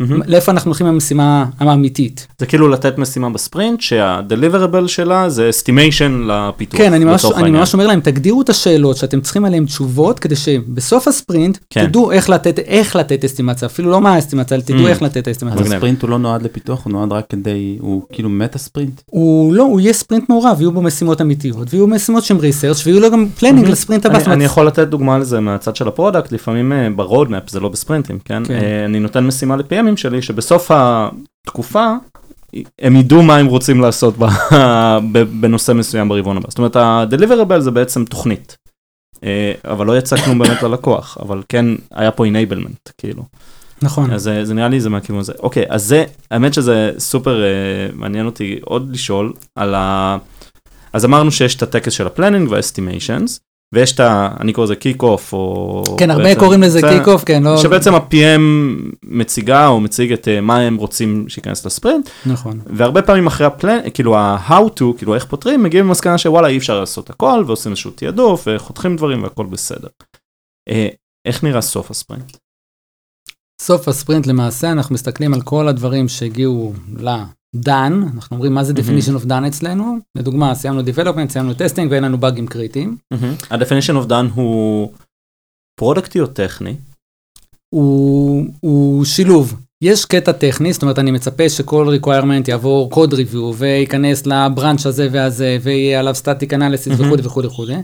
מממ. 0.00 0.20
לאיפה 0.26 0.52
אנחנו 0.52 0.68
הולכים 0.68 0.86
עם 0.86 0.94
המשימה 0.94 1.44
האמיתית. 1.60 2.26
זה 2.38 2.46
כאילו 2.46 2.68
לתת 2.68 2.98
משימה 2.98 3.30
בספרינט 3.30 3.80
שה-deliverable 3.80 4.88
שלה 4.88 5.28
זה 5.30 5.50
estimation 5.50 6.10
לפיתוח. 6.26 6.80
כן, 6.80 6.92
אני 6.92 7.04
ממש, 7.04 7.24
אני. 7.24 7.50
ממש 7.50 7.74
אומר 7.74 7.86
להם, 7.86 8.00
תגדירו 8.00 8.42
את 8.42 8.48
השאלות 8.48 8.96
שאתם 8.96 9.20
צריכים 9.20 9.44
עליהן 9.44 9.64
תשובות, 9.64 10.18
כדי 10.18 10.36
שבסוף 10.36 11.08
הספרינט 11.08 11.58
כן. 11.70 11.86
תדעו 11.86 12.12
איך 12.12 12.30
לתת, 12.30 12.58
איך 12.58 12.96
לתת 12.96 13.24
אסטימציה, 13.24 13.66
אפילו 13.66 13.90
לא 13.90 14.00
מה 14.00 14.14
האסטימציה, 14.14 14.56
אלא 14.56 14.62
תדעו 14.62 14.84
ממ. 14.86 14.88
איך 14.88 15.02
לתת 15.02 15.28
האסטימציה. 15.28 15.60
מגניב. 15.60 15.72
הספרינט 15.72 16.02
הוא 16.02 16.10
לא 16.10 16.18
נועד 16.18 16.42
לפיתוח, 16.42 16.84
הוא 16.84 16.92
נועד 16.92 17.12
רק 17.12 17.24
כדי, 17.28 17.76
הוא 17.80 18.02
כאילו 18.12 18.28
meta 18.28 18.58
sprint. 18.58 19.00
הוא 19.06 19.54
לא, 19.54 19.62
הוא 19.62 19.80
יהיה 19.80 19.92
ספרינט 19.92 20.28
מעורב, 20.28 20.56
יהיו 20.60 20.72
בו 20.72 20.82
משימות 20.82 21.20
אמיתיות, 21.20 21.68
ויהיו 21.74 21.86
משימות 21.86 22.24
שהן 22.24 22.36
research 22.36 22.86
ויהיו 22.86 23.00
לו 23.00 23.10
גם 23.10 23.26
planning 23.38 23.58
מממ. 23.60 23.72
לספרינט 23.72 24.06
הבא. 24.06 24.18
אני, 24.26 24.32
אני 24.32 24.44
יכול 24.44 24.66
לתת 24.66 24.88
דוגמה 24.88 25.18
לזה 25.18 25.40
מהצד 25.40 25.76
של 25.76 25.88
ה 25.88 25.93
product, 25.93 26.32
לפעמים 26.32 26.72
ב 26.96 27.03
roadmap 27.03 27.50
זה 27.50 27.60
לא 27.60 27.68
בספרינטים, 27.68 28.18
כן? 28.24 28.42
כן. 28.44 28.54
אה, 28.54 28.84
אני 28.84 29.00
נותן 29.00 29.26
משימה 29.26 29.56
ל-PMים 29.86 29.96
שלי, 29.96 30.22
שבסוף 30.22 30.70
התקופה, 30.74 31.94
הם 32.78 32.96
ידעו 32.96 33.22
מה 33.22 33.36
הם 33.36 33.46
רוצים 33.46 33.80
לעשות 33.80 34.14
בנושא 35.40 35.72
מסוים 35.72 36.08
ברבעון 36.08 36.36
הבא. 36.36 36.46
זאת 36.48 36.58
אומרת, 36.58 36.76
ה-deliverable 36.76 37.60
זה 37.60 37.70
בעצם 37.70 38.04
תוכנית. 38.04 38.56
אה, 39.24 39.52
אבל 39.64 39.86
לא 39.86 39.98
יצא 39.98 40.16
כלום 40.16 40.38
באמת 40.38 40.62
ללקוח, 40.62 41.18
אבל 41.20 41.42
כן 41.48 41.66
היה 41.90 42.10
פה 42.10 42.26
enablement, 42.26 42.92
כאילו. 42.98 43.22
נכון, 43.82 44.10
אז 44.10 44.22
זה, 44.22 44.44
זה 44.44 44.54
נראה 44.54 44.68
לי 44.68 44.80
זה 44.80 44.90
מהכיוון 44.90 45.20
הזה. 45.20 45.32
אוקיי, 45.38 45.64
אז 45.68 45.84
זה, 45.84 46.04
האמת 46.30 46.54
שזה 46.54 46.90
סופר 46.98 47.44
אה, 47.44 47.48
מעניין 47.94 48.26
אותי 48.26 48.58
עוד 48.64 48.90
לשאול 48.92 49.32
על 49.54 49.74
ה... 49.74 50.16
אז 50.92 51.04
אמרנו 51.04 51.30
שיש 51.30 51.54
את 51.54 51.62
הטקס 51.62 51.92
של 51.92 52.06
ה 52.06 52.11
planning 52.11 52.50
וה 52.50 52.63
estimations, 52.63 53.40
ויש 53.74 53.92
את 53.92 54.00
ה... 54.00 54.28
אני 54.40 54.52
קורא 54.52 54.64
לזה 54.64 54.76
kick 54.76 55.02
off, 55.02 55.32
או... 55.32 55.84
כן, 55.98 56.10
הרבה 56.10 56.22
בעצם- 56.24 56.40
קוראים 56.40 56.62
לזה 56.62 56.80
זה- 56.80 56.88
kick 56.98 57.08
off, 57.08 57.24
כן, 57.24 57.42
לא... 57.42 57.56
שבעצם 57.58 57.94
ה-PM 57.94 58.40
מציגה 59.02 59.66
או 59.68 59.80
מציג 59.80 60.12
את 60.12 60.28
אה, 60.28 60.40
מה 60.40 60.58
הם 60.58 60.76
רוצים 60.76 61.28
שייכנס 61.28 61.66
לספרינט, 61.66 62.08
נכון, 62.26 62.60
והרבה 62.66 63.02
פעמים 63.02 63.26
אחרי 63.26 63.46
ה 63.46 63.51
plan, 63.51 63.78
כאילו 63.94 64.16
ה-how 64.16 64.80
to, 64.80 64.84
כאילו 64.98 65.14
איך 65.14 65.24
פותרים, 65.24 65.62
מגיעים 65.62 65.86
למסקנה 65.86 66.18
שוואלה 66.18 66.48
אי 66.48 66.58
אפשר 66.58 66.80
לעשות 66.80 67.10
הכל, 67.10 67.44
ועושים 67.46 67.72
איזשהו 67.72 67.90
תעדוף, 67.90 68.48
וחותכים 68.50 68.96
דברים 68.96 69.22
והכל 69.22 69.46
בסדר. 69.46 69.88
אה, 70.68 70.88
איך 71.26 71.44
נראה 71.44 71.60
סוף 71.60 71.90
הספרינט? 71.90 72.36
סוף 73.62 73.88
הספרינט 73.88 74.26
למעשה 74.26 74.72
אנחנו 74.72 74.94
מסתכלים 74.94 75.34
על 75.34 75.42
כל 75.42 75.68
הדברים 75.68 76.08
שהגיעו 76.08 76.72
ל 77.54 77.62
done, 77.62 78.00
אנחנו 78.14 78.36
אומרים 78.36 78.54
מה 78.54 78.64
זה 78.64 78.72
מממ. 78.72 78.98
definition 78.98 79.22
of 79.22 79.28
done 79.28 79.46
אצלנו, 79.48 79.98
לדוגמה 80.14 80.54
סיימנו 80.54 80.80
development, 80.80 81.28
סיימנו 81.28 81.54
testing 81.54 81.90
ואין 81.90 82.04
לנו 82.04 82.18
באגים 82.18 82.46
קריטיים, 82.46 82.96
ה-definition 83.50 84.04
of 84.04 84.08
done 84.08 84.32
הוא 84.34 84.92
פרודקטי 85.80 86.20
או 86.20 86.26
טכני? 86.26 86.76
הוא 88.60 89.04
שילוב. 89.04 89.60
יש 89.84 90.04
קטע 90.04 90.32
טכני, 90.32 90.72
זאת 90.72 90.82
אומרת 90.82 90.98
אני 90.98 91.10
מצפה 91.10 91.48
שכל 91.48 91.96
requirement 92.02 92.48
יעבור 92.48 92.90
code 92.94 93.12
review 93.12 93.54
וייכנס 93.54 94.26
ל 94.26 94.35
branch 94.35 94.86
הזה 94.86 95.08
והזה 95.12 95.58
ויהיה 95.62 96.00
עליו 96.00 96.14
static 96.22 96.50
analysis. 96.50 96.92
וכולי 96.98 97.22
וכולי 97.24 97.46
וכולי. 97.46 97.74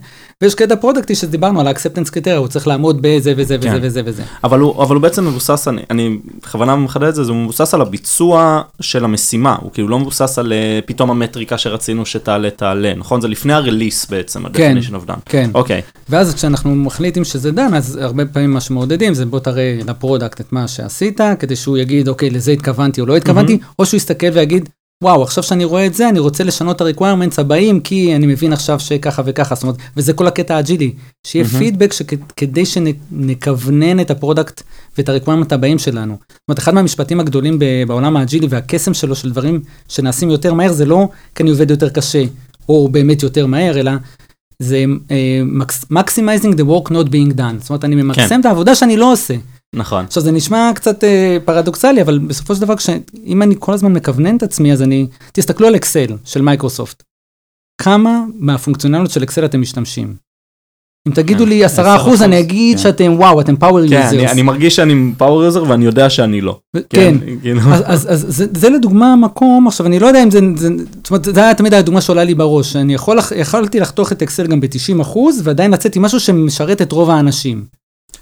ויש 0.43 0.55
קטע 0.55 0.77
פרודקטי 0.77 1.15
שדיברנו 1.15 1.61
על 1.61 1.67
ה-acceptance 1.67 2.11
criteria, 2.11 2.37
הוא 2.37 2.49
צריך 2.49 2.67
לעמוד 2.69 2.99
בזה 3.01 3.33
וזה 3.37 3.57
וזה 3.61 3.69
כן. 3.69 3.79
וזה 3.83 4.03
וזה. 4.05 4.23
אבל 4.45 4.61
הוא, 4.61 4.83
אבל 4.83 4.95
הוא 4.95 5.03
בעצם 5.03 5.27
מבוסס, 5.27 5.69
אני, 5.69 5.83
אני 5.91 6.19
בכוונה 6.43 6.77
מחדד 6.77 7.09
את 7.09 7.15
זה, 7.15 7.25
זה 7.25 7.33
מבוסס 7.33 7.75
על 7.75 7.81
הביצוע 7.81 8.63
של 8.81 9.05
המשימה, 9.05 9.57
הוא 9.61 9.71
כאילו 9.73 9.89
לא 9.89 9.99
מבוסס 9.99 10.39
על 10.39 10.53
אה, 10.53 10.79
פתאום 10.87 11.11
המטריקה 11.11 11.59
שרצינו 11.59 12.07
שתעלה 12.07 12.51
תעלה, 12.51 12.95
נכון? 12.97 13.21
זה 13.21 13.29
לפני 13.29 13.53
ה 13.53 13.59
release 13.60 14.07
בעצם, 14.11 14.49
כן. 14.49 14.77
ה-definition 14.77 14.95
of 14.95 15.11
done. 15.11 15.21
כן. 15.27 15.51
אוקיי, 15.55 15.83
ואז 16.09 16.35
כשאנחנו 16.35 16.75
מחליטים 16.75 17.25
שזה 17.25 17.53
done, 17.53 17.75
אז 17.75 17.99
הרבה 18.03 18.27
פעמים 18.27 18.51
מה 18.51 18.61
שמעודדים 18.61 19.15
זה 19.15 19.27
בוא 19.27 19.39
תראה 19.39 19.79
ל 19.87 19.93
product 19.94 20.41
את 20.41 20.53
מה 20.53 20.69
שעשית, 20.69 21.21
כדי 21.39 21.57
שהוא 21.57 21.77
יגיד, 21.93 22.09
אוקיי, 22.09 22.31
לזה 22.31 22.53
התכוונתי 22.53 23.01
או 23.01 23.07
לא 23.07 23.17
התכוונתי, 23.17 23.59
או 23.79 23.87
שהוא 23.87 23.97
יסתכל 23.99 24.27
ויגיד, 24.35 24.69
וואו, 25.05 25.23
עכשיו 25.23 25.45
שאני 25.45 25.65
רואה 25.65 25.87
את 25.87 25.95
זה, 25.95 26.09
אני 26.09 26.19
רוצה 26.19 26.45
לשנות 26.45 26.77
את 26.77 26.81
ה-requirements 26.81 27.35
הבאים, 27.39 27.81
כי 27.81 28.17
אני 28.17 28.27
מבין 28.27 28.53
עכשיו 28.53 28.81
שככה 28.81 29.23
וככה, 29.27 29.55
זאת 29.55 29.63
אומרת, 29.63 29.77
וזה 29.97 30.13
כל 30.13 30.27
הקטע 30.27 30.57
האג'ילי, 30.57 30.93
שיהיה 31.27 31.45
מממ. 31.45 31.59
פידבק 31.59 31.93
שכדי 31.93 32.67
שנכוונן 32.67 34.01
את 34.01 34.11
ה 34.11 34.17
product 34.17 34.63
ואת 34.99 35.09
ה-requirement 35.09 35.55
הבאים 35.55 35.79
שלנו. 35.79 36.17
זאת 36.31 36.41
אומרת, 36.49 36.59
אחד 36.59 36.75
מהמשפטים 36.75 37.21
הגדולים 37.21 37.59
בעולם 37.87 38.17
האג'ילי 38.17 38.47
והקסם 38.51 38.95
שלו 38.95 39.17
של 39.17 39.31
דברים 39.31 39.61
שנעשים 39.89 40.31
יותר 40.31 40.55
מהר, 40.55 40.73
זה 40.73 40.85
לא 40.85 41.09
כי 41.35 41.43
אני 41.43 41.51
עובד 41.51 41.71
יותר 41.71 41.89
קשה, 41.89 42.25
או 42.69 42.89
באמת 42.89 43.23
יותר 43.23 43.47
מהר, 43.47 43.81
אלא 43.81 43.93
זה 44.59 44.85
uh, 45.09 45.93
maximizing 45.93 46.55
the 46.57 46.65
work 46.65 46.91
not 46.91 47.09
being 47.09 47.37
done. 47.37 47.59
זאת 47.61 47.71
אומרת, 47.71 47.85
אני 47.85 47.97
ממקסם 47.97 48.29
כן. 48.29 48.41
את 48.41 48.47
העבודה 48.47 48.75
שאני 48.75 48.97
לא 48.97 49.13
עושה. 49.13 49.35
נכון. 49.77 50.05
עכשיו, 50.05 50.23
זה 50.23 50.33
נשמע 50.33 50.71
קצת 50.75 51.05
uh, 51.05 51.07
פרדוקסלי, 51.45 52.03
אבל 52.03 52.19
בסופו 52.19 52.55
של 52.55 52.61
דבר, 52.61 52.77
כש- 52.77 52.91
אם 53.25 53.43
אני 53.43 53.55
כל 53.59 53.73
הזמן 53.73 53.93
מכוונן 53.93 54.37
את 54.37 54.43
עצמי, 54.43 54.73
אז 54.73 54.83
אני... 54.83 55.07
תסתכלו 55.33 55.67
על 55.67 55.77
אקסל 55.77 56.17
של 56.25 56.43
מייקרוסופט. 56.43 57.03
כמה 57.83 58.25
מהפונקציונליות 58.35 59.11
של 59.11 59.23
אקסל 59.23 59.45
אתם 59.45 59.61
משתמשים? 59.61 60.15
אם 61.09 61.13
תגידו 61.13 61.45
כן, 61.45 61.49
לי 61.49 61.65
10 61.65 61.97
אחוז, 61.97 62.23
10%, 62.23 62.25
אני 62.25 62.41
אגיד 62.41 62.77
כן. 62.77 62.83
שאתם, 62.83 63.13
וואו, 63.17 63.41
אתם 63.41 63.57
power 63.57 63.89
כן, 63.89 63.97
אני, 63.97 64.05
users. 64.05 64.31
אני 64.31 64.43
מרגיש 64.43 64.77
שאני 64.77 65.13
power 65.19 65.45
user 65.45 65.65
ואני 65.69 65.85
יודע 65.85 66.11
שאני 66.11 66.41
לא. 66.41 66.59
כן. 66.91 67.15
כאילו, 67.43 67.61
אז, 67.61 67.83
אז, 67.87 68.13
אז 68.13 68.37
זה, 68.37 68.47
זה 68.55 68.71
לדוגמה 68.71 69.17
מקום, 69.17 69.67
עכשיו 69.67 69.87
אני 69.87 69.99
לא 69.99 70.07
יודע 70.07 70.23
אם 70.23 70.31
זה, 70.31 70.41
זה, 70.57 70.69
זאת 70.77 71.11
אומרת, 71.11 71.25
זה 71.25 71.41
היה 71.41 71.55
תמיד 71.55 71.75
הדוגמה 71.75 72.01
שעולה 72.01 72.25
לי 72.25 72.35
בראש, 72.35 72.77
אני 72.77 72.95
יכול, 72.95 73.19
יכולתי 73.37 73.81
לחתוך 73.81 74.13
את 74.13 74.23
אקסל 74.23 74.47
גם 74.47 74.61
ב-90 74.61 75.03
אחוז, 75.03 75.41
ועדיין 75.45 75.71
לצאת 75.71 75.97
עם 75.97 76.03
משהו 76.03 76.21
שמשרת 76.21 76.83
את 76.83 76.93
רוב 76.93 77.11
האנשים. 77.11 77.65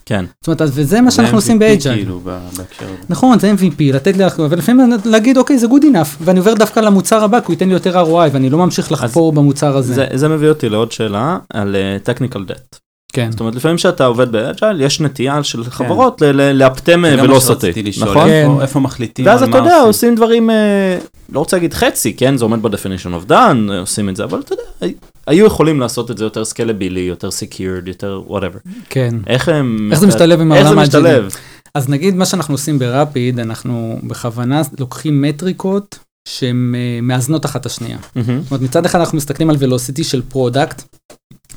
כן. 0.07 0.25
זאת 0.41 0.47
אומרת, 0.49 0.63
אז- 0.63 0.71
וזה 0.75 1.01
מה 1.01 1.11
שאנחנו 1.11 1.31
זה 1.41 1.45
עושים 1.45 1.59
באג'ייל. 1.59 1.95
כאילו, 1.97 2.21
בהקשר 2.25 2.57
הזה. 2.85 2.95
נכון, 3.09 3.39
זה 3.39 3.53
MVP, 3.53 3.83
לתת 3.95 4.17
לי, 4.17 4.25
ולפעמים 4.51 4.91
להגיד, 5.05 5.37
אוקיי, 5.39 5.59
זה 5.59 5.67
good 5.67 5.85
enough, 5.85 6.09
ואני 6.21 6.39
עובר 6.39 6.55
דווקא 6.55 6.81
למוצר 6.81 7.25
הבא, 7.25 7.41
כי 7.41 7.47
הוא 7.47 7.53
ייתן 7.53 7.69
לי 7.69 7.75
יותר 7.75 8.05
ROI, 8.05 8.29
ואני 8.33 8.51
לא 8.51 8.59
ממשיך 8.59 8.93
לחפור 8.93 9.33
במוצר 9.33 9.77
הזה. 9.77 9.95
זה, 9.95 10.07
זה 10.15 10.29
מביא 10.29 10.49
אותי 10.49 10.69
לעוד 10.69 10.93
שאלה 10.93 11.39
על 11.53 11.77
uh, 11.77 12.09
technical 12.09 12.39
debt. 12.39 12.79
כן. 13.13 13.31
זאת 13.31 13.41
אומרת, 13.41 13.55
לפעמים 13.55 13.77
כשאתה 13.77 14.05
עובד 14.07 14.33
ב 14.33 14.40
agile, 14.40 14.81
יש 14.81 15.01
נטייה 15.01 15.43
של 15.43 15.65
חברות 15.65 16.21
ל- 16.23 16.25
ל- 16.25 16.53
לאפטם 16.63 17.05
זה 17.11 17.17
גם 17.17 17.25
ולא 17.25 17.35
מה 17.35 17.41
סוטה, 17.41 17.61
שרציתי 17.61 17.83
לשאול, 17.83 18.11
נכון? 18.11 18.25
כן. 18.29 18.47
איפה- 18.51 18.63
איפה 18.63 18.81
מחליטים 18.81 19.27
ואז 19.27 19.43
אתה 19.43 19.59
יודע, 19.59 19.75
עושים? 19.75 19.87
עושים 19.87 20.15
דברים, 20.15 20.51
אה, 20.51 20.99
לא 21.33 21.39
רוצה 21.39 21.57
להגיד 21.57 21.75
חצי, 21.75 22.13
כן, 22.13 22.37
זה 22.37 22.45
עומד 22.45 22.63
ב-definition 22.63 23.25
of 23.27 23.31
done, 23.31 23.33
אה, 23.71 23.79
עושים 23.81 24.09
את 24.09 24.17
זה, 24.17 24.25
אבל 24.25 24.41
אתה 24.41 24.53
יודע, 24.55 24.95
היו 25.29 25.47
יכולים 25.47 25.81
לעשות 25.81 26.11
את 26.11 26.19
זה 26.19 26.25
יותר 26.25 26.45
סקלבילי, 26.45 27.01
יותר 27.01 27.29
secured, 27.29 27.89
יותר 27.89 28.23
whatever. 28.29 28.69
כן. 28.89 29.15
איך 29.27 29.49
הם... 29.49 29.89
איך 29.93 30.01
זה 30.01 30.07
משתלב 30.07 30.41
עם 30.41 30.53
העולם? 30.53 30.79
משתלב? 30.79 31.29
אז 31.75 31.89
נגיד 31.89 32.15
מה 32.15 32.27
שאנחנו 32.27 32.55
עושים 32.55 32.79
ב 32.79 32.87
Rapyd, 32.87 33.39
אנחנו 33.39 33.99
בכוונה 34.03 34.63
לוקחים 34.79 35.23
מטריקות 35.23 35.99
שהן 36.29 36.75
אה, 36.75 37.01
מאזנות 37.03 37.47
אחת 37.47 37.61
את 37.61 37.67
השנייה. 37.67 37.99
מממ. 38.17 38.43
זאת 38.43 38.51
אומרת, 38.51 38.63
מצד 38.63 38.87
אחד 38.87 38.99
אנחנו 38.99 39.17
מסתכלים 39.17 39.51
על 39.51 39.57
velocity 39.59 40.05
של 40.05 40.23
product, 40.29 40.83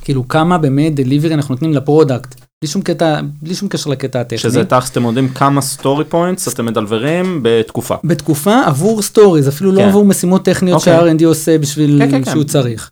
כאילו 0.00 0.28
כמה 0.28 0.58
באמת 0.58 0.94
delivery 0.94 1.34
אנחנו 1.34 1.54
נותנים 1.54 1.72
ל 1.72 1.79
product, 1.79 2.34
בלי 2.62 2.70
שום 2.70 2.82
קטע, 2.82 3.20
בלי 3.42 3.54
שום 3.54 3.68
קשר 3.68 3.90
לקטע 3.90 4.20
הטכני. 4.20 4.38
שזה 4.38 4.64
תכלס 4.64 4.90
אתם 4.90 5.04
יודעים 5.04 5.28
כמה 5.28 5.60
story 5.60 6.04
points 6.04 6.48
אתם 6.48 6.66
מדלברים 6.66 7.40
בתקופה. 7.42 7.94
בתקופה 8.04 8.62
עבור 8.66 9.02
stories, 9.02 9.48
אפילו 9.48 9.72
לא 9.72 9.80
כן. 9.80 9.88
עבור 9.88 10.04
משימות 10.04 10.44
טכניות 10.44 10.78
אוקיי. 10.80 10.98
שה-R&D 11.00 11.26
עושה 11.26 11.58
בשביל 11.58 11.98
כן, 11.98 12.10
כן, 12.10 12.24
כן. 12.24 12.30
שהוא 12.30 12.44
צריך. 12.44 12.90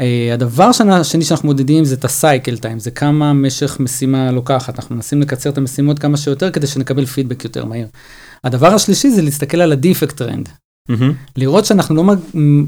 אה, 0.00 0.34
הדבר 0.34 0.70
השני 0.90 1.24
שאנחנו 1.24 1.48
מודדים 1.48 1.84
זה 1.84 1.94
את 1.94 2.04
ה 2.04 2.13
cycle 2.13 2.56
time, 2.56 2.78
זה 2.78 2.90
כמה 2.90 3.32
משך 3.32 3.76
משימה 3.80 4.30
לוקחת, 4.30 4.78
אנחנו 4.78 4.94
מנסים 4.94 5.20
לקצר 5.20 5.50
את 5.50 5.58
המשימות 5.58 5.98
כמה 5.98 6.16
שיותר 6.16 6.50
כדי 6.50 6.66
שנקבל 6.66 7.06
פידבק 7.06 7.44
יותר 7.44 7.64
מהיר. 7.64 7.86
הדבר 8.44 8.74
השלישי 8.74 9.10
זה 9.10 9.22
להסתכל 9.22 9.60
על 9.60 9.72
ה 9.72 9.78
defect 9.78 10.16
trend, 10.16 10.48
מממ. 10.88 11.12
לראות 11.36 11.64
שאנחנו 11.64 11.94
לא 11.94 12.14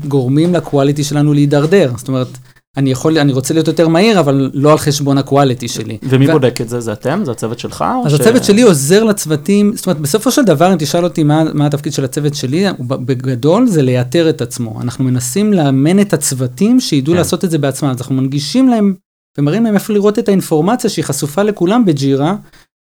גורמים 0.09 0.55
ל 0.55 0.61
quality 0.61 1.05
שלנו 1.05 1.33
להידרדר, 1.33 1.93
זאת 1.97 2.09
אומרת, 2.09 2.29
אני 2.77 2.91
יכול, 2.91 3.19
אני 3.19 3.33
רוצה 3.33 3.55
להיות 3.55 3.69
יותר 3.69 3.89
מהיר, 3.89 4.21
אבל 4.21 4.51
לא 4.55 4.73
על 4.73 4.79
חשבון 4.79 5.19
ה 5.19 5.25
quality 5.25 5.69
שלי. 5.69 5.99
ומי 6.03 6.29
ו- 6.29 6.33
בודק 6.33 6.61
את 6.61 6.69
זה? 6.69 6.81
זה 6.81 6.93
אתם? 6.93 7.23
זה 7.25 7.31
הצוות 7.31 7.59
שלך? 7.59 7.85
אז 8.05 8.13
ש- 8.13 8.21
הצוות 8.21 8.45
שלי 8.45 8.63
עוזר 8.63 9.05
לצוותים, 9.05 9.73
זאת 9.77 9.87
אומרת, 9.87 10.01
בסופו 10.01 10.31
של 10.31 10.45
דבר, 10.45 10.73
אם 10.73 10.79
תשאל 10.79 11.05
אותי 11.05 11.23
מה, 11.23 11.45
מה 11.55 11.67
התפקיד 11.67 11.93
של 11.93 12.05
הצוות 12.05 12.35
שלי, 12.35 12.65
בגדול 12.81 13.67
זה 13.67 13.83
לייתר 13.83 14.29
את 14.31 14.41
עצמו. 14.41 14.81
אנחנו 14.83 15.05
מנסים 15.05 15.53
לאמן 15.53 16.01
את 16.01 16.13
הצוותים 16.13 16.81
שידעו 16.81 17.13
כן. 17.15 17.19
לעשות 17.19 17.45
את 17.45 17.51
זה 17.51 17.59
בעצמם, 17.59 17.89
אז 17.89 17.97
אנחנו 17.99 18.15
מנגישים 18.15 18.69
להם 18.69 18.95
ומראים 19.39 19.65
להם 19.65 19.75
איפה 19.75 19.93
לראות 19.93 20.19
את 20.19 20.29
האינפורמציה 20.29 20.91
שהיא 20.91 21.05
חשופה 21.05 21.43
לכולם 21.43 21.85
ב 21.85 21.93
Jira, 21.93 22.35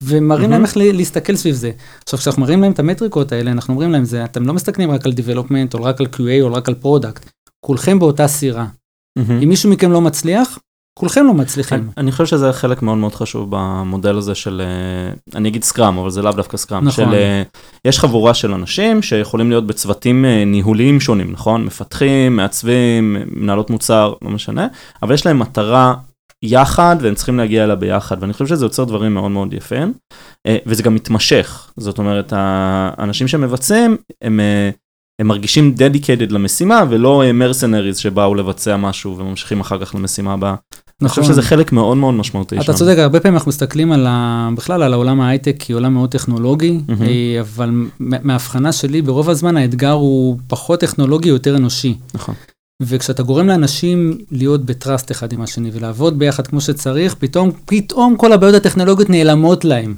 ומראים 0.02 0.50
להם 0.50 0.62
מממ. 0.62 0.64
איך 0.64 0.76
להסתכל 0.76 1.36
סביב 1.36 1.54
זה. 1.54 1.70
עכשיו, 2.02 2.18
כשאנחנו 2.18 2.42
מראים 2.42 2.62
להם 2.62 2.72
את 2.72 2.78
המטריקות 2.78 3.32
האלה, 3.32 3.50
אנחנו 3.50 3.74
אומרים 3.74 3.92
להם, 3.92 4.04
זה, 4.04 4.24
אתם 4.24 4.46
לא 4.46 4.54
מסתכלים 4.54 4.90
רק 4.90 5.06
על 5.06 5.12
development, 5.12 5.74
או 5.74 5.82
רק 5.82 6.00
על 6.00 6.06
QA, 6.06 6.40
או 6.42 6.52
רק 6.52 6.68
על 6.68 6.74
product. 6.74 7.30
כולכם 7.60 7.98
באותה 7.98 8.28
סירה. 8.28 8.66
מממ. 9.18 9.40
אם 9.42 9.48
מישהו 9.48 9.70
מכם 9.70 9.92
לא 9.92 10.00
מצליח, 10.00 10.58
כולכם 10.98 11.26
לא 11.26 11.34
מצליחים. 11.34 11.78
אני- 11.78 11.88
אני 11.96 12.12
חושב 12.12 12.26
שזה 12.26 12.52
חלק 12.52 12.82
מאוד 12.82 12.98
מאוד 12.98 13.14
חשוב 13.14 13.46
במודל 13.50 14.16
הזה 14.18 14.34
של, 14.34 14.62
אה, 14.64 15.36
אני 15.38 15.48
אגיד 15.48 15.64
סקראם, 15.64 15.98
אבל 15.98 16.10
זה 16.10 16.22
לאו 16.22 16.32
דווקא 16.32 16.56
סקראם. 16.56 16.84
נכון. 16.84 17.04
של, 17.04 17.14
אה, 17.14 17.42
יש 17.84 17.98
חבורה 17.98 18.34
של 18.34 18.52
אנשים 18.54 19.02
שיכולים 19.02 19.48
להיות 19.50 19.66
בצוותים 19.66 20.24
אה, 20.24 20.44
ניהוליים 20.44 21.00
שונים, 21.00 21.32
נכון? 21.32 21.64
מפתחים, 21.64 22.36
מעצבים, 22.36 23.16
מנהלות 23.36 23.70
מוצר, 23.70 24.12
לא 24.22 24.30
משנה, 24.30 24.66
אבל 25.02 25.14
יש 25.14 25.26
להם 25.26 25.38
מטרה 25.38 25.94
יחד 26.42 26.96
והם 27.00 27.14
צריכים 27.14 27.38
להגיע 27.38 27.64
אליה 27.64 27.76
ביחד, 27.76 28.16
ואני 28.20 28.32
חושב 28.32 28.46
שזה 28.46 28.64
יוצר 28.64 28.84
דברים 28.84 29.14
מאוד 29.14 29.30
מאוד 29.30 29.52
יפים, 29.54 29.92
וזה 30.66 30.82
גם 30.82 30.94
מתמשך. 30.94 31.70
זאת 31.76 31.98
אומרת, 31.98 32.32
האנשים 32.36 33.28
שמבצעים, 33.28 33.96
הם... 34.22 34.40
אה, 35.20 35.22
הם 35.22 35.26
מרגישים 35.26 35.74
dedicated 35.78 36.32
למשימה 36.32 36.84
ולא 36.90 37.22
מרסנריז 37.34 37.96
שבאו 37.96 38.34
לבצע 38.34 38.76
משהו 38.76 39.18
וממשיכים 39.18 39.60
אחר 39.60 39.84
כך 39.84 39.94
למשימה 39.94 40.32
הבאה. 40.32 40.54
אני 41.00 41.08
חושב 41.08 41.22
שזה 41.22 41.42
חלק 41.42 41.72
מאוד 41.72 41.96
מאוד 41.96 42.14
משמעותי. 42.14 42.54
נכון. 42.54 42.64
אתה 42.64 42.72
שם. 42.72 42.78
צודק, 42.78 42.98
הרבה 42.98 43.20
פעמים 43.20 43.34
אנחנו 43.34 43.48
מסתכלים 43.48 43.92
על 43.92 44.06
ה... 44.08 44.48
בכלל 44.56 44.82
על 44.82 44.92
העולם 44.92 45.20
ההייטק 45.20 45.56
כעולם 45.58 45.94
מאוד 45.94 46.10
טכנולוגי. 46.10 46.80
אה, 47.00 47.40
אבל 47.40 47.70
מההבחנה 48.00 48.72
שלי, 48.72 49.02
ברוב 49.02 49.30
הזמן 49.30 49.56
האתגר 49.56 49.90
הוא 49.90 50.38
פחות 50.48 50.80
טכנולוגי, 50.80 51.28
יותר 51.28 51.56
אנושי. 51.56 51.94
נכון. 52.14 52.34
וכשאתה 52.82 53.22
גורם 53.22 53.46
לאנשים 53.46 54.18
להיות 54.30 54.64
בטראסט 54.66 55.10
אחד 55.10 55.32
עם 55.32 55.42
השני 55.42 55.70
ולעבוד 55.72 56.18
ביחד 56.18 56.46
כמו 56.46 56.60
שצריך, 56.60 57.14
פתאום, 57.14 57.50
פתאום 57.66 58.16
כל 58.16 58.32
הבעיות 58.32 58.54
הטכנולוגיות 58.54 59.10
נעלמות 59.10 59.64
להם. 59.64 59.94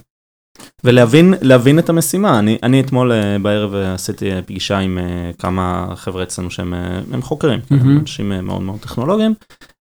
ולהבין 0.84 1.34
להבין 1.40 1.78
את 1.78 1.88
המשימה. 1.88 2.38
אני, 2.38 2.58
אני 2.62 2.80
אתמול 2.80 3.12
אה, 3.12 3.38
בערב 3.42 3.74
אה, 3.74 3.94
עשיתי 3.94 4.32
אה, 4.32 4.42
פגישה 4.42 4.78
עם 4.78 4.98
כמה 5.38 5.86
חבר'ה 5.96 6.22
אצלנו 6.22 6.50
שהם 6.50 6.74
הם 7.12 7.22
חוקרים. 7.22 7.61
הם 7.70 7.98
אנשים 7.98 8.32
מאוד 8.42 8.62
מאוד 8.62 8.78
טכנולוגיים, 8.80 9.34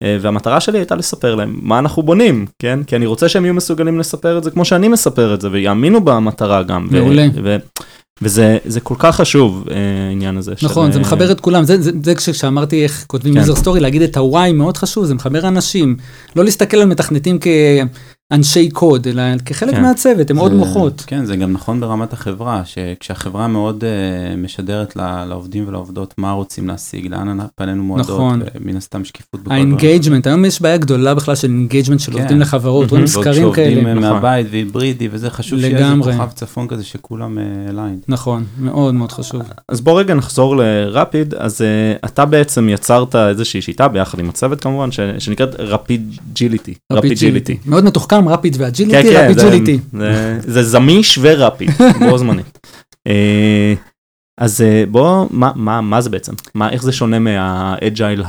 והמטרה 0.04 0.60
שלי 0.60 0.78
הייתה 0.78 0.96
לספר 0.96 1.36
להם 1.36 1.60
מה 1.62 1.80
אנחנו 1.80 2.04
בונים, 2.04 2.46
כן? 2.60 2.84
כי 2.84 2.96
אני 2.96 3.06
רוצה 3.06 3.30
שהם 3.30 3.46
יהיו 3.46 3.54
מסוגלים 3.54 4.00
לספר 4.00 4.38
את 4.38 4.44
זה 4.44 4.52
כמו 4.52 4.66
שאני 4.66 4.88
מספר 4.88 5.34
את 5.34 5.42
זה, 5.42 5.50
ויאמינו 5.52 6.02
במטרה 6.02 6.64
גם. 6.64 6.88
מעולה. 6.92 7.28
וזה 8.22 8.58
זה 8.66 8.80
כל 8.80 8.96
כך 8.98 9.16
חשוב 9.16 9.66
העניין 10.10 10.38
הזה. 10.38 10.54
של, 10.58 10.66
נכון, 10.66 10.92
זה 10.92 10.98
אה, 10.98 11.02
מחבר 11.02 11.32
את 11.32 11.40
כולם, 11.40 11.64
זה, 11.64 11.82
זה, 11.82 11.92
זה 12.04 12.16
כשאמרתי 12.16 12.84
איך 12.84 13.06
כותבים 13.08 13.34
כן. 13.34 13.44
user 13.44 13.66
story, 13.66 13.80
להגיד 13.80 14.02
את 14.02 14.18
ה-why 14.18 14.54
מאוד 14.54 14.78
חשוב, 14.78 15.06
זה 15.06 15.16
מחבר 15.16 15.48
אנשים. 15.48 15.96
לא 16.36 16.44
להסתכל 16.44 16.78
על 16.78 16.88
מתכנתים 16.88 17.40
כאנשי 18.32 18.70
קוד, 18.70 19.08
אלא 19.08 19.22
כחלק 19.46 19.72
כן. 19.76 19.82
מהצוות, 19.82 20.30
הם 20.32 20.38
עוד 20.38 20.52
זה- 20.52 20.58
מוחות. 20.58 21.04
כן, 21.08 21.26
זה 21.26 21.36
גם 21.36 21.52
נכון 21.52 21.80
ברמת 21.80 22.14
החברה, 22.14 22.62
שכשהחברה 22.66 23.48
מאוד 23.48 23.84
uh, 23.84 24.38
משדרת 24.38 24.96
ל- 24.96 25.26
לעובדים 25.26 25.68
ולעובדות 25.68 26.14
מה 26.18 26.32
רוצים 26.32 26.68
להשיג, 26.68 27.08
לאן 27.08 27.40
פנינו 27.56 27.84
מועדות, 27.84 28.10
נכון. 28.10 28.42
ומן 28.62 28.78
הסתם 28.78 29.06
שקיפות 29.06 29.42
בכל. 29.44 29.54
ה 29.54 29.60
engagement, 29.60 30.28
היום 30.28 30.46
יש 30.46 30.62
בעיה 30.62 30.78
גדולה 30.78 31.16
בכלל 31.16 31.36
של 31.36 31.48
engagement 31.48 32.00
של 32.00 32.12
כן. 32.12 32.20
עובדים 32.20 32.40
לחברות, 32.42 32.90
רואים. 32.92 33.06
ועוד 33.06 33.24
סקרים 33.24 33.54
כאלה. 33.54 33.72
שעובדים 33.76 33.88
נכון. 33.98 34.14
מהבית 34.14 34.48
והיברידי 34.52 35.08
וזה 35.12 35.30
חשוב 35.30 35.60
שיהיה 35.60 35.78
איזה 35.78 35.88
לגמרי. 35.90 36.14
כוכב 36.14 36.30
צפון 36.32 36.68
כזה 36.68 36.84
שכולם 36.84 37.38
align. 37.70 38.00
נכון, 38.08 38.44
מאוד 38.60 38.94
מאוד 38.94 39.12
חשוב. 39.12 39.42
אז 39.70 39.82
בוא 39.82 40.00
רגע 40.00 40.14
נחזור 40.14 40.56
לרפיד, 40.58 41.34
אז 41.34 41.62
uh, 41.62 42.06
אתה 42.06 42.26
בעצם 42.26 42.70
יצרת 42.70 43.16
איזושהי 43.16 43.62
שיטה 43.62 43.88
ביחד 43.88 44.20
עם 44.20 44.30
הצוות 44.30 44.62
כמובן, 44.62 44.92
ש, 44.92 45.00
שנקראת 45.20 45.56
רפיג'יליטי. 45.60 46.74
רפיג'יליטי. 46.92 47.58
מאוד 47.66 47.84
מתוחכם, 47.84 48.21
רפיד 48.28 48.56
ו 48.60 48.65
agility, 48.65 49.04
כן, 49.04 49.28
כן, 49.28 49.34
זה- 49.34 49.48
רפיג'יליטי. 49.48 49.80
זה, 49.94 50.40
זה 50.48 50.64
זמיש 50.64 51.20
ורפיד, 51.22 51.70
בו 52.10 52.18
זמנית. 52.18 52.60
אה, 53.08 53.74
אז 54.40 54.62
אה, 54.62 54.84
בוא, 54.92 55.28
מה, 55.30 55.52
מה, 55.56 55.82
מה 55.82 56.02
זה 56.02 56.10
בעצם? 56.10 56.34
מה, 56.56 56.70
איך 56.70 56.84
זה 56.84 56.92
שונה 56.92 57.20
מהאג'ייל, 57.20 58.24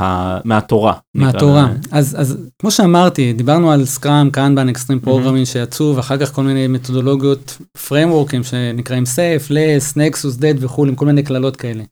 מהתורה? 0.45 0.95
מהתורה. 1.15 1.69
אז, 1.91 2.17
אז 2.21 2.37
כמו 2.59 2.71
שאמרתי, 2.71 3.33
דיברנו 3.33 3.73
על 3.73 3.85
סקראם, 3.85 4.31
קנבן, 4.31 4.69
אקסטרים. 4.69 5.01
פרוגרמים 5.01 5.45
שיצאו, 5.45 5.97
ואחר 5.97 6.17
כך 6.19 6.33
כל 6.33 6.43
מיני 6.43 6.67
מתודולוגיות, 6.67 7.59
פריימוורקים 7.89 8.43
שנקראים 8.45 9.07
סייף, 9.07 9.47
לס, 9.51 9.97
נקסוס, 9.97 10.37
דד 10.37 10.55
וכולי, 10.65 10.91
עם 10.91 10.97
כל 10.97 11.07
מיני 11.07 11.23
קללות 11.23 11.57
כאלה. 11.57 11.85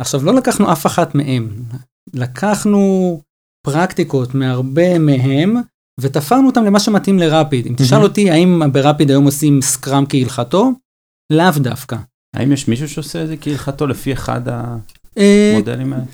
עכשיו, 0.00 0.24
לא 0.24 0.34
לקחנו 0.34 0.72
אף 0.72 0.86
אחת 0.86 1.14
מהם. 1.14 1.48
לקחנו 2.14 3.20
פרקטיקות 3.66 4.34
מהרבה 4.34 4.98
מהם, 4.98 5.56
ותפרנו 6.00 6.46
אותם 6.46 6.64
למה 6.64 6.80
שמתאים 6.80 7.18
לרפיד. 7.18 7.66
אם 7.66 7.74
תשאל. 7.76 8.02
אותי, 8.02 8.30
האם 8.30 8.72
ברפיד 8.72 9.10
היום 9.10 9.24
עושים 9.24 9.62
סקראם 9.62 10.04
כהלכתו? 10.08 10.72
לאו 11.32 11.50
דווקא. 11.56 11.96
האם 12.36 12.52
יש 12.52 12.68
מישהו 12.68 12.88
שעושה 12.88 13.22
את 13.22 13.28
זה 13.28 13.36
כהלכתו 13.36 13.86
לפי 13.86 14.12
אחד 14.12 14.48
אה, 14.48 15.52
המודלים 15.54 15.92
האלה? 15.92 16.04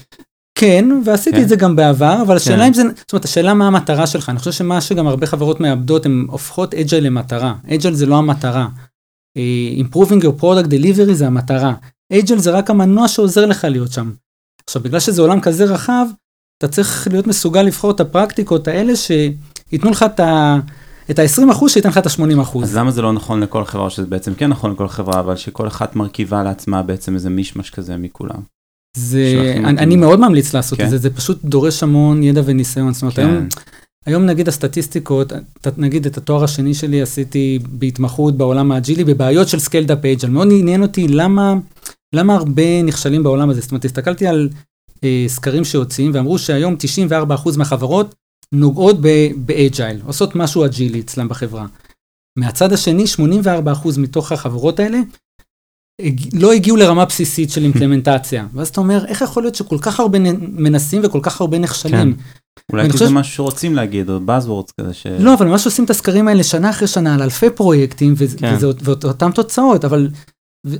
כן, 0.59 0.85
ועשיתי 1.05 1.37
כן. 1.37 1.43
את 1.43 1.49
זה 1.49 1.57
גם 1.57 1.77
בעבר, 1.77 2.23
אבל 2.27 2.37
השאלה 2.37 2.59
כן. 2.59 2.67
אם 2.67 2.75
זה, 2.75 2.83
זאת 2.97 3.13
אומרת, 3.13 3.25
השאלה 3.25 3.55
מה 3.55 3.67
המטרה 3.67 4.07
שלך, 4.07 4.29
אני 4.29 4.39
חושב 4.39 4.53
שמה 4.53 4.81
שגם 4.81 5.07
הרבה 5.07 5.27
חברות 5.27 5.61
מאבדות, 5.61 6.07
הן 6.07 6.27
הופכות 6.31 6.75
אג'ייל 6.75 7.05
למטרה. 7.05 7.55
אג'ייל 7.75 7.95
זה 7.95 8.07
לא 8.07 8.17
המטרה. 8.17 8.69
אה, 9.37 9.73
improving 9.79 10.23
your 10.23 10.41
product 10.41 10.67
delivery 10.67 11.13
זה 11.13 11.27
המטרה. 11.27 11.75
אג'ייל 12.13 12.39
זה 12.39 12.51
רק 12.51 12.71
המנוע 12.71 13.09
שעוזר 13.09 13.47
לך 13.47 13.65
להיות 13.65 13.93
שם. 13.93 14.13
עכשיו, 14.67 14.83
בגלל 14.83 15.01
שזה 15.01 15.23
עולם 15.23 15.41
כזה 15.41 15.65
רחב, 15.65 16.07
אתה 16.59 16.69
צריך 16.69 17.09
להיות 17.11 17.27
מסוגל 17.27 17.63
לבחור 17.63 17.91
את 17.91 18.01
הפרקטיקות 18.01 18.69
האלה 18.69 18.93
שייתנו 19.71 19.91
לך 19.91 20.03
את 20.03 20.21
ה... 20.21 20.59
את 21.11 21.19
ה-20 21.19 21.53
אחוז 21.53 21.73
שייתן 21.73 21.89
לך 21.89 21.99
את 21.99 22.07
ה-80 22.07 22.43
אחוז. 22.43 22.65
אז 22.65 22.77
למה 22.77 22.91
זה 22.91 23.03
לא 23.03 23.13
נכון 23.13 23.41
לכל 23.41 23.65
חברה, 23.65 23.85
או 23.85 23.91
שזה 23.91 24.07
בעצם 24.07 24.35
כן 24.35 24.51
נכון 24.51 24.73
לכל 24.73 24.89
חברה, 24.89 25.21
אבל 25.21 25.37
שכל 25.37 25.67
אחת 25.67 25.97
מרכיבה 25.97 26.43
לעצמה 26.43 26.83
בעצם 26.83 27.15
איזה 27.15 27.31
מישמש 27.31 27.71
כזה 27.71 27.97
מכולם? 27.97 28.41
זה, 28.97 29.55
אני. 29.65 29.79
אני 29.79 29.97
מאוד 29.97 30.21
ממליץ 30.21 30.55
לעשות 30.55 30.79
כן. 30.79 30.85
את 30.85 30.91
זה, 30.91 30.99
זה 30.99 31.11
פשוט 31.11 31.45
דורש 31.45 31.83
המון 31.83 32.23
ידע 32.23 32.43
וניסיון. 32.45 32.93
זאת 32.93 33.03
אומרת, 33.03 33.17
כן, 33.17 33.27
היום 33.27 33.47
היום 34.07 34.27
נגיד 34.27 34.49
הסטטיסטיקות, 34.49 35.33
נגיד 35.77 36.07
את 36.07 36.17
התואר 36.17 36.45
השני 36.45 36.75
שלי 36.75 37.03
עשיתי 37.03 37.59
בהתמחות 37.69 38.37
בעולם 38.37 38.73
האג'ילי 38.73 39.05
בבעיות 39.05 39.49
של 39.49 39.59
scaled 39.59 39.91
up 39.91 40.05
agile. 40.05 40.29
מאוד 40.29 40.49
עניין 40.51 40.83
אותי 40.83 41.09
למה, 41.09 41.55
למה 42.13 42.35
הרבה 42.35 42.83
נכשלים 42.83 43.23
בעולם 43.23 43.51
הזה. 43.51 43.61
זאת 43.61 43.71
אומרת, 43.71 43.85
הסתכלתי 43.85 44.27
על 44.27 44.49
אה, 45.05 45.25
סקרים 45.29 45.65
שיוצאים 45.65 46.11
ואמרו 46.15 46.39
שהיום 46.39 46.77
94% 47.11 47.59
מהחברות 47.59 48.15
נוגעות 48.55 48.97
באג'ייל, 49.37 50.01
עושות 50.07 50.37
משהו 50.37 50.65
אג'ילי 50.65 51.01
אצלם 51.01 51.29
בחברה. 51.29 51.67
מהצד 52.39 52.73
השני, 52.73 53.05
84% 53.65 54.01
מתוך 54.01 54.33
החברות 54.33 54.81
האלה 54.81 54.99
לא 56.33 56.53
הגיעו 56.53 56.77
לרמה 56.77 57.05
בסיסית 57.05 57.51
של 57.51 57.63
אימפלמנטציה. 57.65 58.47
ואז 58.55 58.69
אתה 58.69 58.81
אומר, 58.81 59.05
איך 59.07 59.23
יכול 59.23 59.43
להיות 59.43 59.55
שכל 59.55 59.79
כך 59.81 60.01
הרבה 60.01 60.19
מנסים 60.39 61.01
וכל 61.05 61.21
כך 61.23 61.41
הרבה 61.41 61.59
נכשלים? 61.59 62.17
אולי 62.73 62.85
אני 62.85 62.93
כי 62.93 62.99
זה 62.99 63.11
משהו 63.11 63.35
שרוצים 63.35 63.75
להגיד, 63.75 64.11
או 64.11 64.19
buzzwords 64.27 64.73
כזה 64.81 64.95
ש... 64.95 65.07
לא, 65.07 65.35
אבל 65.35 65.47
ממש 65.47 65.67
עושים 65.67 65.85
את 65.85 65.91
הסקרים 65.91 66.29
האלה 66.29 66.45
שנה 66.45 66.71
אחרי 66.71 66.89
שנה 66.89 67.15
על 67.15 67.23
אלפי 67.23 67.51
פרויקטים, 67.51 68.15
כן. 68.39 68.57
ואותן 68.61 69.31
תוצאות, 69.31 69.85
אבל, 69.85 70.09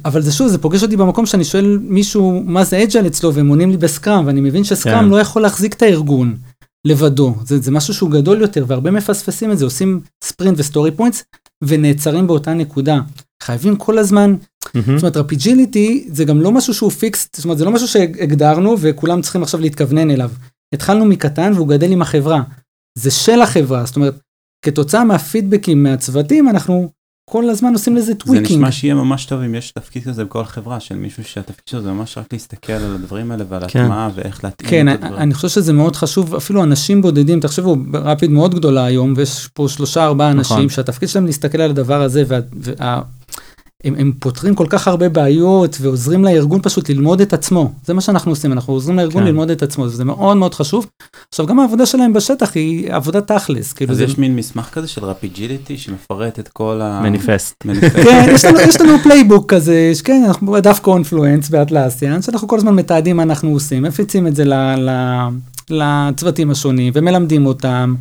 אבל 0.05 0.23
זה 0.23 0.33
שוב, 0.33 0.49
זה 0.49 0.59
פוגש 0.59 0.83
אותי 0.83 0.97
במקום 0.97 1.27
שאני 1.27 1.45
שואל 1.45 1.79
מישהו 1.83 2.43
מה 2.47 2.65
זה 2.65 2.83
אג'ל 2.83 3.07
אצלו, 3.07 3.35
והם 3.35 3.49
עונים 3.49 3.71
לי 3.71 3.77
בסקראם, 3.77 4.27
ואני 4.27 4.41
מבין 4.41 4.65
שסקראם 4.65 5.05
כן. 5.05 5.09
לא 5.09 5.21
יכול 5.21 5.43
להחזיק 5.43 5.75
את 5.75 5.83
הארגון 5.83 6.37
לבדו, 6.87 7.35
זה, 7.45 7.59
זה 7.59 7.71
משהו 7.71 7.95
שהוא 7.95 8.11
גדול 8.11 8.41
יותר, 8.41 8.65
והרבה 8.69 8.91
מפספסים 8.91 9.53
את 9.53 9.59
זה, 9.59 9.65
עושים 9.65 10.01
ספרינט 10.25 10.59
ו 10.59 10.64
story 10.64 10.91
points, 10.91 11.25
ונעצרים 11.65 12.27
באותה 12.27 12.55
נקודה. 12.55 13.01
חייבים 13.43 13.77
כל 13.77 13.99
הזמן, 13.99 14.37
מהמם. 14.75 14.99
זאת 14.99 15.03
אומרת, 15.03 15.17
רפיג'יליטי 15.17 16.09
זה 16.13 16.25
גם 16.25 16.41
לא 16.41 16.53
משהו 16.53 16.75
שהוא 16.75 16.91
פיקס, 16.91 17.29
זאת 17.37 17.45
אומרת, 17.45 17.59
זה 17.59 17.65
לא 17.65 17.71
משהו 17.71 17.89
שהגדרנו 17.89 18.77
וכולם 18.81 19.23
צריכים 19.23 19.43
עכשיו 19.43 19.61
להתכוונן 19.61 20.11
אליו. 20.11 20.31
התחלנו 20.75 21.05
מקטן 21.05 21.53
והוא 21.53 21.69
גדל 21.69 21.93
עם 21.93 22.03
החברה. 22.03 22.43
זה 22.99 23.11
של 23.11 23.43
החברה, 23.43 23.85
זאת 23.87 23.97
אומרת, 23.97 24.15
כתוצאה 24.65 25.05
מהפידבקים 25.05 25.83
מהצוותים, 25.83 26.49
אנחנו 26.49 26.91
כל 27.31 27.51
הזמן 27.51 27.73
עושים 27.73 27.97
לזה 27.97 28.07
זה 28.07 28.15
tweaking. 28.15 28.51
נשמע 28.51 28.73
שיהיה 28.73 28.95
ממש 28.95 29.25
טוב 29.25 29.41
אם 29.41 29.55
יש 29.55 29.71
תפקיד 29.71 30.05
כזה 30.05 30.25
בכל 30.25 30.45
חברה 30.45 30.81
של 30.81 30.95
מישהו 30.95 31.25
שהתפקיד 31.25 31.69
שלו 31.69 31.83
זה 31.83 31.93
ממש 31.93 32.19
רק 32.19 32.33
להסתכל 32.33 32.73
על 32.73 32.95
הדברים 32.95 33.31
האלה 33.31 33.45
ועל 33.49 33.63
כן. 33.69 33.81
הטמעה 33.81 34.11
ואיך 34.15 34.45
להתאים 34.45 34.71
כן, 34.71 34.89
את 34.89 34.95
הדברים. 34.95 35.23
אני 35.23 35.35
חושב 35.35 35.49
שזה 35.49 35.73
מאוד 35.73 35.97
חשוב, 35.97 36.35
אפילו 36.35 36.63
אנשים 36.63 37.03
בודדים, 37.03 37.41
תחשבו, 37.41 37.77
רפיד 37.93 38.31
מאוד 38.31 38.55
גדולה 38.55 38.85
היום, 38.85 39.15
ויש 39.17 39.49
פה 39.53 39.67
שלושה 39.69 40.05
ארבעה 40.05 40.35
נכון. 40.35 40.57
אנשים 40.57 40.71
שהתפקיד 40.71 41.09
שלהם 41.09 41.27
להסתכל 41.27 41.61
על 41.61 41.71
הדבר 41.71 42.03
הזה, 42.03 42.25
וה, 42.29 42.39
וה, 42.53 43.01
הם, 43.85 43.95
הם 43.99 44.13
פותרים 44.19 44.55
כל 44.55 44.67
כך 44.69 44.89
הרבה 44.89 45.09
בעיות 45.09 45.77
ועוזרים 45.81 46.25
לארגון 46.25 46.61
פשוט 46.63 46.91
ללמוד 46.91 47.21
את 47.21 47.33
עצמו. 47.33 47.73
זה 47.87 47.95
מה 47.95 48.01
שאנחנו 48.01 48.33
עושים, 48.33 48.53
אנחנו 48.53 48.73
עוזרים 48.73 48.97
לארגון 48.97 49.23
כן. 49.23 49.29
ללמוד 49.29 49.51
את 49.51 49.63
עצמו, 49.63 49.85
וזה 49.85 50.05
מאוד 50.05 50.37
מאוד 50.37 50.55
חשוב. 50.55 50.87
עכשיו, 51.29 51.47
גם 51.47 51.59
העבודה 51.61 51.87
שלהם 51.87 52.13
בשטח 52.13 52.51
היא 52.55 52.93
עבודה 52.93 53.21
תכלס. 53.21 53.73
כאילו 53.73 53.93
אז 53.93 53.99
זה... 53.99 54.05
יש 54.05 54.19
מין 54.19 54.37
מסמך 54.37 54.69
כזה 54.73 54.89
של 54.89 55.05
רפיג'יליטי 55.05 55.79
שמפרט 55.79 56.39
את 56.39 56.49
כל 56.49 56.81
ה... 56.83 57.01
מניפסט. 57.03 57.65
כן, 58.05 58.31
יש 58.35 58.45
לנו, 58.45 58.61
יש 58.61 58.81
לנו 58.81 58.99
playbook 58.99 59.55
כזה, 59.55 59.91
ש- 59.95 60.03
כן, 60.03 60.23
אנחנו 60.27 60.53
בדף 60.53 60.79
Confluence 60.79 61.49
ב 61.49 61.55
Atlassian, 61.55 62.23
שאנחנו 62.23 62.49
כל 62.49 62.57
הזמן 62.57 62.75
מתעדים 62.75 63.17
מה 63.17 63.23
אנחנו 63.23 63.51
עושים, 63.51 63.83
מפיצים 63.83 64.27
את 64.27 64.37
זה 64.37 64.45
ל, 64.45 64.55
ל, 64.55 64.91
לצוותים 65.71 66.51
השונים 66.51 66.93
ומלמדים 66.97 67.47
אותם. 67.47 67.95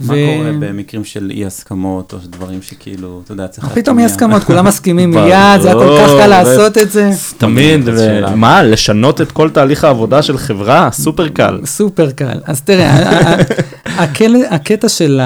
מה 0.00 0.14
קורה 0.14 0.52
במקרים 0.60 1.04
של 1.04 1.30
אי 1.30 1.46
הסכמות 1.46 2.12
או 2.12 2.18
דברים 2.24 2.62
שכאילו, 2.62 3.20
אתה 3.24 3.32
יודע, 3.32 3.48
צריך... 3.48 3.66
פתאום? 3.74 3.98
אי 3.98 4.04
הסכמות, 4.04 4.44
כולם 4.44 4.64
מסכימים 4.66 5.10
מיד, 5.16 5.60
זה 5.62 5.68
היה 5.68 5.74
כל 5.74 5.98
כך 6.02 6.10
קל 6.10 6.26
לעשות 6.26 6.78
את 6.78 6.90
זה. 6.90 7.10
תמיד. 7.38 7.80
מה, 8.34 8.62
לשנות 8.62 9.20
את 9.20 9.32
כל 9.32 9.50
תהליך 9.50 9.84
העבודה 9.84 10.22
של 10.22 10.38
חברה? 10.38 10.88
סופר 10.92 11.28
קל. 11.28 11.60
סופר 11.64 12.10
קל. 12.10 12.40
אז 12.44 12.62
תראה, 12.62 12.90
ה- 12.90 13.36
ה- 14.02 14.54
הקטע 14.54 14.88
של 14.88 15.20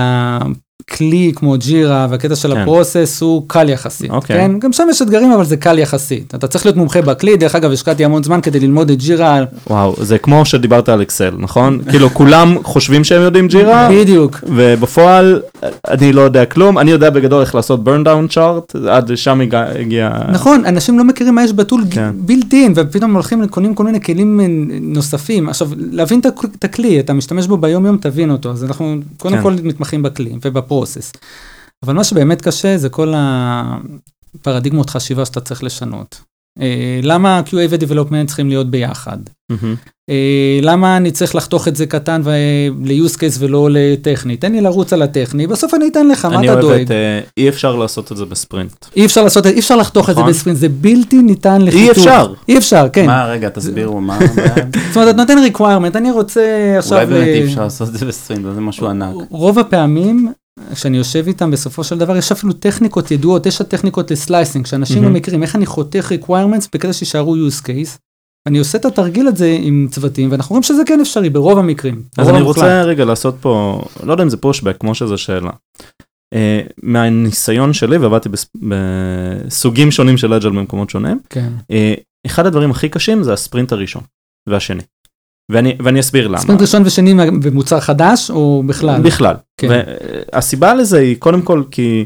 הכלי 0.90 1.32
כמו 1.36 1.54
ג'ירה 1.58 2.06
והקטע 2.10 2.36
של 2.36 2.54
כן. 2.54 2.60
הפרוסס 2.60 3.20
הוא 3.22 3.42
קל 3.46 3.68
יחסית. 3.68 4.10
אוקיי. 4.10 4.36
כן? 4.36 4.58
גם 4.58 4.72
שם 4.72 4.86
יש 4.90 5.02
אתגרים, 5.02 5.32
אבל 5.32 5.44
זה 5.44 5.56
קל 5.56 5.78
יחסית. 5.78 6.34
אתה 6.34 6.46
צריך 6.46 6.66
להיות 6.66 6.76
מומחה 6.76 7.02
בכלי, 7.02 7.36
דרך 7.36 7.54
אגב, 7.54 7.72
השקעתי 7.72 8.04
המון 8.04 8.22
זמן 8.22 8.40
כדי 8.40 8.60
ללמוד 8.60 8.90
את 8.90 8.98
ג'ירה. 8.98 9.44
וואו, 9.70 9.94
זה 10.00 10.18
כמו 10.18 10.44
שדיברת 10.44 10.88
על 10.88 11.02
אקסל, 11.02 11.30
נכון? 11.38 11.78
כאילו 11.90 12.10
כולם 12.10 12.56
חושבים 12.62 13.04
שהם 13.04 13.22
יודעים 13.22 13.48
ג'ירה, 13.48 13.88
בדיוק. 13.92 14.40
ובפועל 14.56 15.40
אני 15.88 16.12
לא 16.12 16.20
יודע 16.20 16.44
כלום, 16.44 16.78
אני 16.78 16.90
יודע 16.90 17.10
בגדול 17.10 17.40
איך 17.40 17.54
לעשות 17.54 17.80
burn 17.88 18.06
down 18.06 18.34
chart, 18.34 18.88
עד 18.88 19.10
שם 19.16 19.40
הגיע... 19.80 20.10
נכון, 20.32 20.64
אנשים 20.66 20.98
לא 20.98 21.04
מכירים 21.04 21.34
מה 21.34 21.44
יש 21.44 21.52
בטול 21.52 21.82
כן. 21.90 22.10
בילט-אין, 22.16 22.72
ופתאום 22.76 23.14
הולכים 23.14 23.42
וקונים 23.44 23.74
כל 23.74 23.84
מיני 23.84 24.00
כלים 24.00 24.40
אה, 24.40 24.46
נוספים. 24.80 25.48
עכשיו, 25.48 25.68
להבין 25.90 26.20
את 26.20 26.26
הכ- 26.26 26.46
את 26.58 26.64
הכלי, 26.64 27.00
אתה 27.00 27.12
משתמש 27.12 27.46
בו 27.46 27.56
ביום-יום, 27.56 27.96
תבין 28.00 28.30
אותו. 28.30 28.50
אז 28.50 28.64
אנחנו 28.64 28.94
קודם 29.16 29.36
כן. 29.36 29.42
כל 29.42 29.54
מתמחים 29.62 30.02
בכלי 30.02 30.30
ובפרוסס. 30.44 30.75
אבל 31.84 31.94
מה 31.94 32.04
שבאמת 32.04 32.42
קשה 32.42 32.78
זה 32.78 32.88
כל 32.88 33.12
הפרדיגמות 33.16 34.90
חשיבה 34.90 35.24
שאתה 35.24 35.40
צריך 35.40 35.64
לשנות. 35.64 36.20
אה, 36.60 37.00
למה 37.02 37.40
QA 37.46 37.56
ו-Development 37.70 38.26
צריכים 38.26 38.48
להיות 38.48 38.70
ביחד? 38.70 39.18
מהמם. 39.50 39.74
אה, 40.10 40.58
למה 40.62 40.96
אני 40.96 41.10
צריך 41.10 41.34
לחתוך 41.34 41.68
את 41.68 41.76
זה 41.76 41.86
קטן 41.86 42.20
ו- 42.24 42.30
ל-use 42.84 43.16
case 43.16 43.36
ולא 43.38 43.68
לטכני? 43.72 44.36
תן 44.36 44.52
לי 44.52 44.60
לרוץ 44.60 44.92
על 44.92 45.02
הטכני, 45.02 45.46
בסוף 45.46 45.74
אני 45.74 45.88
אתן 45.88 46.08
לך, 46.08 46.24
מה 46.24 46.38
אני 46.38 46.46
אתה 46.46 46.52
אוהב 46.52 46.64
דואג? 46.64 46.80
את 46.80 46.90
אה, 46.90 47.20
אי 47.36 47.48
אפשר 47.48 47.76
לעשות 47.76 48.12
את 48.12 48.16
זה 48.16 48.24
בספרינט. 48.24 48.86
אי 48.96 49.06
אפשר 49.06 49.22
לעשות, 49.22 49.46
אי 49.46 49.58
אפשר 49.58 49.76
לחתוך 49.76 50.10
את 50.10 50.14
זה 50.14 50.20
נכון. 50.20 50.32
בספרינט, 50.32 50.58
זה 50.58 50.68
בלתי 50.68 51.22
ניתן 51.22 51.62
לחיתוך. 51.62 51.98
אפשר. 51.98 52.32
אי 52.48 52.58
אפשר, 52.58 52.86
כן. 52.92 53.06
מה, 53.06 53.26
רגע, 53.26 53.48
תסבירו 53.48 54.00
מה? 54.00 54.18
זאת 54.88 54.96
אומרת, 54.96 55.14
אתה 55.14 55.24
נותן 55.24 55.38
requirement, 55.54 55.96
אני 55.96 56.10
רוצה 56.10 56.74
עכשיו... 56.78 56.98
אולי 56.98 57.06
באמת 57.06 57.26
אי 57.26 57.44
אפשר 57.44 57.62
לעשות 57.62 57.88
את 57.88 57.98
זה 57.98 58.06
בספרינט, 58.06 58.44
זה 58.54 58.60
משהו 58.60 58.88
ענק. 58.88 59.14
רוב 59.30 59.58
הפעמים, 59.58 60.32
כשאני 60.74 60.96
יושב 60.96 61.24
איתם 61.26 61.50
בסופו 61.50 61.84
של 61.84 61.98
דבר, 61.98 62.16
יש 62.16 62.32
אפילו 62.32 62.52
טכניקות 62.52 63.10
ידועות, 63.10 63.46
יש 63.46 63.60
הטכניקות 63.60 64.10
לסלייסינג, 64.10 64.66
שאנשים 64.66 64.96
לא 64.96 65.02
מהמם. 65.02 65.14
מכירים, 65.16 65.42
איך 65.42 65.56
אני 65.56 65.66
חותך 65.66 66.12
requirements 66.22 66.68
בכדי 66.74 66.92
שישארו 66.92 67.36
use 67.36 67.62
case. 67.62 67.98
אני 68.46 68.58
עושה 68.58 68.78
את 68.78 68.84
התרגיל 68.84 69.28
הזה 69.28 69.56
עם 69.60 69.88
צוותים, 69.90 70.30
ואנחנו 70.32 70.52
רואים 70.52 70.62
שזה 70.62 70.82
כן 70.86 71.00
אפשרי 71.00 71.30
ברוב 71.30 71.58
המקרים. 71.58 72.02
אז 72.18 72.28
אני. 72.28 72.40
רוצה 72.40 72.82
רגע 72.82 73.04
לעשות 73.04 73.36
פה, 73.40 73.82
לא 74.02 74.12
יודע 74.12 74.24
אם 74.24 74.28
זה 74.30 74.36
פושבק, 74.36 74.76
כמו 74.80 74.94
שזו 74.94 75.18
שאלה. 75.18 75.50
אה, 76.34 76.60
מהניסיון 76.82 77.72
שלי, 77.72 77.96
ועבדתי 77.96 78.28
בס- 78.28 78.50
בסוגים 78.62 79.90
שונים 79.90 80.16
של 80.16 80.32
אג'ל 80.34 80.48
במקומות 80.50 80.90
שונים, 80.90 81.18
כן. 81.30 81.48
אה, 81.70 81.94
אחד 82.26 82.46
הדברים 82.46 82.70
הכי 82.70 82.88
קשים 82.88 83.22
זה 83.22 83.32
הספרינט 83.32 83.72
הראשון 83.72 84.02
והשני. 84.48 84.82
ואני, 85.52 85.76
ואני 85.80 86.00
אסביר 86.00 86.28
למה. 86.28 86.38
ספרינט 86.38 86.60
ראשון 86.60 86.82
ושני 86.86 87.14
במוצר 87.42 87.80
חדש, 87.80 88.30
או 88.30 88.62
בכלל? 88.66 89.02
בכלל. 89.02 89.34
כן. 89.60 89.68
והסיבה 90.32 90.74
לזה 90.74 90.98
היא 90.98 91.16
קודם 91.18 91.42
כל 91.42 91.62
כי 91.70 92.04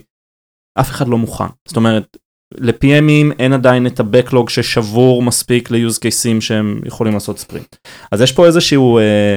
אף 0.80 0.90
אחד 0.90 1.08
לא 1.08 1.18
מוכן. 1.18 1.44
זאת 1.68 1.76
אומרת, 1.76 2.16
ל-PMים 2.54 3.32
אין 3.38 3.52
עדיין 3.52 3.86
את 3.86 4.00
ה-Backlog 4.00 4.48
ששבור 4.48 5.22
מספיק 5.22 5.70
ל-use 5.70 5.96
cases 5.98 6.40
שהם 6.40 6.80
יכולים 6.84 7.14
לעשות 7.14 7.38
ספרינט. 7.38 7.76
אז 8.12 8.20
יש 8.20 8.32
פה 8.32 8.46
איזשהו, 8.46 8.98
אה, 8.98 9.36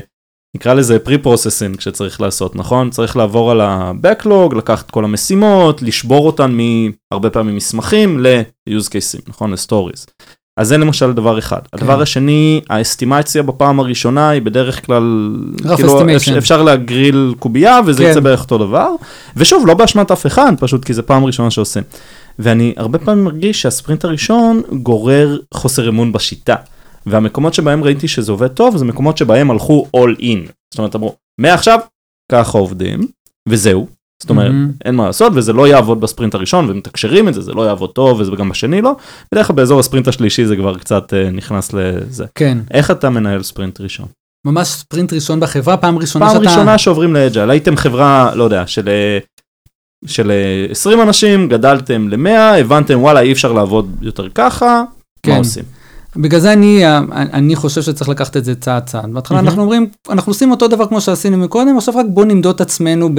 נקרא 0.56 0.74
לזה 0.74 0.98
pre-processing 1.06 1.82
שצריך 1.82 2.22
לעשות, 2.22 2.56
נכון? 2.56 2.90
צריך 2.90 3.18
לעבור 3.18 3.52
על 3.52 3.62
ה-Backlog, 3.62 4.56
לקחת 4.56 4.92
כל 4.92 5.06
המשימות, 5.06 5.82
לשבור 5.82 6.28
אותן 6.28 6.58
מהרבה 7.12 7.30
פעמים 7.30 7.56
מסמכים 7.56 8.20
ל-use 8.20 8.88
cases, 8.88 9.22
נכון? 9.28 9.52
ל-stories. 9.52 10.28
אז 10.58 10.68
זה 10.68 10.78
למשל 10.78 11.14
דבר 11.14 11.40
אחד. 11.40 11.60
כן. 11.60 11.78
הדבר 11.78 12.02
השני, 12.02 12.62
האסטימציה 12.70 13.44
בפעם 13.44 13.80
הראשונה 13.80 14.30
היא 14.30 14.42
בדרך 14.42 14.86
כלל, 14.86 15.36
כאילו. 15.76 16.38
אפשר- 16.38 16.64
להגריל 16.64 17.34
קובייה 17.40 17.80
וזה 17.86 18.04
כן. 18.04 18.10
יצא 18.12 18.20
בערך 18.20 18.44
אותו 18.44 18.58
דבר. 18.58 18.90
ושוב, 19.36 19.68
לא 19.68 19.74
באשמת 19.74 20.12
אף 20.12 20.26
אחד, 20.26 20.54
פשוט 20.60 20.86
כי 20.86 20.94
זה 20.94 21.02
פעם 21.02 21.26
ראשונה 21.26 21.52
שעושים. 21.52 21.84
ואני 22.40 22.74
הרבה 22.78 23.00
פעמים 23.00 23.24
מרגיש 23.24 23.62
שהספרינט 23.62 24.06
הראשון 24.06 24.62
גורר 24.84 25.38
חוסר 25.54 25.90
אמון 25.90 26.12
בשיטה. 26.12 26.56
והמקומות 27.06 27.54
שבהם 27.54 27.84
ראיתי 27.84 28.08
שזה 28.08 28.32
עובד 28.32 28.48
טוב, 28.48 28.78
זה 28.78 28.86
מקומות 28.86 29.18
שבהם 29.18 29.52
הלכו 29.52 29.88
all 29.98 30.20
in. 30.22 30.50
זאת 30.74 30.78
אומרת, 30.78 30.96
אמרו, 30.96 31.16
מעכשיו, 31.42 31.80
ככה 32.32 32.58
עובדים, 32.58 33.08
וזהו. 33.50 33.88
זאת 34.24 34.30
אומרת, 34.30 34.52
מהמם. 34.52 34.72
אין 34.86 34.96
מה 34.96 35.06
לעשות, 35.06 35.34
וזה 35.36 35.54
לא 35.54 35.68
יעבוד 35.68 36.02
בספרינט 36.02 36.36
הראשון, 36.36 36.70
ומתקשרים 36.70 37.28
את 37.28 37.34
זה, 37.34 37.42
זה 37.42 37.54
לא 37.54 37.62
יעבוד 37.62 37.90
טוב, 37.90 38.22
וגם 38.34 38.50
בשני 38.50 38.82
לא. 38.82 38.96
בדרך 39.32 39.48
כלל 39.48 39.56
באזור 39.56 39.80
הספרינט 39.80 40.08
השלישי 40.08 40.46
זה 40.46 40.56
כבר 40.56 40.78
קצת 40.78 41.14
אה, 41.14 41.30
נכנס 41.30 41.74
לזה. 41.74 42.26
כן. 42.36 42.58
איך 42.72 42.92
אתה 42.92 43.10
מנהל 43.10 43.44
ספרינט 43.44 43.82
ראשון? 43.82 44.06
ממש 44.46 44.68
ספרינט 44.68 45.14
ראשון 45.14 45.40
בחברה, 45.40 45.78
פעם 45.78 45.98
ראשונה 45.98 46.26
פעם 46.26 46.36
שאתה... 46.36 46.50
ראשונה 46.50 46.78
שעוברים 46.78 47.14
לאג'ל, 47.14 47.50
הייתם 47.50 47.78
חברה, 47.78 48.36
לא 48.36 48.44
יודע, 48.44 48.68
של, 48.68 48.90
אה, 48.90 49.20
של 50.06 50.32
אה, 50.32 50.72
20 50.72 51.02
אנשים, 51.02 51.50
גדלתם 51.50 52.10
ל-100, 52.10 52.60
הבנתם 52.60 53.02
וואלה 53.02 53.20
אי 53.20 53.32
אפשר 53.32 53.54
לעבוד 53.54 53.96
יותר 54.02 54.30
ככה, 54.30 54.84
כן. 55.24 55.32
מה 55.32 55.38
עושים? 55.38 55.64
בגלל 56.16 56.40
זה 56.40 56.54
אני, 56.54 56.84
אני 57.12 57.56
חושב 57.56 57.82
שצריך 57.82 58.10
לקחת 58.10 58.38
את 58.38 58.46
זה 58.46 58.56
צעד 58.56 58.84
צעד. 58.86 59.14
בהתחלה 59.14 59.38
מהמם. 59.38 59.48
אנחנו 59.48 59.62
אומרים, 59.62 59.88
אנחנו 60.10 60.30
עושים 60.30 60.52
אותו 60.52 60.68
דבר 60.68 60.88
כמו 60.88 61.02
שעשינו 61.02 61.38
מקודם, 61.38 61.78
עכשיו 61.78 61.96
רק 61.98 62.06
בוא 62.10 62.26
נמדוד 62.26 62.56
את 62.56 62.62
עצמנו 62.62 63.16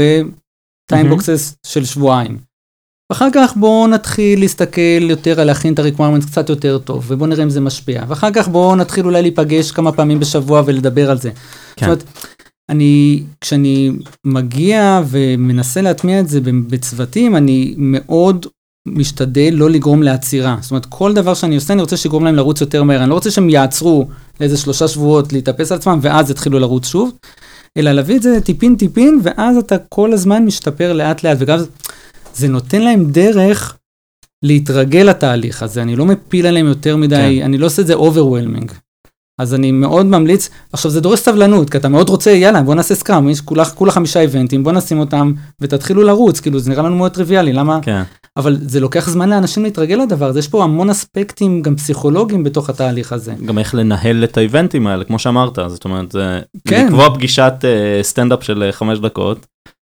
בטיימבוקסס 0.87 1.57
של 1.67 1.85
שבועיים. 1.85 2.39
ואחר 3.13 3.29
כך 3.35 3.57
בואו 3.57 3.87
נתחיל 3.87 4.41
להסתכל 4.41 5.11
יותר 5.11 5.41
על 5.41 5.47
להכין 5.47 5.75
את 5.75 5.79
ה-requirements 5.79 6.27
קצת 6.27 6.49
יותר 6.49 6.79
טוב, 6.79 7.05
ובואו 7.09 7.31
נראה 7.31 7.45
אם 7.45 7.51
זה 7.51 7.61
משפיע. 7.61 8.05
ואחר 8.09 8.31
כך 8.33 8.49
בואו 8.49 8.77
נתחיל 8.77 9.05
אולי 9.05 9.23
להיפגש 9.23 9.71
כמה 9.71 9.93
פעמים 9.93 10.21
בשבוע 10.21 10.63
ולדבר 10.67 11.11
על 11.11 11.19
זה. 11.19 11.31
כן. 11.31 11.37
זאת 11.77 11.83
אומרת, 11.83 12.05
אני, 12.69 13.23
כשאני 13.41 13.91
מגיע 14.27 15.03
ומנסה 15.09 15.81
להטמיע 15.81 16.21
את 16.21 16.29
זה 16.29 16.41
בצוותים, 16.45 17.37
אני 17.37 17.75
מאוד 17.79 18.47
משתדל 18.89 19.51
לא 19.53 19.71
לגרום 19.71 20.03
לעצירה. 20.03 20.57
זאת 20.61 20.71
אומרת, 20.71 20.87
כל 20.87 21.15
דבר 21.15 21.35
שאני 21.35 21.55
עושה, 21.55 21.73
אני 21.73 21.83
רוצה 21.83 21.97
שיגרום 21.97 22.25
להם 22.25 22.35
לרוץ 22.35 22.61
יותר 22.61 22.83
מהר. 22.83 23.01
אני 23.01 23.11
לא 23.11 23.15
רוצה 23.15 23.31
שהם 23.31 23.51
יעצרו 23.51 24.09
לאיזה 24.41 24.57
שלושה 24.57 24.89
שבועות 24.89 25.33
להתאפס 25.33 25.73
על 25.73 25.79
עצמם, 25.79 25.99
ואז 26.03 26.31
יתחילו 26.31 26.59
לרוץ 26.59 26.87
שוב, 26.87 27.13
אלא 27.79 27.93
להביא 27.93 28.17
את 28.17 28.23
זה 28.23 28.41
טיפין 28.41 28.77
טיפין, 28.77 29.21
ואז 29.23 29.57
אתה 29.57 29.77
כל 29.79 30.13
הזמן 30.13 30.45
משתפר 30.45 30.93
לאט 30.93 31.23
לאט, 31.25 31.37
וגם 31.41 31.59
זה- 32.35 32.49
נותן 32.49 32.83
להם 32.83 33.11
דרך 33.11 33.77
להתרגל 34.43 35.03
לתהליך 35.03 35.63
הזה. 35.63 35.83
אני 35.83 35.97
לא 35.97 36.07
מפיל 36.07 36.47
עליהם 36.47 36.67
יותר 36.67 36.97
מדי, 36.97 37.37
כן. 37.39 37.45
אני 37.45 37.59
לא 37.59 37.67
עושה 37.67 37.83
את 37.83 37.87
זה 37.87 37.95
overwhelming. 37.95 38.73
אז 39.39 39.55
אני 39.55 39.73
מאוד 39.73 40.07
ממליץ, 40.07 40.51
עכשיו 40.73 40.91
זה 40.91 41.01
דורש 41.01 41.21
סבלנות, 41.21 41.71
כי 41.71 41.77
אתה 41.77 41.89
מאוד 41.89 42.09
רוצה, 42.09 42.31
יאללה, 42.31 42.63
בוא 42.63 42.75
נעשה 42.75 42.95
סקראם, 42.95 43.29
יש 43.29 43.41
כולה, 43.41 43.65
כולה 43.65 43.93
חמישה 43.93 44.21
איבנטים, 44.21 44.65
בוא 44.65 44.73
נשים 44.73 44.99
אותם 44.99 45.33
ותתחילו 45.61 46.03
לרוץ, 46.03 46.41
כאילו 46.41 46.59
זה 46.59 46.71
נראה 46.71 46.83
לנו 46.83 46.97
מאוד 46.97 47.13
טריוויאלי, 47.13 47.53
למה? 47.53 47.79
כן. 47.83 48.03
אבל 48.37 48.59
זה 48.61 48.81
לוקח 48.81 49.09
זמן 49.09 49.31
לאנשים 49.31 49.63
להתרגל 49.63 49.97
לדבר 49.97 50.27
הזה, 50.27 50.39
יש 50.39 50.49
פה 50.49 50.65
המון 50.65 50.91
אספקטים 50.91 51.63
גם 51.63 51.77
פסיכולוגיים 51.77 52.45
בתוך 52.45 52.71
התהליך 52.71 53.13
הזה. 53.13 53.35
גם 53.47 53.59
איך 53.59 53.75
לנהל 53.75 54.25
את 54.25 54.37
האיבנטים 54.37 54.87
האלה, 54.87 55.05
כמו 55.05 55.19
שאמרת, 55.19 55.59
זאת 55.67 55.85
אומרת, 55.85 56.13
זה 56.13 56.41
כן. 56.69 56.87
לקבוע 56.87 57.15
פגישת 57.15 57.55
אה, 57.65 58.03
סטנדאפ 58.03 58.43
של 58.45 58.63
אה, 58.63 58.73
חמש 58.73 58.99
דקות, 58.99 59.47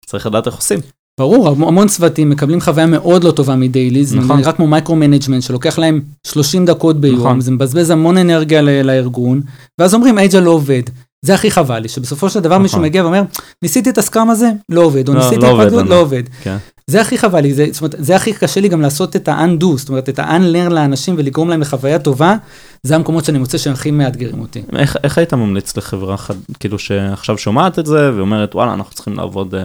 צריך 0.06 0.26
לדעת 0.26 0.46
איך 0.46 0.56
עושים. 0.56 0.78
ברור, 1.20 1.48
המ- 1.48 1.64
המון 1.64 1.88
צוותים 1.88 2.30
מקבלים 2.30 2.60
חוויה 2.60 2.86
מאוד 2.86 3.24
לא 3.24 3.30
טובה 3.30 3.56
מ 3.56 3.63
daily, 3.63 4.04
זה 4.04 4.16
נכון. 4.16 4.36
נראה 4.38 4.52
כמו 4.52 4.66
micro 4.66 4.96
management 4.96 5.42
שלוקח 5.42 5.78
להם 5.78 6.00
30 6.26 6.66
דקות 6.66 7.00
ביום, 7.00 7.18
נכון. 7.18 7.40
זה 7.40 7.50
מבזבז 7.50 7.90
המון 7.90 8.16
אנרגיה 8.18 8.62
ל- 8.62 8.82
לארגון, 8.82 9.40
ואז 9.78 9.94
אומרים 9.94 10.18
אייג'ל 10.18 10.40
לא 10.40 10.50
עובד. 10.50 10.82
זה 11.24 11.34
הכי 11.34 11.50
חבל 11.50 11.78
לי, 11.78 11.88
שבסופו 11.88 12.30
של 12.30 12.40
דבר 12.40 12.48
נכון. 12.54 12.62
מישהו 12.62 12.80
מגיע 12.80 13.02
ואומר, 13.04 13.22
ניסיתי 13.62 13.90
את 13.90 13.98
הסקראם 13.98 14.30
הזה, 14.30 14.50
לא 14.68 14.80
עובד, 14.80 15.08
או 15.08 15.14
לא- 15.14 15.20
ניסיתי 15.20 15.40
לא 15.40 15.66
את 15.66 15.72
לנו." 15.72 15.82
לא 15.90 16.00
עובד. 16.00 16.22
כן. 16.42 16.56
זה 16.86 17.00
הכי 17.00 17.18
חבל 17.18 17.40
לי, 17.40 17.54
זה, 17.54 17.66
זאת 17.72 17.80
אומרת, 17.82 17.94
זה 17.98 18.16
הכי 18.16 18.32
קשה 18.32 18.60
לי 18.60 18.68
גם 18.68 18.80
לעשות 18.80 19.16
את 19.16 19.28
ה-undo, 19.28 19.66
זאת 19.76 19.88
אומרת, 19.88 20.08
את 20.08 20.18
ה-unlearn 20.18 20.70
לאנשים 20.70 21.14
ולגרום 21.18 21.48
להם 21.48 21.60
לחוויה 21.60 21.98
טובה, 21.98 22.36
זה 22.82 22.94
המקומות 22.96 23.24
שאני 23.24 23.38
מוצא 23.38 23.58
שהם 23.58 23.72
הכי 23.72 23.90
מאתגרים 23.90 24.40
אותי. 24.40 24.62
איך, 24.76 24.96
איך 25.04 25.18
היית 25.18 25.34
ממליץ 25.34 25.76
לחברה 25.76 26.16
חד, 26.16 26.34
כאילו 26.60 26.78
שעכשיו 26.78 27.38
שומעת 27.38 27.78
את 27.78 27.86
זה 27.86 28.10
ואומרת 28.16 28.54
וואלה 28.54 28.74
אנחנו 28.74 28.94
צריכים 28.94 29.16
לעבוד 29.16 29.54
אה, 29.54 29.60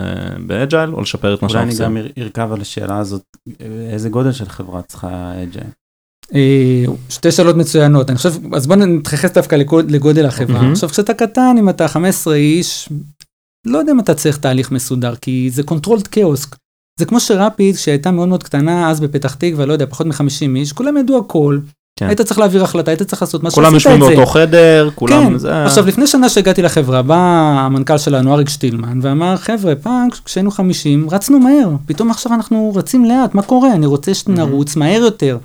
באג'ייל 0.47 0.93
או 0.93 1.01
לשפר 1.01 1.33
את 1.33 1.41
מה 1.41 1.47
אולי 1.47 1.53
שאנחנו 1.71 1.85
אני 1.85 1.99
עושים. 1.99 2.13
גם 2.15 2.23
אר- 2.23 2.23
ארכב 2.23 2.53
על 2.53 2.61
השאלה 2.61 2.97
הזאת, 2.97 3.21
איזה 3.91 4.09
גודל 4.09 4.31
של 4.31 4.49
חברה 4.49 4.81
צריכה 4.81 5.31
אג'יי? 5.43 5.63
אה, 6.33 6.39
שתי 7.09 7.31
שאלות 7.31 7.55
מצוינות, 7.57 8.09
אני 8.09 8.17
חושב, 8.17 8.33
אז 8.55 8.67
בוא 8.67 8.75
נתייחס 8.75 9.31
דווקא 9.31 9.55
לגוד- 9.55 9.91
לגודל 9.91 10.25
החברה. 10.25 10.61
מהמם. 10.61 10.71
עכשיו, 10.71 10.89
כשאתה 10.89 11.13
קטן, 11.13 11.55
אם 11.59 11.69
אתה 11.69 11.87
15 11.87 12.35
איש, 12.35 12.89
לא 13.67 13.77
יודע 13.77 13.91
אם 13.91 13.99
אתה 13.99 14.13
צריך 14.13 14.37
תהליך 14.37 14.71
מסודר, 14.71 15.15
כי 15.15 15.49
זה 15.53 15.61
controlled 15.71 16.07
chaos. 16.15 16.55
זה 16.99 17.05
כמו 17.05 17.19
שרפיד, 17.19 17.75
שהייתה 17.75 18.11
מאוד 18.11 18.27
מאוד 18.27 18.43
קטנה, 18.43 18.89
אז 18.91 18.99
בפתח 18.99 19.33
תקווה, 19.33 19.65
לא 19.65 19.73
יודע, 19.73 19.85
פחות 19.85 20.07
מ-50 20.07 20.55
איש, 20.55 20.73
כולם 20.73 20.97
ידעו 20.97 21.17
הכל. 21.17 21.59
כן. 21.99 22.07
היית 22.07 22.21
צריך 22.21 22.39
להעביר 22.39 22.63
החלטה, 22.63 22.91
היית 22.91 23.01
צריך 23.03 23.21
לעשות 23.21 23.43
מה 23.43 23.51
כולם 23.51 23.71
שעשית 23.79 23.85
יושבים 23.85 24.03
את 24.03 24.09
זה. 24.09 24.15
באותו 24.15 24.31
חדר 24.31 24.89
כולם 24.95 25.29
כן, 25.29 25.37
זה 25.37 25.63
עכשיו 25.65 25.87
לפני 25.87 26.07
שנה 26.07 26.29
שהגעתי 26.29 26.61
לחברה, 26.61 27.01
בא 27.01 27.15
המנכ"ל 27.59 27.97
שלנו, 27.97 28.33
אריק 28.33 28.49
שטילמן, 28.49 28.99
ואמר, 29.01 29.37
חבר'ה, 29.37 29.75
פעם 29.75 30.07
כשהיינו 30.25 30.51
50, 30.51 31.07
רצנו 31.11 31.39
מהר, 31.39 31.69
פתאום 31.85 32.11
עכשיו 32.11 32.33
אנחנו 32.33 32.71
רצים 32.75 33.05
לאט, 33.05 33.33
מה 33.35 33.41
קורה? 33.41 33.73
אני 33.73 33.85
רוצה 33.85 34.13
שנרוץ 34.13 34.75
מהר 34.75 35.01
יותר. 35.01 35.37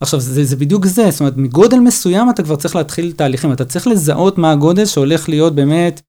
עכשיו, 0.00 0.20
זה, 0.20 0.44
זה 0.44 0.56
בדיוק 0.56 0.86
זה, 0.86 1.10
זאת 1.10 1.20
אומרת, 1.20 1.36
מגודל 1.36 1.78
מסוים 1.78 2.30
אתה 2.30 2.42
כבר 2.42 2.56
צריך 2.56 2.76
להתחיל 2.76 3.12
תהליכים, 3.12 3.52
אתה 3.52 3.64
צריך 3.64 3.86
לזהות 3.86 4.38
מה 4.38 4.52
הגודל 4.52 4.84
שהולך 4.84 5.28
להיות 5.28 5.54
באמת 5.54 6.00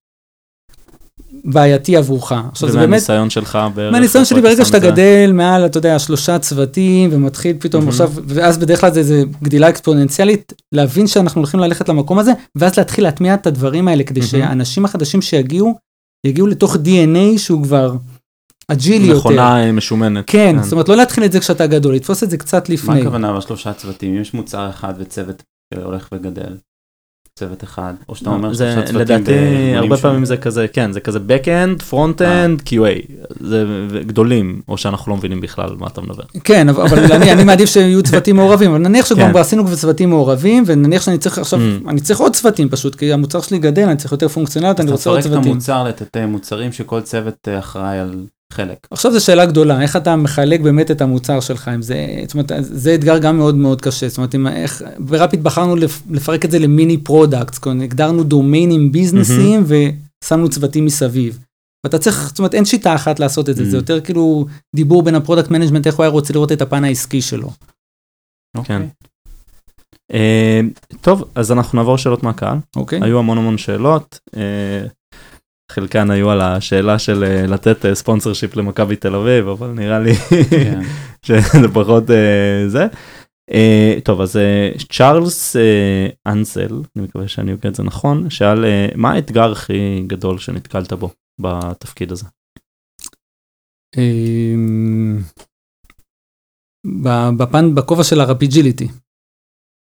בעייתי 1.43 1.97
עבורך. 1.97 2.31
עכשיו, 2.51 2.69
זה 2.69 2.77
באמת, 2.77 2.87
ומהניסיון 2.87 3.29
שלך 3.29 3.59
בערך. 3.75 3.91
מהניסיון 3.91 4.25
שלי, 4.25 4.41
ברגע 4.41 4.65
שאתה 4.65 4.77
את 4.77 4.81
זה? 4.81 4.91
גדל 4.91 5.31
מעל, 5.33 5.65
אתה 5.65 5.77
יודע, 5.77 5.99
שלושה 5.99 6.39
צוותים, 6.39 7.09
ומתחיל 7.13 7.55
פתאום 7.59 7.81
מהמם. 7.81 7.89
עכשיו, 7.89 8.11
ואז 8.27 8.57
בדרך 8.57 8.81
כלל 8.81 8.93
זה, 8.93 9.03
זה 9.03 9.23
גדילה 9.43 9.69
אקספוננציאלית, 9.69 10.53
להבין 10.71 11.07
שאנחנו 11.07 11.41
הולכים 11.41 11.59
ללכת 11.59 11.89
למקום 11.89 12.19
הזה, 12.19 12.31
ואז 12.55 12.77
להתחיל 12.77 13.03
להטמיע 13.03 13.33
את 13.33 13.47
הדברים 13.47 13.87
האלה, 13.87 14.03
כדי 14.03 14.19
מהמם. 14.19 14.29
שהאנשים 14.29 14.85
החדשים 14.85 15.21
שיגיעו, 15.21 15.75
יגיעו 16.25 16.47
לתוך 16.47 16.75
DNA 16.75 17.37
שהוא 17.37 17.63
כבר 17.63 17.95
אג'ילי 18.71 19.07
יותר. 19.07 19.19
מכונה 19.19 19.63
אה, 19.65 19.71
משומנת. 19.71 20.23
כן, 20.27 20.55
זאת 20.63 20.71
אומרת, 20.71 20.89
לא 20.89 20.95
להתחיל 20.95 21.23
את 21.25 21.31
זה 21.31 21.39
כשאתה 21.39 21.67
גדול, 21.67 21.95
לתפוס 21.95 22.23
את 22.23 22.29
זה 22.29 22.37
קצת 22.37 22.69
מה 22.69 22.73
לפני. 22.73 23.01
הכוונה 23.01 23.33
בשלושה 23.33 23.73
צוותים? 23.73 24.15
אם 24.15 24.21
יש 24.21 24.33
מוצר 24.33 24.69
אחד 24.69 24.93
וצוות 24.97 25.43
שהולך 25.73 26.07
וגדל, 26.11 26.55
צוות 27.39 27.63
אחד, 27.63 27.93
או 28.09 28.15
שאתה 28.15 28.29
אומר 28.29 28.53
שלושה 28.53 28.75
צוותים 28.75 28.95
לדעתי 28.95 29.31
הרבה 29.75 29.97
פעמים? 29.97 30.25
זה 30.25 30.37
כזה 30.37 30.67
כן 30.67 30.91
זה 30.91 30.99
כזה 30.99 31.19
backend 31.19 31.81
front 31.91 32.21
אה. 32.21 32.45
end 32.45 32.61
QA 32.69 33.11
זה 33.39 33.65
גדולים 34.05 34.61
או 34.67 34.77
שאנחנו 34.77 35.11
לא 35.11 35.17
מבינים 35.17 35.41
בכלל 35.41 35.69
מה 35.77 35.87
אתה 35.87 36.01
מדבר. 36.01 36.23
כן, 36.43 36.69
אבל, 36.69 37.11
אני, 37.11 37.31
אני 37.31 37.43
מעדיף 37.43 37.69
שיהיו 37.69 38.03
צוותים 38.03 38.35
מעורבים, 38.35 38.71
אבל 38.71 38.79
נניח 38.79 39.05
שכבר 39.05 39.33
כן. 39.33 39.37
עשינו 39.37 39.65
כבר 39.65 39.75
צוותים 39.75 40.09
מעורבים, 40.09 40.63
ונניח 40.65 41.01
שאני 41.01 41.17
צריך 41.17 41.37
עכשיו, 41.37 41.59
Mm. 41.59 41.89
אני 41.89 42.01
צריך 42.01 42.19
עוד 42.19 42.33
צוותים 42.33 42.69
פשוט, 42.69 42.95
כי 42.95 43.13
המוצר 43.13 43.41
שלי 43.41 43.59
גדל, 43.59 43.83
אני 43.83 43.97
צריך 43.97 44.11
יותר 44.11 44.27
פונקציונליות, 44.27 44.79
אני 44.79 44.85
אתה 44.85 44.91
רוצה 44.91 45.09
עוד 45.09 45.19
מפרק 45.19 45.31
את 45.31 45.33
צוותים. 45.35 45.51
המוצר 45.51 45.83
לתתי 45.83 46.25
מוצרים 46.25 46.71
שכל 46.71 47.01
צוות 47.01 47.47
אה, 47.47 47.59
אחראי 47.59 47.99
על 47.99 48.25
חלק. 48.53 48.87
עכשיו 48.91 49.11
זו 49.11 49.25
שאלה 49.25 49.45
גדולה, 49.45 49.81
איך 49.81 49.95
אתה 49.95 50.15
מחלק 50.15 50.59
באמת 50.59 50.91
את 50.91 51.01
המוצר 51.01 51.39
שלך, 51.39 51.67
אם 51.75 51.81
זה, 51.81 51.95
זאת 52.27 52.33
אומרת, 52.33 52.51
זה 52.61 52.95
אתגר 52.95 53.17
גם 53.17 53.37
מאוד 53.37 53.55
מאוד 53.55 53.81
קשה, 53.81 54.09
זאת 54.09 54.17
אומרת, 54.17 54.35
אם, 54.35 54.47
איך, 54.47 54.83
ברפיד 54.99 55.43
בחרנו 55.43 55.75
לפ, 55.75 56.01
לפרק 56.09 56.45
את 56.45 56.51
זה 56.51 56.59
ל 56.59 56.67
mini 56.67 56.97
products, 56.97 57.59
הגדרנו 57.83 58.23
דומיינים 58.23 58.91
ביזנסיים 58.91 59.63
ושמנו 60.23 60.49
צוותים 60.49 60.85
מסביב. 60.85 61.39
ואתה 61.83 61.97
צריך, 61.99 62.27
זאת 62.27 62.39
אומרת, 62.39 62.53
אין 62.53 62.65
שיטה 62.65 62.95
אחת 62.95 63.19
לעשות 63.19 63.49
את 63.49 63.55
זה, 63.55 63.63
Mm. 63.63 63.65
זה 63.65 63.77
יותר 63.77 64.01
כאילו 64.01 64.45
דיבור 64.75 65.03
בין 65.03 65.15
ה 65.15 65.20
product 65.20 65.51
management, 65.51 65.87
איך 65.87 65.95
הוא 65.95 66.03
היה 66.03 66.11
רוצה 66.11 66.33
לראות 66.33 66.51
את 66.51 66.61
הפן 66.61 66.83
העסקי 66.83 67.21
שלו. 67.21 67.49
אוקיי. 68.57 68.89
אה, 70.13 70.61
טוב 71.01 71.23
אז 71.35 71.51
אנחנו 71.51 71.77
נעבור 71.77 71.97
שאלות 71.97 72.23
מהקהל 72.23 72.57
אוקיי? 72.75 72.99
היו 73.03 73.19
המון 73.19 73.37
המון 73.37 73.57
שאלות. 73.57 74.19
אה, 75.69 75.75
חלקן 75.75 76.11
היו 76.11 76.29
על 76.29 76.41
השאלה 76.41 76.99
של 76.99 77.23
אה, 77.23 77.47
לתת 77.47 77.93
ספונסר 77.93 78.33
שיפ 78.33 78.55
למכבי 78.55 78.95
תל 78.95 79.15
אביב 79.15 79.47
אבל 79.47 79.67
נראה 79.67 79.99
לי 79.99 80.15
כן. 80.49 80.81
שזה 81.25 81.67
פחות 81.73 82.11
אה, 82.11 82.63
זה. 82.67 82.87
אה, 83.51 83.97
טוב 84.03 84.21
אז 84.21 84.37
אה, 84.37 84.71
צ'ארלס 84.91 85.55
אה, 85.55 86.07
אנסל 86.27 86.81
אני 86.95 87.03
מקווה 87.03 87.27
שאני 87.27 87.53
אוקיע 87.53 87.69
את 87.69 87.75
זה 87.75 87.83
נכון 87.83 88.29
שאל 88.29 88.65
אה, 88.65 88.87
מה 88.95 89.11
האתגר 89.11 89.51
הכי 89.51 90.03
גדול 90.07 90.37
שנתקלת 90.37 90.93
בו 90.93 91.09
בתפקיד 91.39 92.11
הזה. 92.11 92.25
אמ, 93.97 95.19
בפן, 97.37 97.75
בכובע 97.75 98.03
של 98.03 98.21
הרפיג'יליטי. 98.21 98.87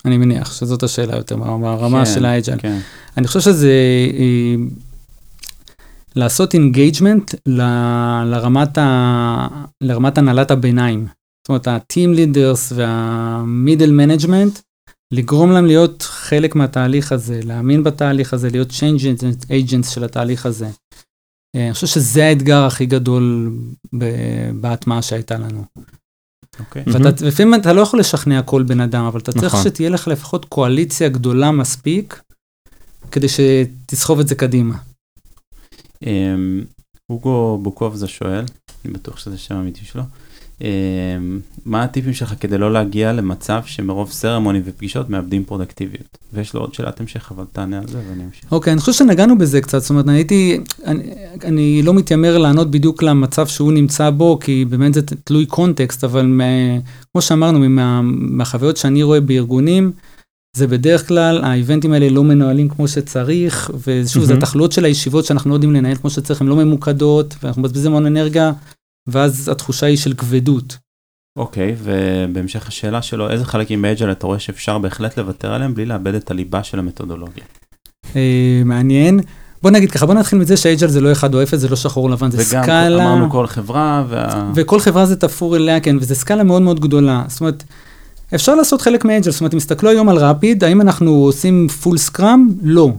אני 0.05 0.19
מניח 0.19 0.53
שזאת 0.53 0.83
השאלה 0.83 1.17
יותר, 1.17 1.37
ברמה 1.37 2.05
כן, 2.05 2.15
של 2.15 2.25
האג'ל. 2.25 2.59
כן. 2.59 2.79
אני 3.17 3.27
חושב 3.27 3.41
שזה 3.41 3.73
אה, 4.19 4.55
לעשות 6.17 6.55
engagement 6.55 7.35
לרמת, 8.27 8.79
ה, 8.79 9.49
לרמת 9.81 10.19
הנהלת 10.19 10.51
הביניים. 10.51 11.07
זאת 11.07 11.49
אומרת, 11.49 11.69
ה-team 11.69 12.17
leaders 12.17 12.75
וה-middle 12.75 13.91
management, 13.91 14.61
לגרום 15.13 15.51
להם 15.51 15.67
להיות 15.67 16.03
חלק 16.03 16.55
מהתהליך 16.55 17.13
הזה, 17.13 17.41
להאמין 17.45 17.85
בתהליך 17.85 18.35
הזה, 18.35 18.51
להיות 18.51 18.71
change 18.71 19.23
agents 19.49 19.91
של 19.95 20.05
התהליך 20.05 20.47
הזה. 20.47 20.69
אה, 21.57 21.65
אני 21.65 21.75
חושב 21.75 21.87
שזה 21.87 22.25
האתגר 22.25 22.65
הכי 22.65 22.87
גדול 22.87 23.51
ב- 23.99 24.51
בהטמעה 24.61 25.03
שהייתה 25.03 25.39
לנו. 25.39 25.65
אוקיי. 26.61 26.83
מהמם. 26.87 27.05
ואתה, 27.05 27.27
לפעמים 27.27 27.55
אתה 27.55 27.73
לא 27.73 27.81
יכול 27.81 28.01
לשכנע 28.01 28.43
כל 28.43 28.63
בן 28.63 28.81
אדם, 28.81 29.05
אבל 29.05 29.21
אתה 29.21 29.33
צריך 29.33 29.45
נכון. 29.45 29.65
שתהיה 29.65 29.91
לך 29.91 30.09
לפחות 30.09 30.45
קואליציה 30.45 31.09
גדולה 31.09 31.51
מספיק, 31.51 32.23
כדי 33.11 33.27
שתסחוב 33.29 34.21
את 34.21 34.29
זה 34.29 34.35
קדימה. 34.35 34.77
אמ, 36.03 36.65
אוגו 37.11 37.59
בוקובזה 37.63 38.07
שואל, 38.07 38.45
אני 38.85 38.93
בטוח 38.93 39.19
שזה 39.19 39.39
שם 39.39 39.55
האמיתי 39.55 39.85
שלו, 39.85 40.03
אמ, 40.61 40.67
מה 41.67 41.83
הטיפים 41.83 42.15
שלך 42.15 42.35
כדי 42.41 42.59
לא 42.59 42.73
להגיע 42.73 43.13
למצב 43.13 43.63
שמרוב 43.67 44.11
סרמונים 44.11 44.63
ופגישות 44.65 45.11
מאבדים 45.11 45.45
פרודקטיביות? 45.45 46.19
ויש 46.33 46.55
לו 46.55 46.61
עוד 46.61 46.75
שאלת 46.75 47.01
המשך, 47.01 47.33
אבל 47.33 47.45
תענה 47.53 47.79
על 47.79 47.89
זה 47.89 47.99
ואני 48.11 48.25
אמשיך. 48.25 48.53
אוקיי, 48.53 48.73
אני 48.73 48.81
חושב 48.81 48.93
שנגענו 48.93 49.39
בזה 49.39 49.61
קצת, 49.61 49.79
זאת 49.79 49.91
אומרת, 49.91 50.09
הייתי, 50.09 50.59
אני, 51.45 51.83
לא 51.83 51.95
מתיימר 51.95 52.39
לענות 52.39 52.71
בדיוק 52.71 53.03
למצב 53.03 53.47
שהוא 53.47 53.73
נמצא 53.73 54.11
בו, 54.11 54.39
כי 54.41 54.65
באמת 54.65 54.95
זה 54.95 55.03
תלוי 55.03 55.47
קונטקסט, 55.47 56.05
אבל 56.05 56.41
כמו 57.13 57.23
שאמרנו, 57.23 57.69
מה, 57.69 58.01
מהחוויות 58.03 58.77
שאני 58.77 59.03
רואה 59.03 59.21
בארגונים, 59.21 59.93
זה 60.57 60.67
בדרך 60.67 61.09
כלל, 61.09 61.45
האיבנטים 61.45 61.93
האלה 61.93 62.09
לא 62.09 62.25
מנוהלים 62.25 62.69
כמו 62.69 62.89
שצריך, 62.89 63.71
ושוב, 63.87 64.25
זה 64.25 64.33
מהמם. 64.33 64.43
התחלואות 64.43 64.73
של 64.73 64.85
הישיבות 64.85 65.25
שאנחנו 65.25 65.51
לא 65.51 65.55
יודעים 65.55 65.75
לנהל 65.75 65.97
כמו 65.97 66.11
שצריך, 66.11 66.41
הן 66.41 66.47
לא 66.47 66.57
ממוקדות, 66.57 67.35
ואנחנו 67.43 67.63
מבזבזים 67.63 67.93
המון 67.93 68.07
אנרגיה, 68.07 68.53
ואז 69.07 69.49
התחושה 69.49 69.87
היא 69.87 69.97
של 69.97 70.15
כבדות. 70.15 70.77
אוקיי, 71.39 71.77
ובהמשך 71.83 72.69
השאלה 72.69 73.03
שלו, 73.03 73.31
איזה 73.31 73.45
חלקים 73.45 73.83
באג'ל 73.83 74.13
אתה 74.13 74.27
רואה 74.27 74.39
שאפשר 74.39 74.79
בהחלט 74.79 75.19
לוותר 75.19 75.53
עליהם 75.53 75.75
בלי 75.75 75.87
לאבד 75.87 76.15
את 76.15 76.31
הליבה 76.31 76.63
של 76.63 76.79
המתודולוגיה? 76.79 77.45
אה, 78.17 78.63
מעניין. 78.65 79.21
בוא 79.63 79.71
נגיד 79.71 79.91
ככה, 79.91 80.07
בוא 80.07 80.15
נתחיל 80.15 80.39
מזה 80.39 80.57
שהאג'ל 80.57 80.89
זה 80.89 81.01
לא 81.01 81.13
אחד 81.13 81.35
או 81.35 81.43
אפס, 81.43 81.59
זה 81.59 81.69
לא 81.69 81.77
שחור 81.77 82.11
לבן, 82.11 82.31
זה 82.31 82.37
וגם 82.37 82.63
סקאלה. 82.63 83.05
אמרנו 83.05 83.31
כל 83.31 83.47
חברה, 83.47 84.05
וה... 84.09 84.53
וכל 84.55 84.81
חברה 84.81 85.07
זה 85.07 85.17
תפור 85.17 85.57
אליה, 85.57 85.81
כן, 85.81 85.97
וזה 85.97 86.15
סקאלה 86.15 86.45
מאוד 86.45 86.63
מאוד 86.63 86.81
גדולה. 86.81 87.25
זאת 87.29 87.41
אומרת, 87.41 87.65
אפשר 88.35 88.55
לעשות 88.55 88.83
חלק 88.83 89.05
מאג'ל, 89.05 89.31
זאת 89.31 89.41
אומרת, 89.41 89.55
אם 89.55 89.59
תסתכלו 89.59 89.91
היום 89.91 90.09
על 90.09 90.17
רפיד, 90.17 90.65
האם 90.65 90.81
אנחנו 90.81 91.11
עושים 91.11 91.69
full 91.69 91.99
Scrum? 91.99 92.49
לא. 92.63 92.93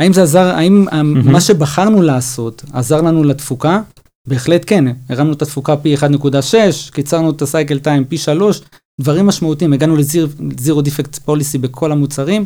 האם 0.00 0.12
זה 0.12 0.22
עזר, 0.22 0.46
האם 0.46 0.86
mm-hmm. 0.88 1.30
מה 1.30 1.40
שבחרנו 1.40 2.02
לעשות 2.02 2.64
עזר 2.72 3.00
לנו 3.00 3.24
לתפוקה? 3.24 3.80
בהחלט 4.28 4.62
כן, 4.66 4.84
הרמנו 5.08 5.32
את 5.32 5.42
התפוקה 5.42 5.76
פי 5.76 5.94
1.6, 5.94 6.02
קיצרנו 6.92 7.30
את 7.30 7.42
ה 7.42 7.48
cycle 7.48 7.78
time 7.78 8.04
פי 8.04 8.18
3, 8.18 8.62
דברים 9.00 9.26
משמעותיים, 9.26 9.72
הגענו 9.72 9.96
ל 9.96 10.13
zero 10.13 10.82
defect 10.82 11.18
policy 11.18 11.58
בכל 11.58 11.92
המוצרים, 11.92 12.44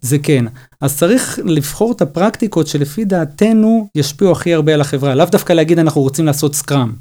זה 0.00 0.18
כן. 0.18 0.44
אז 0.80 0.98
צריך 0.98 1.38
לבחור 1.44 1.92
את 1.92 2.02
הפרקטיקות 2.02 2.66
שלפי 2.66 3.04
דעתנו 3.04 3.88
ישפיעו 3.94 4.32
הכי 4.32 4.54
הרבה 4.54 4.74
על 4.74 4.80
החברה, 4.80 5.14
לאו 5.14 5.26
דווקא 5.26 5.52
להגיד 5.52 5.78
אנחנו 5.78 6.00
רוצים 6.00 6.26
לעשות 6.26 6.54
סקראם, 6.54 6.92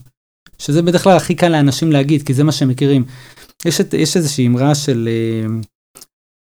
שזה 0.58 0.82
בדרך 0.82 1.04
כלל 1.04 1.18
הכי 1.18 1.36
קל 1.36 1.50
לאנשים 1.50 1.92
להגיד, 1.92 2.24
כי 2.24 2.34
זה 2.34 2.44
מה 2.44 2.52
שהם 2.52 2.70
מכירים. 2.70 3.04
יש, 3.66 3.82
את, 3.82 3.94
יש 3.94 4.18
איזושהי 4.18 4.48
אמרה 4.48 4.76
של 4.76 5.10
אה, 5.12 5.56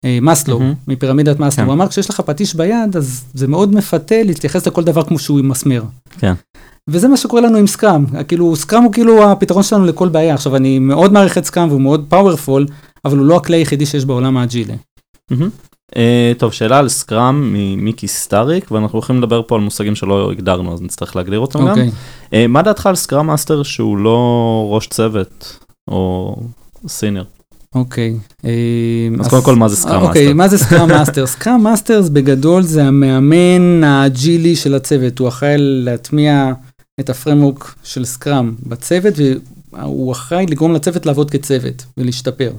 אה, 0.05 0.19
מאסלו, 0.23 0.59
מהמם. 0.59 0.75
מפירמידת 0.89 1.41
מאסלו, 1.41 1.65
כן. 1.65 1.67
הוא 1.67 1.75
אמר 1.75 1.89
כשיש 1.89 2.11
לך 2.11 2.21
פטיש 2.21 2.55
ביד, 2.55 2.97
אז 2.97 3.25
זה 3.35 3.49
מאוד 3.49 3.75
מפתה 3.75 4.23
להתייחס 4.23 4.67
לכל 4.67 4.85
דבר 4.85 5.03
כמו 5.03 5.19
שהוא 5.19 5.39
עם 5.39 5.49
מסמר. 5.49 5.83
כן. 6.19 6.33
וזה 6.89 7.09
מה 7.09 7.17
שקורה 7.17 7.43
לנו 7.43 7.59
עם 7.59 7.67
סקראם, 7.67 8.05
כאילו 8.29 8.57
סקראם 8.57 8.83
הוא 8.83 8.93
כאילו 8.93 9.31
הפתרון 9.31 9.63
שלנו 9.63 9.85
לכל 9.85 10.09
בעיה. 10.09 10.35
עכשיו 10.35 10.57
אני 10.57 10.79
מאוד 10.79 11.13
מעריך 11.13 11.39
את 11.39 11.45
סקראם 11.45 11.69
והוא 11.69 11.81
מאוד 11.81 12.07
פאורפול, 12.09 12.67
אבל 13.05 13.19
הוא 13.19 13.27
לא 13.27 13.37
הכלי 13.37 13.57
היחידי 13.57 13.87
שיש 13.87 14.05
בעולם 14.05 14.37
האג'ילי. 14.37 14.77
מהמם. 15.31 15.49
אה, 15.97 16.33
טוב, 16.39 16.53
שאלה 16.53 16.79
על 16.79 16.89
Scrum 16.89 17.53
ממיקי 17.53 18.09
סטאריק, 18.09 18.71
ואנחנו 18.71 18.97
הולכים 18.97 19.19
לדבר 19.19 19.43
פה 19.47 19.55
על 19.55 19.61
מושגים 19.61 19.95
שלא 19.95 20.31
הגדרנו, 20.31 20.75
אז 20.75 20.83
נצטרך 20.83 21.17
להגדיר 21.17 21.39
אותם 21.39 21.59
גם. 21.59 21.69
אוקיי. 21.69 21.91
אה, 22.33 22.47
מה 22.47 22.63
דעתך 22.63 22.87
על 22.87 22.97
Scrum 22.97 23.27
Master 23.27 23.63
שהוא 23.63 23.99
לא 23.99 24.69
ראש 24.71 24.87
צוות, 24.87 25.59
או 25.89 26.37
senior? 26.87 27.27
אוקיי. 27.75 28.17
אה, 28.45 29.09
אז 29.21 29.29
קודם 29.29 29.43
כל, 29.43 29.57
מה 29.57 29.69
זה 29.69 29.77
Scrum 29.77 30.03
אוקיי, 30.03 30.23
Master? 30.23 30.35
מה 30.35 30.49
זה 30.49 30.59
Scrum 30.59 30.89
Master? 30.89 31.27
Scrum 31.27 31.63
Masters 31.63 32.09
בגדול 32.09 32.63
זה 32.63 32.85
המאמן 32.85 33.85
האג'ילי 33.85 34.57
של 34.57 34.75
הצוות, 34.75 35.19
הוא 35.19 35.29
אחראי 35.29 35.55
להטמיע 35.59 36.53
את 37.01 37.11
ה 37.11 37.17
framework 37.17 37.75
של 37.85 38.05
Scrum 38.05 38.55
בצוות, 38.67 39.15
והוא 39.73 40.13
אחראי 40.13 40.47
לגרום 40.47 40.75
לצוות 40.75 41.07
לעבוד 41.07 41.31
כצוות 41.31 41.85
ולהשתפר. 41.97 42.53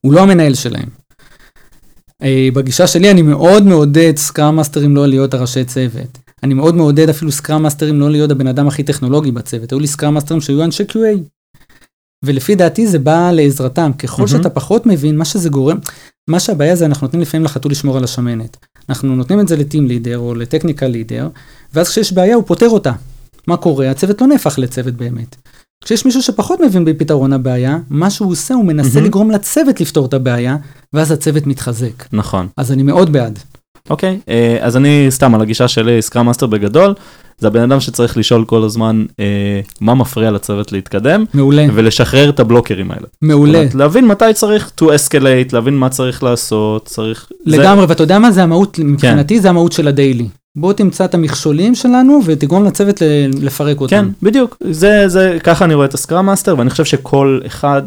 הוא 0.00 0.12
לא 0.12 0.20
המנהל 0.20 0.54
שלהם. 0.54 0.88
אה, 2.22 2.48
בגישה 2.54 2.86
שלי 2.86 3.10
אני 3.10 3.22
מאוד 3.22 3.66
מעודד 3.66 4.12
סקראם 4.16 4.56
מאסטרים 4.56 4.96
לא 4.96 5.06
להיות 5.06 5.34
הראשי 5.34 5.64
צוות. 5.64 6.18
אני 6.42 6.54
מאוד 6.54 6.74
מעודד 6.74 7.08
אפילו 7.08 7.32
סקראם 7.32 7.62
מאסטרים 7.62 8.00
לא 8.00 8.10
להיות 8.10 8.30
הבן 8.30 8.46
אדם 8.46 8.68
הכי 8.68 8.82
טכנולוגי 8.82 9.30
בצוות. 9.30 9.72
היו 9.72 9.80
לי 9.80 9.86
סקראם 9.86 10.14
מאסטרים 10.14 10.40
שהיו 10.40 10.64
אנשי 10.64 10.82
QA. 10.82 11.39
ולפי 12.24 12.54
דעתי 12.54 12.86
זה 12.86 12.98
בא 12.98 13.30
לעזרתם. 13.30 13.90
ככל 13.98 14.22
מהמם. 14.22 14.28
שאתה 14.28 14.50
פחות 14.50 14.86
מבין, 14.86 15.16
מה 15.16 15.24
שזה 15.24 15.48
גורם, 15.48 15.78
מה 16.30 16.40
שהבעיה 16.40 16.76
זה 16.76 16.86
אנחנו 16.86 17.06
נותנים 17.06 17.22
לפעמים 17.22 17.44
לחתול 17.44 17.72
לשמור 17.72 17.96
על 17.96 18.04
השמנת. 18.04 18.56
אנחנו 18.88 19.16
נותנים 19.16 19.40
את 19.40 19.48
זה 19.48 19.56
לטים 19.56 19.86
לידר 19.86 20.18
או 20.18 20.34
לטכניקל 20.34 20.86
לידר, 20.86 21.28
ואז 21.74 21.88
כשיש 21.88 22.12
בעיה 22.12 22.34
הוא 22.34 22.44
פותר 22.46 22.68
אותה. 22.68 22.92
מה 23.46 23.56
קורה? 23.56 23.90
הצוות 23.90 24.20
לא 24.20 24.26
נהפך 24.26 24.58
לצוות 24.58 24.94
באמת. 24.94 25.36
כשיש 25.84 26.04
מישהו 26.04 26.22
שפחות 26.22 26.60
מבין 26.60 26.84
בפתרון 26.84 27.32
הבעיה, 27.32 27.78
מה 27.90 28.10
שהוא 28.10 28.32
עושה 28.32 28.54
הוא 28.54 28.64
מנסה 28.64 28.94
מהמם. 28.94 29.06
לגרום 29.06 29.30
לצוות 29.30 29.80
לפתור 29.80 30.06
את 30.06 30.14
הבעיה, 30.14 30.56
ואז 30.92 31.10
הצוות 31.10 31.46
מתחזק. 31.46 32.04
נכון. 32.12 32.48
אז 32.56 32.72
אני 32.72 32.82
מאוד 32.82 33.12
בעד. 33.12 33.38
אוקיי, 33.90 34.20
אה, 34.28 34.58
אז 34.60 34.76
אני 34.76 35.06
סתם 35.10 35.34
על 35.34 35.40
הגישה 35.40 35.68
שלי, 35.68 36.02
Scrum 36.02 36.26
Master 36.26 36.46
בגדול, 36.46 36.94
זה 37.40 37.46
הבן 37.46 37.62
אדם 37.62 37.80
שצריך 37.80 38.16
לשאול 38.16 38.44
כל 38.44 38.62
הזמן 38.64 39.04
אה, 39.20 39.24
מה 39.80 39.94
מפריע 39.94 40.30
לצוות 40.30 40.72
להתקדם, 40.72 41.24
מעולה, 41.34 41.66
ולשחרר 41.74 42.28
את 42.28 42.40
הבלוקרים 42.40 42.90
האלה. 42.90 43.06
מעולה. 43.22 43.58
אומרת, 43.58 43.74
להבין 43.74 44.06
מתי 44.06 44.24
צריך 44.34 44.70
to 44.80 44.84
escalate, 44.84 45.48
להבין 45.52 45.76
מה 45.76 45.88
צריך 45.88 46.22
לעשות, 46.22 46.84
צריך... 46.86 47.26
זה- 47.46 47.56
לגמרי, 47.58 47.84
ואתה 47.84 48.02
יודע 48.02 48.18
מה 48.18 48.30
זה 48.32 48.42
המהות, 48.42 48.78
מבחינתי 48.78 49.40
זה 49.40 49.48
המהות 49.50 49.72
של 49.72 49.88
ה 49.88 49.93
daily. 49.93 50.26
בוא 50.56 50.72
תמצא 50.72 51.04
את 51.04 51.14
המכשולים 51.14 51.74
שלנו 51.74 52.20
ותגרום 52.24 52.64
לצוות 52.64 53.02
לפרק 53.40 53.80
אותם. 53.80 53.90
כן, 53.90 54.04
בדיוק, 54.22 54.56
זה, 54.70 55.08
זה, 55.08 55.38
ככה 55.44 55.64
אני 55.64 55.74
רואה 55.74 55.86
את 55.86 55.94
ה 55.94 55.99
Scrum 55.99 56.26
Master, 56.26 56.54
ואני 56.58 56.70
חושב 56.70 56.84
שכל 56.84 57.40
אחד, 57.46 57.82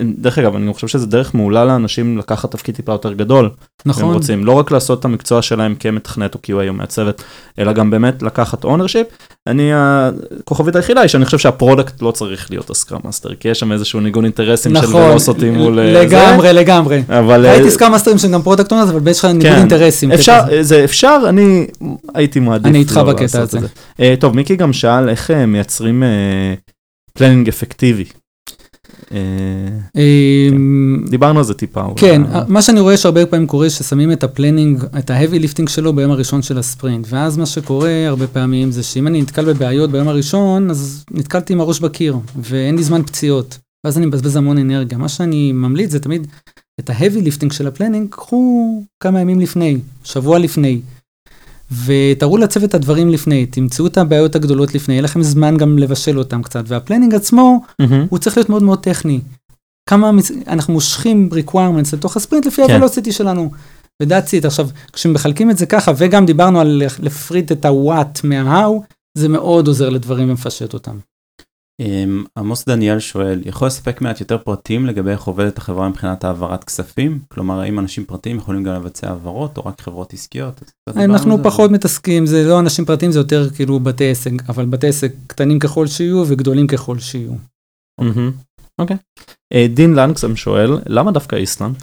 דרך 0.00 0.38
אגב, 0.38 0.56
אני 0.56 0.74
חושב 0.74 0.88
שזה 0.88 1.06
דרך 1.06 1.34
מעולה 1.34 1.64
לאנשים 1.64 2.18
לקחת 2.18 2.50
תפקיד 2.50 2.74
טיפה 2.74 2.92
יותר 2.92 3.12
גדול, 3.12 3.44
הם 3.44 3.50
נכון. 3.86 4.14
רוצים, 4.14 4.44
לא 4.44 4.52
רק 4.52 4.70
לעשות 4.70 5.00
את 5.00 5.04
המקצוע 5.04 5.42
שלהם 5.42 5.74
כמתכנת 5.74 6.34
או 6.34 6.40
QA 6.46 6.68
או 6.68 6.72
מעצבת, 6.72 7.22
אלא 7.58 7.72
גם 7.72 7.90
באמת 7.90 8.22
לקחת 8.22 8.64
ownership. 8.64 9.06
אני, 9.46 9.70
הכוכבית 9.74 10.76
היחידה 10.76 11.00
היא 11.00 11.08
שאני 11.08 11.24
חושב 11.24 11.38
שה 11.38 11.57
product 11.57 12.02
לא 12.02 12.10
צריך 12.10 12.50
להיות 12.50 12.70
ה 12.70 12.75
Scrum 12.75 13.00
Master, 13.04 13.34
כי 13.34 13.48
יש 13.48 13.60
שם 13.60 13.72
איזשהו 13.72 14.00
ניגוד 14.00 14.24
אינטרסים 14.24 14.74
של 14.74 14.82
נכון, 14.82 15.02
velocity 15.02 15.50
מול 15.50 15.78
אה, 15.78 15.92
לגמרי, 15.92 16.52
לגמרי. 16.52 17.02
זה, 17.08 17.18
אבל 17.18 17.46
אה, 17.46 17.52
ראיתי 17.52 17.70
Scrum 17.70 17.90
מאסטרים 17.90 18.18
שהם 18.18 18.32
גם 18.32 18.42
product 18.42 18.72
owners, 18.72 18.88
אבל 18.88 19.00
באיזשהו 19.00 19.28
שלב 19.28 19.36
ניגוד 19.36 19.52
כן, 19.52 19.58
אינטרסים. 19.58 20.12
אפשר. 20.12 20.40
זה 20.60 20.84
אפשר, 20.84 21.18
אני 21.28 21.66
הייתי 22.14 22.40
מעדיף 22.40 22.66
אני 22.66 22.78
איתך 22.78 22.96
לא 22.96 23.02
בקטע 23.02 23.40
הזה. 23.40 23.60
זה. 23.60 23.66
אה, 24.00 24.14
טוב, 24.20 24.36
מיקי 24.36 24.56
גם 24.56 24.72
שאל 24.72 25.08
איך 25.08 25.30
אה, 25.30 25.46
מייצרים 25.46 26.02
planning 27.14 27.48
אפקטיבי. 27.48 28.04
אה, 29.12 29.18
אמ, 29.96 31.04
דיברנו 31.08 31.38
על 31.38 31.44
זה 31.44 31.54
טיפה. 31.54 31.84
כן, 31.96 32.22
מה 32.48 32.62
שאני 32.62 32.80
רואה 32.80 32.96
שהרבה 32.96 33.26
פעמים 33.26 33.46
קורה, 33.46 33.70
ששמים 33.70 34.12
את 34.12 34.24
ה 34.24 34.30
planning, 34.30 34.84
את 34.98 35.10
ה 35.10 35.15
heavy 35.15 35.38
lifting 35.38 35.68
שלו 35.68 35.92
ביום 35.92 36.10
הראשון 36.10 36.42
של 36.42 36.58
הספרינט, 36.58 37.06
ואז 37.10 37.36
מה 37.36 37.46
שקורה 37.46 38.06
הרבה 38.06 38.26
פעמים 38.26 38.70
זה 38.70 38.82
שאם 38.82 39.06
אני 39.06 39.22
נתקל 39.22 39.52
בבעיות 39.52 39.90
ביום 39.90 40.08
הראשון, 40.08 40.70
אז 40.70 41.04
נתקלתי 41.10 41.52
עם 41.52 41.60
הראש 41.60 41.80
בקיר, 41.80 42.16
ואין 42.36 42.76
לי 42.76 42.82
זמן 42.82 43.02
פציעות, 43.02 43.58
ואז 43.84 43.98
אני 43.98 44.06
מבזבז 44.06 44.36
המון 44.36 44.58
אנרגיה. 44.58 44.98
מה 44.98 45.08
שאני 45.08 45.52
ממליץ 45.52 45.90
זה 45.90 46.00
תמיד, 46.00 46.26
את 46.80 46.90
ה 46.90 46.95
heavy 46.95 47.22
lifting 47.22 47.52
של 47.52 47.66
ה 47.66 47.70
planning, 47.70 48.08
קחו 48.10 48.82
כמה 49.00 49.20
ימים 49.20 49.40
לפני, 49.40 49.78
שבוע 50.04 50.38
לפני, 50.38 50.80
ותראו 51.84 52.36
לצוות 52.36 52.70
את 52.70 52.74
הדברים 52.74 53.08
לפני, 53.08 53.46
תמצאו 53.46 53.86
את 53.86 53.98
הבעיות 53.98 54.34
הגדולות 54.34 54.74
לפני, 54.74 54.94
יהיה 54.94 55.02
לכם 55.02 55.22
זמן 55.22 55.56
גם 55.56 55.78
לבשל 55.78 56.18
אותם 56.18 56.42
קצת, 56.42 56.64
וה 56.66 56.76
planning 56.76 57.14
עצמו, 57.14 57.60
מהמם. 57.78 58.06
הוא 58.10 58.18
צריך 58.18 58.36
להיות 58.36 58.48
מאוד 58.48 58.62
מאוד 58.62 58.78
טכני. 58.78 59.20
כמה 59.88 60.12
מצ... 60.12 60.30
אנחנו 60.46 60.72
מושכים 60.72 61.28
requirements 61.32 61.88
לתוך 61.92 62.16
הספרינט 62.16 62.46
לפי 62.46 62.62
כן. 62.66 62.82
ה-velocity 62.82 63.12
שלנו. 63.12 63.50
ו-that's 64.02 64.42
it. 64.42 64.46
עכשיו, 64.46 64.68
כשמחלקים 64.92 65.50
את 65.50 65.58
זה 65.58 65.66
ככה, 65.66 65.92
וגם 65.96 66.26
דיברנו 66.26 66.60
על 66.60 66.82
לפריד 67.02 67.52
את 67.52 67.64
ה-what 67.64 68.20
מה-how, 68.24 68.70
זה 69.18 69.28
מאוד 69.28 69.68
עוזר 69.68 69.88
לדברים 69.88 70.30
ומפשט 70.30 70.74
אותם. 70.74 70.96
אמ, 71.82 72.24
עמוס 72.38 72.64
דניאל 72.64 72.98
שואל, 72.98 73.42
יכול 73.44 73.66
לספק 73.66 74.00
מעט 74.00 74.20
יותר 74.20 74.38
פרטים 74.38 74.86
לגבי 74.86 75.10
איך 75.10 75.22
עובדת 75.22 75.58
החברה 75.58 75.88
מבחינת 75.88 76.24
העברת 76.24 76.64
כספים? 76.64 77.18
כלומר, 77.28 77.60
האם 77.60 77.78
אנשים 77.78 78.04
פרטיים 78.04 78.36
יכולים 78.36 78.62
גם 78.62 78.74
לבצע 78.74 79.08
העברות, 79.08 79.58
או 79.58 79.62
רק 79.66 79.80
חברות 79.80 80.12
עסקיות? 80.12 80.62
אנחנו 80.96 81.36
זה, 81.36 81.42
פחות 81.44 81.70
מתעסקים, 81.70 82.26
זה 82.26 82.44
לא 82.48 82.60
אנשים 82.60 82.84
פרטיים, 82.84 83.12
זה 83.12 83.18
יותר 83.18 83.50
כאילו 83.50 83.80
בתי 83.80 84.10
עסק, 84.10 84.30
אבל 84.48 84.66
בתי 84.66 84.86
עסק 84.86 85.12
קטנים 85.26 85.58
ככל 85.58 85.86
שיהיו 85.86 86.24
וגדולים 86.28 86.66
ככל 86.66 86.98
שיהיו. 86.98 87.32
אוקיי. 88.78 88.96
אה, 89.52 89.66
דין 89.74 89.94
לנגסם 89.94 90.36
שואל, 90.36 90.78
למה 90.86 91.12
דווקא 91.12 91.36
איסלנד? 91.36 91.76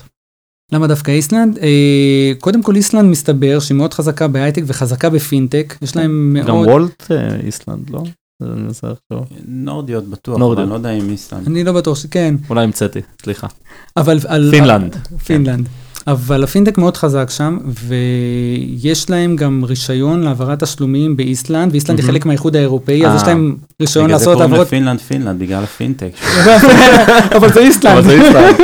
למה 0.72 0.88
דווקא 0.88 1.12
איסלנד? 1.12 1.58
אה, 1.58 2.32
קודם 2.39 2.64
כל 2.64 2.76
איסלנד 2.76 3.12
מסתבר 3.12 3.60
שהיא 3.60 3.78
מאוד 3.78 3.93
חזקה 3.93 4.28
בהייטק 4.28 4.62
וחזקה 4.66 5.10
בפינטק, 5.10 5.78
יש 5.82 5.95
להם 5.95 6.34
מאוד... 6.34 6.47
גם 6.47 6.56
וולט 6.56 7.12
אה, 7.12 7.36
איסלנד, 7.36 7.89
לא? 7.89 8.04
זה 8.40 8.46
אני 8.54 8.62
מנסה 8.62 8.88
לחשוב. 8.88 9.26
נורדיות 9.48 10.08
בטוח, 10.08 10.38
נורדיות. 10.38 10.64
אני 10.64 10.70
לא 10.70 10.76
יודע 10.76 10.92
אם 10.92 11.10
איסלנד. 11.10 11.48
אני 11.48 11.64
לא 11.64 11.72
בטוח 11.72 11.98
שכן, 11.98 12.36
אולי 12.50 12.64
המצאתי, 12.64 13.00
סליחה. 13.22 13.48
אבל... 13.98 14.20
על, 14.28 14.52
פינלנד. 14.52 14.96
פינלנד. 15.26 15.68
אבל 16.08 16.44
הפינטק 16.44 16.78
מאוד 16.78 16.98
חזק 16.98 17.30
שם, 17.30 17.58
ויש 17.66 19.10
להם 19.10 19.36
גם 19.36 19.64
רישיון 19.68 20.24
להעברת 20.24 20.64
תשלומים 20.64 21.18
באיסלנד, 21.18 21.72
ואיסלנד 21.72 22.00
היא. 22.00 22.08
חלק 22.08 22.26
מהאיחוד 22.26 22.56
האירופאי, 22.56 23.06
אז 23.06 23.12
אה. 23.12 23.18
יש 23.18 23.28
להם 23.28 23.56
רישיון 23.82 24.06
בגלל 24.06 24.18
זה 24.18 24.26
לעשות 24.26 24.44
קוראים. 24.44 24.62
לפינלנד 24.62 25.00
פינלנד, 25.00 25.40
בגלל 25.40 25.64
הפינטק. 25.64 26.12
אבל 27.38 27.54
זה 27.54 27.60
איסלנד. 27.60 27.98
אבל 27.98 28.04
זה 28.04 28.12
איסלנד. 28.12 28.56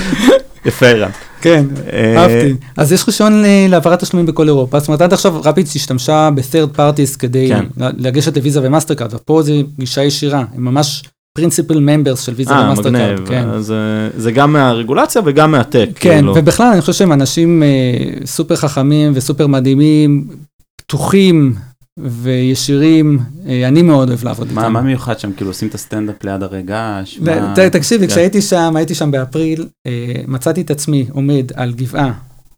יפה 0.66 0.86
ערן. 0.86 1.10
כן, 1.40 1.64
אה, 1.92 2.22
אהבתי. 2.22 2.54
אז 2.76 2.92
יש 2.92 3.04
רישיון 3.06 3.44
להעברת 3.68 4.00
תשלומים 4.00 4.26
בכל 4.26 4.46
אירופה, 4.46 4.78
זאת 4.78 4.88
אומרת 4.88 5.00
עד 5.00 5.12
עכשיו 5.12 5.40
רפידס 5.44 5.76
השתמשה 5.76 6.30
ב-third 6.34 6.76
parties 6.78 7.18
כדי 7.18 7.48
כן. 7.48 7.64
לגשת 7.76 8.36
לוויזה 8.36 8.60
ומאסטרקארד, 8.62 9.14
ופה 9.14 9.42
זה 9.42 9.52
גישה 9.78 10.04
ישירה, 10.04 10.44
הם 10.54 10.64
ממש 10.64 11.02
principal 11.36 11.80
members 11.80 12.20
של 12.20 12.32
ויזה 12.36 12.54
אה, 12.54 12.64
ומאסטרקארד. 12.64 13.28
כן. 13.28 13.48
אז, 13.48 13.72
אה, 13.72 13.76
זה 14.16 14.32
גם 14.32 14.52
מהרגולציה 14.52 15.22
וגם 15.24 15.50
מה 15.50 15.61
tech. 15.61 15.88
כן, 15.94 16.10
כאילו. 16.10 16.32
ובכלל 16.36 16.72
אני 16.72 16.80
חושב 16.80 16.92
שהם 16.92 17.12
אנשים 17.12 17.62
אה, 17.62 18.26
סופר 18.26 18.56
חכמים 18.56 19.12
וסופר 19.14 19.46
מדהימים, 19.46 20.28
פתוחים 20.76 21.54
וישירים, 22.02 23.18
אה, 23.46 23.68
אני 23.68 23.82
מאוד 23.82 24.08
אוהב 24.08 24.24
לעבוד 24.24 24.48
איתם. 24.48 24.72
מה 24.72 24.82
מיוחד 24.82 25.18
שם, 25.18 25.32
כאילו 25.32 25.50
עושים 25.50 25.68
את 25.68 25.74
הסטנדאפ 25.74 26.24
ליד 26.24 26.42
הרגש? 26.42 27.18
מה- 27.22 27.54
תקשיב, 27.72 28.06
כן. 28.06 28.12
כשהייתי 28.12 28.42
שם, 28.42 28.76
הייתי 28.76 28.94
שם 28.94 29.10
באפריל, 29.10 29.66
אה, 29.86 29.92
מצאתי 30.28 30.60
את 30.60 30.70
עצמי 30.70 31.06
עומד 31.12 31.52
על 31.54 31.72
גבעה 31.72 32.12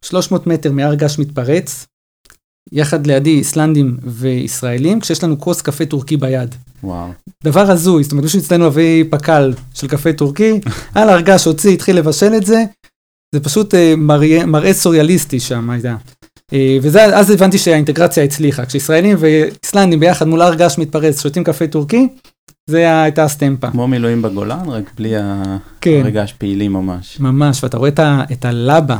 300 0.04 0.46
מטר 0.46 0.72
מהר 0.72 0.94
געש 0.94 1.18
מתפרץ, 1.18 1.86
יחד 2.72 3.06
לידי 3.06 3.30
איסלנדים 3.30 3.96
וישראלים, 4.04 5.00
כשיש 5.00 5.24
לנו 5.24 5.40
כוס 5.40 5.62
קפה 5.62 5.86
טורקי 5.86 6.16
ביד. 6.16 6.54
וואו. 6.84 7.08
דבר 7.44 7.70
הזוי, 7.70 8.02
זאת 8.02 8.12
אומרת, 8.12 8.24
מישהו 8.24 8.38
אצלנו 8.40 8.64
הביא 8.66 9.04
פקל 9.10 9.52
של 9.74 9.88
קפה 9.88 10.12
טורקי, 10.12 10.60
על 10.94 11.08
הר 11.08 11.20
געש 11.20 11.44
הוציא, 11.44 11.70
התחיל 11.70 11.96
לבשל 11.96 12.34
את 12.36 12.46
זה, 12.46 12.64
זה 13.34 13.40
פשוט 13.40 13.74
אה, 13.74 13.94
מראה 14.46 14.72
סוריאליסטי 14.72 15.40
שם 15.40 15.70
הייתה. 15.70 15.96
אה, 16.52 16.78
וזה, 16.82 17.04
אז 17.04 17.30
הבנתי 17.30 17.58
שהאינטגרציה 17.58 18.24
הצליחה, 18.24 18.66
כשישראלים 18.66 19.16
ואיסלנדים 19.20 20.00
ביחד 20.00 20.28
מול 20.28 20.42
הר 20.42 20.54
געש 20.54 20.78
מתפרץ, 20.78 21.22
שותים 21.22 21.44
קפה 21.44 21.66
טורקי, 21.66 22.08
זה 22.66 23.02
הייתה 23.02 23.24
הסטמפה. 23.24 23.70
כמו 23.70 23.88
מילואים 23.88 24.22
בגולן, 24.22 24.68
רק 24.68 24.90
בלי 24.96 25.12
כן. 25.80 26.00
הרגש 26.04 26.32
פעילי 26.32 26.68
ממש. 26.68 27.20
ממש, 27.20 27.64
ואתה 27.64 27.76
רואה 27.76 27.88
את, 27.88 27.98
ה, 27.98 28.22
את 28.32 28.44
הלבה, 28.44 28.98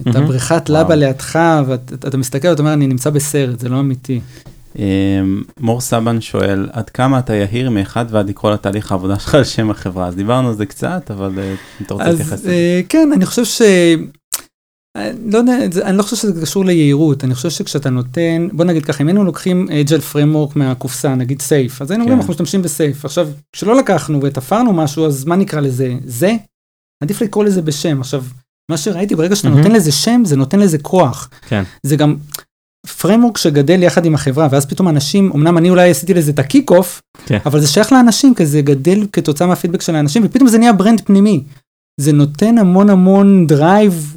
את 0.00 0.06
מהמם. 0.06 0.24
הבריכת. 0.24 0.68
לבה 0.68 0.94
לידך, 0.94 1.38
ואתה 1.66 2.08
אתה 2.08 2.16
מסתכל 2.16 2.48
ואתה 2.48 2.62
אומר, 2.62 2.72
אני 2.72 2.86
נמצא 2.86 3.10
בסרט, 3.10 3.60
זה 3.60 3.68
לא 3.68 3.80
אמיתי. 3.80 4.20
אמ, 4.78 5.42
מור 5.60 5.80
סבן 5.80 6.20
שואל, 6.20 6.68
עד 6.72 6.90
כמה 6.90 7.18
אתה 7.18 7.34
יהיר 7.34 7.70
מאחד 7.70 8.04
ועד 8.10 8.28
לקרוא 8.28 8.52
לתהליך 8.52 8.92
העבודה 8.92 9.18
שלך 9.18 9.34
על 9.34 9.44
שם 9.44 9.70
החברה? 9.70 10.06
אז 10.06 10.16
דיברנו 10.16 10.48
על 10.48 10.54
זה 10.54 10.66
קצת, 10.66 11.10
אבל 11.10 11.32
אה, 11.38 11.50
אם 11.50 11.86
אתה 11.86 11.94
רוצה 11.94 12.08
להתייחס 12.08 12.32
לזה. 12.32 12.50
אה, 12.50 12.80
כן, 12.88 13.10
אני 13.14 13.26
חושב 13.26 13.44
ש... 13.44 13.62
לא 15.26 15.38
יודע, 15.38 15.58
אני 15.82 15.96
לא 15.96 16.02
חושב 16.02 16.16
שזה 16.16 16.40
קשור 16.40 16.64
ליהירות, 16.64 17.24
אני 17.24 17.34
חושב 17.34 17.50
שכשאתה 17.50 17.90
נותן, 17.90 18.48
בוא 18.52 18.64
נגיד 18.64 18.84
ככה, 18.84 19.02
אם 19.02 19.08
היינו 19.08 19.24
לוקחים 19.24 19.68
אג'ל 19.70 20.00
פרמורק 20.00 20.56
מהקופסה, 20.56 21.14
נגיד 21.14 21.42
סייף, 21.42 21.82
אז 21.82 21.90
היינו 21.90 22.04
אומרים, 22.04 22.18
כן. 22.18 22.20
אנחנו 22.20 22.32
משתמשים 22.32 22.62
בסייף. 22.62 23.04
עכשיו, 23.04 23.28
כשלא 23.52 23.76
לקחנו 23.76 24.20
ותפרנו 24.22 24.72
משהו, 24.72 25.06
אז 25.06 25.24
מה 25.24 25.36
נקרא 25.36 25.60
לזה? 25.60 25.94
זה? 26.04 26.36
עדיף 27.02 27.22
לקרוא 27.22 27.44
לזה 27.44 27.62
בשם. 27.62 28.00
עכשיו, 28.00 28.24
מה 28.70 28.76
שראיתי, 28.76 29.16
ברגע 29.16 29.36
שאתה. 29.36 29.48
נותן 29.48 29.72
לזה 29.72 29.92
שם, 29.92 30.22
זה 30.24 30.36
נותן 30.36 30.60
לזה 30.60 30.78
כוח. 30.78 31.30
כן. 31.48 31.62
זה 31.82 31.96
גם 31.96 32.16
framework 33.00 33.38
שגדל 33.38 33.82
יחד 33.82 34.04
עם 34.04 34.14
החברה, 34.14 34.48
ואז 34.50 34.66
פתאום 34.66 34.88
אנשים, 34.88 35.30
אמנם 35.34 35.58
אני 35.58 35.70
אולי 35.70 35.90
עשיתי 35.90 36.14
לזה 36.14 36.30
את 36.30 36.38
ה 36.38 36.70
kick-off, 36.70 37.02
כן. 37.26 37.38
אבל 37.46 37.60
זה 37.60 37.66
שייך 37.66 37.92
לאנשים, 37.92 38.34
כי 38.34 38.46
זה 38.46 38.60
גדל 38.60 39.06
כתוצאה 39.12 39.46
מהפידבק 39.46 39.82
של 39.82 39.94
האנשים, 39.94 40.22
ופתאום 40.24 40.48
זה 40.48 40.58
נהיה 40.58 40.72
brand 40.72 41.00
פנימי. 41.00 41.44
זה 42.00 42.12
נותן 42.12 42.58
המון 42.58 42.90
המון 42.90 43.46
drive. 43.46 44.16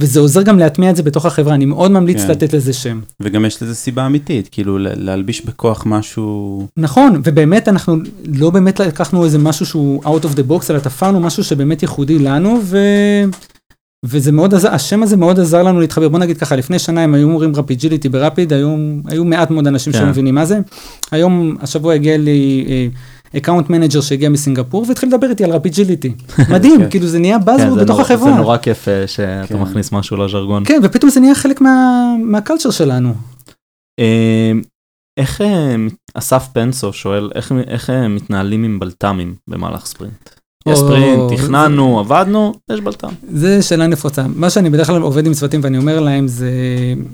וזה 0.00 0.20
עוזר 0.20 0.42
גם 0.42 0.58
להטמיע 0.58 0.90
את 0.90 0.96
זה 0.96 1.02
בתוך 1.02 1.26
החברה, 1.26 1.54
אני 1.54 1.64
מאוד 1.64 1.90
ממליץ 1.90 2.22
כן. 2.22 2.30
לתת 2.30 2.52
לזה 2.52 2.72
שם. 2.72 3.00
וגם 3.20 3.44
יש 3.44 3.62
לזה 3.62 3.74
סיבה 3.74 4.06
אמיתית, 4.06 4.48
כאילו 4.52 4.78
להלביש 4.78 5.46
בכוח 5.46 5.82
משהו, 5.86 6.66
נכון, 6.76 7.20
ובאמת 7.24 7.68
אנחנו 7.68 7.96
לא 8.34 8.50
באמת 8.50 8.80
לקחנו 8.80 9.24
איזה 9.24 9.38
משהו 9.38 9.66
שהוא 9.66 10.04
out 10.04 10.24
of 10.24 10.36
the 10.36 10.50
box, 10.50 10.70
אלא 10.70 10.78
תפרנו 10.78 11.20
משהו 11.20 11.44
שבאמת 11.44 11.82
ייחודי 11.82 12.18
לנו, 12.18 12.60
ו... 12.64 12.78
וזה 14.04 14.32
מאוד 14.32 14.54
עזר, 14.54 14.74
השם 14.74 15.02
הזה 15.02 15.16
מאוד 15.16 15.40
עזר 15.40 15.62
לנו 15.62 15.80
להתחבר. 15.80 16.08
בוא 16.08 16.18
נגיד 16.18 16.38
ככה, 16.38 16.56
לפני 16.56 16.78
שנה 16.78 17.00
הם 17.00 17.14
היו 17.14 17.28
אומרים 17.28 17.56
רפיג'יליטי 17.56 18.08
ברפיד, 18.08 18.52
היום 18.52 19.02
היו 19.06 19.24
מעט 19.24 19.50
מאוד 19.50 19.66
אנשים 19.66 19.92
כן. 19.92 19.98
שלא 19.98 20.08
מבינים 20.08 20.34
מה 20.34 20.44
זה. 20.44 20.58
היום, 21.10 21.56
השבוע 21.60 21.94
הגיע 21.94 22.16
לי 22.16 22.64
account 23.36 23.70
manager 23.70 24.00
שהגיע 24.00 24.28
מסינגפור 24.28 24.84
והתחיל 24.88 25.08
לדבר 25.08 25.30
איתי 25.30 25.44
על 25.44 25.50
רפיג'יליטי. 25.50 26.14
מדהים, 26.52 26.80
כן. 26.80 26.90
כאילו 26.90 27.06
זה 27.06 27.18
נהיה 27.18 27.38
כן, 27.38 27.44
buzzword 27.44 27.78
זה 27.78 27.84
בתוך 27.84 27.96
נורא- 27.98 28.02
החברה. 28.02 28.30
זה 28.32 28.36
נורא 28.36 28.56
כיף 28.56 28.88
אה, 28.88 29.06
שאתה 29.06 29.46
כן. 29.54 29.58
מכניס 29.60 29.92
משהו 29.92 30.16
לז'רגון. 30.16 30.64
כן, 30.64 30.80
ופתאום 30.82 31.10
זה 31.10 31.20
נהיה 31.20 31.34
חלק 31.34 31.60
מה- 31.60 32.14
מה 32.24 32.34
culture 32.34 32.70
שלנו. 32.70 33.14
אה, 34.00 34.52
איך 35.16 35.40
אה, 35.40 35.74
אסף 36.14 36.48
פנסו 36.52 36.92
שואל 36.92 37.30
איך, 37.34 37.52
איך 37.66 37.90
אה, 37.90 38.08
מתנהלים 38.08 38.64
עם 38.64 38.78
בלת"מים 38.78 39.34
במהלך 39.48 39.86
ספרינט? 39.86 40.30
יש 40.72 40.78
ספרינט, 40.78 41.32
תכננו, 41.32 42.00
עבדנו, 42.00 42.54
יש 42.70 42.80
בלת"ם. 42.80 43.08
זה 43.32 43.62
שאלה 43.62 43.86
נפוצה. 43.86 44.24
מה 44.34 44.50
שאני 44.50 44.70
בדרך 44.70 44.86
כלל 44.86 45.02
עובד 45.02 45.26
עם 45.26 45.34
צוותים 45.34 45.60
ואני 45.62 45.78
אומר 45.78 46.00
להם 46.00 46.28
זה, 46.28 46.50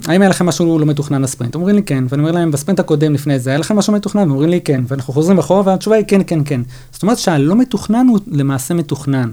האם 0.07 0.21
היה 0.21 0.31
לכם 0.31 0.47
משהו 0.47 0.79
לא 0.79 0.87
מתוכנן 0.87 1.23
לספרינט? 1.23 1.55
אומרים 1.55 1.77
לי 1.77 1.83
כן, 1.83 2.05
ואני 2.09 2.23
אומר 2.23 2.33
להם, 2.33 2.51
בספרינט 2.51 2.81
הקודם 2.81 3.15
לפני 3.15 3.39
זה, 3.39 3.51
היה 3.51 3.59
לכם 3.59 3.77
משהו 3.77 3.93
מתוכנן? 3.93 4.31
אומרים 4.31 4.51
לי 4.51 4.61
כן, 4.61 4.85
ואנחנו 4.89 5.13
חוזרים 5.13 5.39
אחורה 5.39 5.63
והתשובה 5.65 5.97
היא 5.97 6.05
כן, 6.09 6.21
כן, 6.27 6.41
כן. 6.45 6.61
זאת 6.93 7.03
אומרת 7.03 7.19
שהלא 7.19 7.57
מתוכנן 7.57 8.07
הוא 8.09 8.19
למעשה 8.27 8.75
מתוכנן. 8.75 9.31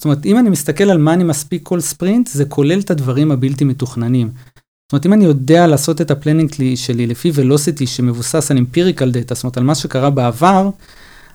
זאת 0.00 0.04
אומרת, 0.04 0.26
אם 0.26 0.38
אני 0.38 0.50
מסתכל 0.50 0.84
על 0.84 0.98
מה 0.98 1.14
אני 1.14 1.24
מספיק 1.24 1.62
כל 1.62 1.80
ספרינט, 1.80 2.26
זה 2.26 2.44
כולל 2.44 2.80
את 2.80 2.90
הדברים 2.90 3.30
הבלתי 3.30 3.64
מתוכננים. 3.64 4.28
זאת 4.28 4.92
אומרת, 4.92 5.06
אם 5.06 5.12
אני 5.12 5.24
יודע 5.24 5.66
לעשות 5.66 6.00
את 6.00 6.10
ה 6.10 6.14
planning 6.14 6.50
שלי 6.74 7.06
לפי 7.06 7.30
velocity 7.34 7.86
שמבוסס 7.86 8.50
על 8.50 8.58
empirical 8.58 9.10
data, 9.10 9.34
זאת 9.34 9.44
אומרת, 9.44 9.56
על 9.56 9.64
מה 9.64 9.74
שקרה 9.74 10.10
בעבר, 10.10 10.68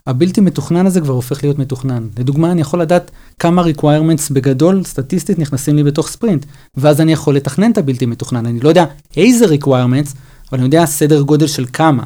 הבלתי 0.07 0.41
מתוכנן 0.41 0.85
הזה 0.85 1.01
כבר 1.01 1.13
הופך 1.13 1.43
להיות 1.43 1.59
מתוכנן. 1.59 2.07
לדוגמה, 2.19 2.51
אני 2.51 2.61
יכול 2.61 2.81
לדעת 2.81 3.11
כמה 3.39 3.63
requirements 3.63 4.33
בגדול, 4.33 4.83
סטטיסטית, 4.83 5.39
נכנסים 5.39 5.75
לי 5.75 5.83
בתוך 5.83 6.07
ספרינט, 6.07 6.45
ואז 6.77 7.01
אני 7.01 7.11
יכול 7.11 7.35
לתכנן 7.35 7.71
את 7.71 7.77
הבלתי 7.77 8.05
מתוכנן. 8.05 8.45
אני 8.45 8.59
לא 8.59 8.69
יודע 8.69 8.85
איזה 9.17 9.45
requirements, 9.45 10.15
אבל 10.49 10.59
אני 10.59 10.63
יודע 10.63 10.85
סדר 10.85 11.21
גודל 11.21 11.47
של 11.47 11.65
כמה. 11.73 12.03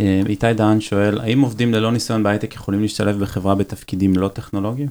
אה, 0.00 0.22
איתי 0.26 0.52
דהן 0.54 0.80
שואל, 0.80 1.20
האם 1.20 1.40
עובדים 1.40 1.74
ללא 1.74 1.92
ניסיון 1.92 2.22
בהייטק 2.22 2.54
יכולים 2.54 2.82
להשתלב 2.82 3.18
בחברה 3.18 3.54
בתפקידים 3.54 4.16
לא 4.16 4.28
טכנולוגיים? 4.28 4.88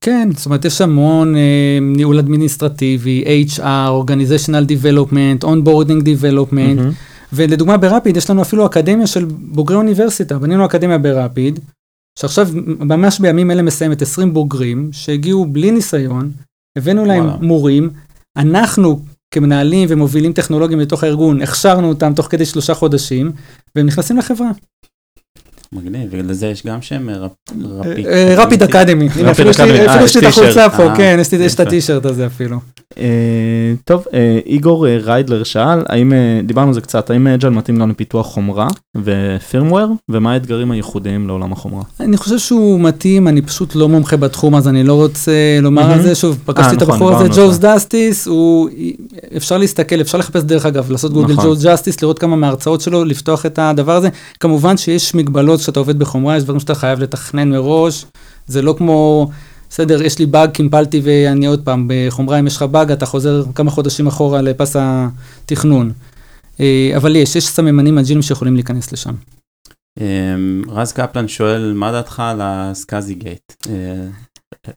כן, 0.00 0.28
זאת 0.36 0.46
אומרת, 0.46 0.64
יש 0.64 0.80
המון 0.80 1.36
אה, 1.36 1.78
ניהול 1.80 2.18
אדמיניסטרטיבי, 2.18 3.44
HR, 3.56 3.60
Organizational 4.04 4.66
Development, 4.68 5.44
Onboarding 5.44 6.02
Development, 6.04 6.52
מהמם. 6.52 6.92
ולדוגמה 7.32 7.76
ברפיד 7.76 8.16
יש 8.16 8.30
לנו 8.30 8.42
אפילו 8.42 8.66
אקדמיה 8.66 9.06
של 9.06 9.24
בוגרי 9.24 9.76
אוניברסיטה, 9.76 10.38
בנינו 10.38 10.66
אקדמיה 10.66 10.98
ברפיד, 10.98 11.60
שעכשיו 12.18 12.48
ממש 12.80 13.20
בימים 13.20 13.50
אלה 13.50 13.62
מסיימת 13.62 14.02
20 14.02 14.32
בוגרים 14.34 14.88
שהגיעו 14.92 15.46
בלי 15.46 15.70
ניסיון, 15.70 16.30
הבאנו 16.78 17.04
להם 17.04 17.24
וואלה. 17.24 17.36
מורים, 17.42 17.90
אנחנו 18.36 19.00
כמנהלים 19.30 19.88
ומובילים 19.90 20.32
טכנולוגיים 20.32 20.80
לתוך 20.80 21.04
הארגון, 21.04 21.42
הכשרנו 21.42 21.88
אותם 21.88 22.12
תוך 22.16 22.26
כדי 22.26 22.46
שלושה 22.46 22.74
חודשים, 22.74 23.32
והם 23.76 23.86
נכנסים 23.86 24.16
לחברה. 24.16 24.50
מגניב, 25.74 26.08
ולזה 26.10 26.46
יש 26.46 26.66
גם 26.66 26.82
שם 26.82 27.08
אה, 27.08 27.14
רפיד. 27.62 28.06
אה, 28.06 28.34
רפיד 28.36 28.62
אקדמי, 28.62 29.08
הנה, 29.14 29.30
אפילו 29.30 29.50
יש 29.50 29.60
לי 29.60 29.64
אקדמי, 29.64 29.80
אה, 29.80 29.92
אפילו 29.92 30.04
יש 30.04 30.16
לי 30.16 30.22
את. 30.22 30.32
החולצה 30.32 30.70
פה, 30.70 30.82
אה, 30.82 30.96
כן, 30.96 31.20
יש 31.40 31.54
את. 31.54 31.60
הטישרט 31.60 32.04
הזה 32.04 32.26
אפילו. 32.26 32.58
אה, 32.98 33.04
טוב, 33.84 34.04
אה, 34.14 34.38
איגור 34.46 34.86
אה, 34.88 34.98
ריידלר 35.02 35.42
שאל, 35.44 35.78
האם, 35.88 36.12
אה, 36.12 36.40
דיברנו 36.44 36.68
על 36.68 36.74
זה 36.74 36.80
קצת, 36.80 37.10
האם 37.10 37.26
Agile 37.26 37.48
מתאים 37.48 37.76
גם 37.76 37.90
לפיתוח 37.90 38.26
חומרה 38.26 38.68
ו 38.96 39.06
firmware, 39.06 39.92
ומה 40.08 40.32
האתגרים 40.32 40.70
הייחודיים 40.70 41.26
לעולם 41.28 41.52
החומרה? 41.52 41.82
אני 42.00 42.16
חושב 42.16 42.38
שהוא 42.38 42.80
מתאים, 42.80 43.28
אני 43.28 43.42
פשוט 43.42 43.74
לא 43.74 43.88
מומחה 43.88 44.16
בתחום, 44.16 44.54
אז 44.54 44.68
אני 44.68 44.84
לא 44.84 44.94
רוצה 44.94 45.32
לומר 45.62 45.92
על. 45.92 46.02
זה. 46.02 46.14
שוב, 46.14 46.38
פגשתי 46.44 46.76
את 46.76 46.82
נכון, 46.82 46.94
הבחור 46.94 47.08
הזה, 47.14 47.24
דיברנו 47.24 47.42
על 47.42 47.48
ג'וז 47.48 47.60
זה. 47.60 47.68
דסטיס, 47.74 48.28
אפשר 49.36 49.58
להסתכל, 49.58 50.00
אפשר 50.00 50.18
לחפש 50.18 50.42
דרך 50.42 50.66
אגב, 50.66 50.90
לעשות 50.90 51.12
גוגל 51.12 51.32
נכון. 51.32 51.44
ג'ו 51.44 51.66
ג'סטיס, 51.66 52.02
לראות 52.02 52.18
כמה 52.18 52.36
מההרצאות 52.36 52.80
שלו, 52.80 53.04
לפתוח 53.04 53.46
את 53.46 53.58
הדבר 53.58 53.96
הזה. 53.96 54.08
כמובן 54.40 54.76
שיש 54.76 55.14
מגבלות 55.14 55.59
כשאתה 55.62 55.80
עובד 55.80 55.98
בחומרה, 55.98 56.36
יש 56.36 56.42
דברים 56.42 56.60
שאתה 56.60 56.74
חייב 56.74 57.00
לתכנן 57.00 57.50
מראש, 57.50 58.06
זה 58.46 58.62
לא 58.62 58.74
כמו... 58.78 59.30
בסדר, 59.70 60.02
יש 60.02 60.18
לי 60.18 60.26
באג, 60.26 60.50
קימפלתי 60.50 61.00
ואני 61.04 61.46
עוד 61.46 61.64
פעם, 61.64 61.88
בחומרה 61.88 62.38
אם 62.38 62.46
יש 62.46 62.56
לך 62.56 62.62
באג, 62.62 62.92
אתה 62.92 63.06
חוזר 63.06 63.42
כמה 63.54 63.70
חודשים 63.70 64.06
אחורה 64.06 64.42
לפס 64.42 64.76
התכנון. 64.78 65.92
אה, 66.60 66.92
אבל 66.96 67.16
יש, 67.16 67.36
יש 67.36 67.46
סממנים 67.46 67.98
אג'ילים 67.98 68.22
שיכולים 68.22 68.54
להיכנס 68.54 68.92
לשם. 68.92 69.14
אמ, 70.00 70.62
רז 70.68 70.92
קפלן 70.92 71.28
שואל, 71.28 71.72
מה 71.72 71.92
דעתך 71.92 72.20
על 72.20 72.40
הסקאזי 72.42 73.14
גייט? 73.14 73.52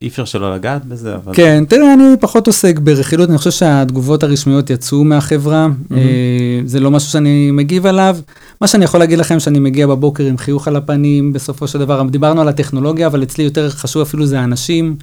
אי 0.02 0.08
אפשר 0.08 0.26
שלא 0.26 0.56
לגעת 0.56 0.86
בזה, 0.86 1.16
אבל... 1.16 1.34
כן, 1.36 1.64
תראה, 1.70 1.94
אני 1.94 2.04
פחות 2.20 2.48
עוסק 2.48 2.80
ברכילות, 2.80 3.30
אני 3.30 3.38
חושב 3.38 3.52
שהתגובות 3.52 4.24
הרשמיות 4.24 4.70
יצאו 4.70 5.04
מהחברה. 5.04 5.68
אה, 5.92 6.60
זה 6.66 6.80
לא 6.80 6.92
משהו 6.92 7.12
שאני 7.12 7.52
מגיב 7.52 7.86
עליו. 7.86 8.18
מה 8.62 8.68
שאני 8.68 8.86
יכול 8.86 9.00
להגיד 9.00 9.20
לכם, 9.20 9.40
שאני 9.40 9.60
מגיע 9.60 9.88
בבוקר 9.88 10.24
עם 10.24 10.38
חיוך 10.38 10.68
על 10.68 10.76
הפנים, 10.76 11.34
בסופו 11.34 11.68
של 11.68 11.80
דבר, 11.80 12.04
דיברנו 12.04 12.42
על 12.42 12.48
הטכנולוגיה, 12.48 13.08
אבל 13.08 13.24
אצלי 13.24 13.44
יותר 13.44 13.70
חשוב 13.70 14.02
אפילו 14.02 14.26
זה 14.26 14.40
האנשים. 14.40 14.96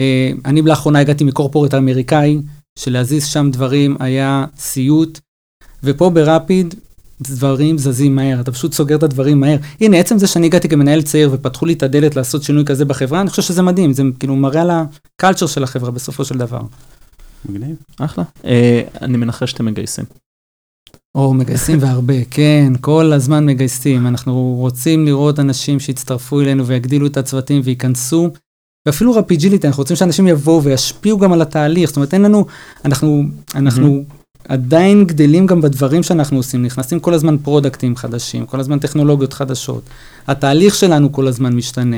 אה, 0.00 0.30
אני 0.44 0.62
לאחרונה 0.62 0.98
הגעתי 0.98 1.24
מקורפורט 1.24 1.74
אמריקאי, 1.74 2.38
שלהזיז 2.78 3.26
שם 3.26 3.50
דברים 3.50 3.96
היה 4.00 4.44
סיוט, 4.58 5.20
ופה 5.82 6.10
ברפיד, 6.10 6.74
דברים 7.20 7.78
זזים 7.78 8.16
מהר, 8.16 8.40
אתה 8.40 8.52
פשוט 8.52 8.72
סוגר 8.72 8.96
את 8.96 9.02
הדברים 9.02 9.40
מהר. 9.40 9.56
הנה, 9.80 9.96
עצם 9.96 10.18
זה 10.18 10.26
שאני 10.26 10.46
הגעתי 10.46 10.68
כמנהל 10.68 11.02
צעיר 11.02 11.30
ופתחו 11.32 11.66
לי 11.66 11.72
את 11.72 11.82
הדלת 11.82 12.16
לעשות 12.16 12.42
שינוי 12.42 12.64
כזה 12.64 12.84
בחברה, 12.84 13.20
אני 13.20 13.30
חושב 13.30 13.42
שזה 13.42 13.62
מדהים, 13.62 13.92
זה 13.92 14.02
כאילו 14.18 14.36
מראה 14.36 14.62
על 14.62 14.70
הקלצ'ר 14.70 15.46
של 15.46 15.62
החברה 15.62 15.90
בסופו 15.90 16.24
של 16.24 16.38
דבר. 16.38 16.60
מגניב. 17.48 17.76
אחלה. 17.98 18.24
אה, 18.44 18.82
אני 19.02 19.16
מנחש 19.16 19.50
שאתם 19.50 19.64
מגייסים. 19.64 20.04
או, 21.14 21.34
מגייסים 21.34 21.78
והרבה, 21.80 22.24
כן, 22.30 22.72
כל 22.80 23.12
הזמן 23.12 23.46
מגייסים. 23.46 24.06
אנחנו 24.06 24.56
רוצים 24.58 25.06
לראות 25.06 25.40
אנשים 25.40 25.80
שיצטרפו 25.80 26.40
אלינו 26.40 26.66
ויגדילו 26.66 27.06
את 27.06 27.16
הצוותים 27.16 27.60
וייכנסו. 27.64 28.30
ואפילו 28.86 29.12
רפיג'יליטי, 29.12 29.66
אנחנו 29.66 29.80
רוצים 29.80 29.96
שאנשים 29.96 30.28
יבואו 30.28 30.62
וישפיעו 30.62 31.18
גם 31.18 31.32
על 31.32 31.42
התהליך. 31.42 31.88
זאת 31.88 31.96
אומרת, 31.96 32.14
אין 32.14 32.22
לנו, 32.22 32.46
אנחנו, 32.84 33.22
אנחנו 33.54 34.04
עדיין 34.48 35.04
גדלים 35.04 35.46
גם 35.46 35.60
בדברים 35.60 36.02
שאנחנו 36.02 36.36
עושים, 36.36 36.62
נכנסים 36.62 37.00
כל 37.00 37.14
הזמן 37.14 37.36
פרודקטים 37.38 37.96
חדשים, 37.96 38.46
כל 38.46 38.60
הזמן 38.60 38.78
טכנולוגיות 38.78 39.32
חדשות. 39.32 39.82
התהליך 40.26 40.74
שלנו 40.74 41.12
כל 41.12 41.28
הזמן 41.28 41.52
משתנה. 41.52 41.96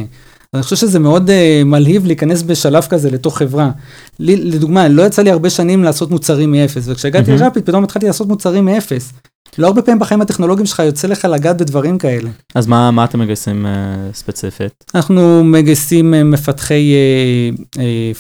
אני 0.55 0.63
חושב 0.63 0.77
שזה 0.77 0.99
מאוד 0.99 1.31
אה, 1.31 1.64
מלהיב 1.65 2.07
להיכנס 2.07 2.43
בשלב 2.43 2.83
כזה 2.83 3.11
לתוך 3.11 3.39
חברה. 3.39 3.71
לי, 4.19 4.37
לדוגמה, 4.37 4.89
לא 4.89 5.03
יצא 5.03 5.23
לי 5.23 5.31
הרבה 5.31 5.51
שנים 5.51 5.85
לעשות 5.85 6.11
מוצרים 6.11 6.51
מאפס, 6.51 6.89
וכשהגעתי 6.89 7.31
מהמם. 7.31 7.43
לרפיד 7.43 7.63
פתאום 7.67 7.85
התחלתי 7.85 8.07
לעשות 8.07 8.29
מוצרים 8.29 8.65
מאפס. 8.65 9.13
לא 9.59 9.67
הרבה 9.67 9.83
פעמים 9.83 9.99
בחיים 9.99 10.21
הטכנולוגיים 10.21 10.67
שלך 10.67 10.79
יוצא 10.79 11.09
לך 11.09 11.25
לגעת 11.25 11.57
בדברים 11.57 11.99
כאלה. 11.99 12.31
אז 12.55 12.67
מה, 12.67 12.91
מה 12.91 13.05
אתם 13.05 13.19
מגייסים 13.19 13.67
אה, 13.67 13.73
ספציפית? 14.13 14.85
אנחנו 14.95 15.45
מגייסים 15.45 16.15
אה, 16.15 16.25
מפתחי 16.25 16.95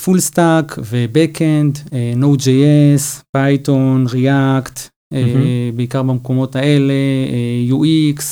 full 0.04 0.20
stack 0.20 0.78
ו 0.90 1.00
backend, 1.00 1.78
Node.js, 2.20 3.22
פייתון, 3.32 4.06
React, 4.06 4.78
מהמם. 5.12 5.40
בעיקר 5.74 6.02
במקומות 6.02 6.56
האלה, 6.56 6.92
אה, 7.32 7.76
UX. 7.76 8.22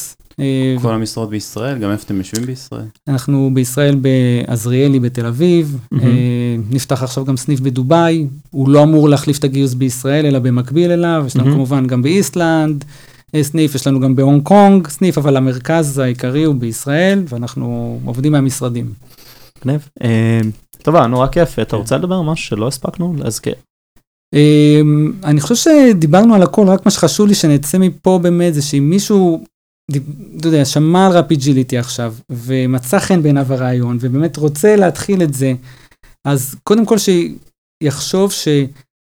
אה, 0.40 0.74
כל 0.82 0.94
המשרות 0.94 1.30
בישראל, 1.30 1.78
גם 1.78 1.90
איפה 1.90 2.04
אתם 2.04 2.16
יושבים 2.16 2.46
בישראל? 2.46 2.84
אנחנו 3.08 3.50
בישראל 3.54 3.94
בעזריאלי 3.94 5.00
בתל 5.00 5.26
אביב. 5.26 5.78
אה, 5.92 6.56
נפתח 6.70 7.02
עכשיו 7.02 7.24
גם 7.24 7.36
סניף 7.36 7.60
בדובאי, 7.60 8.26
הוא 8.50 8.68
לא 8.68 8.82
אמור 8.82 9.08
להחליף 9.08 9.38
את 9.38 9.44
הגיוס 9.44 9.74
בישראל, 9.74 10.26
אלא 10.26 10.38
במקביל 10.38 10.90
אליו, 10.90 11.24
יש 11.26 11.36
לנו. 11.36 11.52
כמובן 11.52 11.86
גם 11.86 12.02
באיסלנד 12.02 12.84
אה, 13.34 13.42
סניף, 13.42 13.74
יש 13.74 13.86
לנו 13.86 14.00
גם 14.00 14.16
בהונג 14.16 14.42
קונג 14.42 14.88
סניף, 14.88 15.18
אבל 15.18 15.36
המרכז 15.36 15.98
העיקרי 15.98 16.44
הוא 16.44 16.54
בישראל, 16.54 17.22
ואנחנו 17.28 18.00
עובדים 18.04 18.32
מהמשרדים. 18.32 18.92
מגניב. 19.58 19.88
טוב, 20.82 20.96
נורא 20.96 21.26
כיף. 21.26 21.58
אתה 21.58 21.70
כן. 21.70 21.76
רוצה 21.76 21.96
לדבר 21.96 22.14
על 22.14 22.24
משהו 22.24 22.46
שלא 22.46 22.68
הספקנו 22.68 23.14
להזכיר? 23.18 23.54
אה, 24.34 24.80
אני 25.24 25.40
חושב 25.40 25.54
שדיברנו 25.54 26.34
על 26.34 26.42
הכל, 26.42 26.66
רק 26.68 26.86
מה 26.86 26.90
שחשוב 26.90 27.26
לי 27.26 27.34
שנצא 27.34 27.78
מפה 27.78 28.18
באמת, 28.22 28.54
זה 28.54 28.62
שאם 28.62 28.90
מישהו, 28.90 29.44
אתה 30.36 30.48
יודע, 30.48 30.64
שמע 30.64 31.06
על 31.06 31.12
Rapygility 31.12 31.78
עכשיו, 31.78 32.14
ומצא 32.30 32.98
חן 32.98 33.22
בעיניו 33.22 33.52
הרעיון, 33.52 33.98
ובאמת 34.00 34.36
רוצה 34.36 34.76
להתחיל 34.76 35.22
את 35.22 35.34
זה, 35.34 35.54
אז 36.24 36.54
קודם 36.64 36.86
כל 36.86 36.96
שיחשוב 36.98 38.32
ש... 38.32 38.48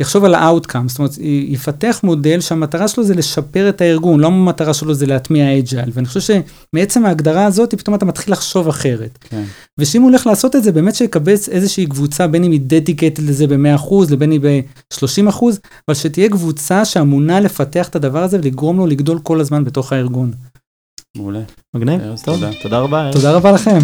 יחשוב 0.01 0.23
על 0.23 0.35
ה-outcome, 0.35 0.87
זאת 0.87 0.99
אומרת, 0.99 1.11
יפתח 1.47 1.99
מודל 2.03 2.41
שהמטרה 2.41 2.87
שלו 2.87 3.03
זה 3.03 3.15
לשפר 3.15 3.69
את 3.69 3.81
הארגון, 3.81 4.19
לא 4.19 4.27
המטרה 4.27 4.73
שלו 4.73 4.93
זה 4.93 5.05
להטמיע 5.05 5.59
אג'ייל, 5.59 5.89
ואני 5.93 6.07
חושב 6.07 6.19
שמעצם 6.73 7.05
ההגדרה 7.05 7.45
הזאת, 7.45 7.75
פתאום 7.75 7.95
אתה 7.95 8.05
מתחיל 8.05 8.33
לחשוב 8.33 8.67
אחרת. 8.67 9.17
כן. 9.21 9.43
ושאם 9.77 10.01
הוא 10.01 10.09
הולך 10.09 10.27
לעשות 10.27 10.55
את 10.55 10.63
זה, 10.63 10.71
באמת 10.71 10.95
שיקבץ 10.95 11.49
איזושהי 11.49 11.85
קבוצה, 11.85 12.27
בין 12.27 12.43
אם 12.43 12.51
היא 12.51 12.61
דדיקטד 12.63 13.23
לזה 13.23 13.47
ב-100% 13.47 13.93
לבין 14.11 14.31
אם 14.31 14.41
ב-30%, 14.41 15.43
אבל 15.87 15.95
שתהיה 15.95 16.29
קבוצה 16.29 16.85
שאמונה 16.85 17.39
לפתח 17.39 17.89
את 17.89 17.95
הדבר 17.95 18.23
הזה 18.23 18.37
ולגרום 18.37 18.77
לו 18.77 18.87
לגדול 18.87 19.19
כל 19.23 19.39
הזמן 19.39 19.63
בתוך 19.63 19.93
הארגון. 19.93 20.31
מעולה. 21.17 21.39
מגניב, 21.73 22.01
טוב, 22.23 22.39
תודה 22.61 22.79
רבה. 22.79 23.09
תודה 23.13 23.31
רבה 23.33 23.51
לכם. 23.51 23.77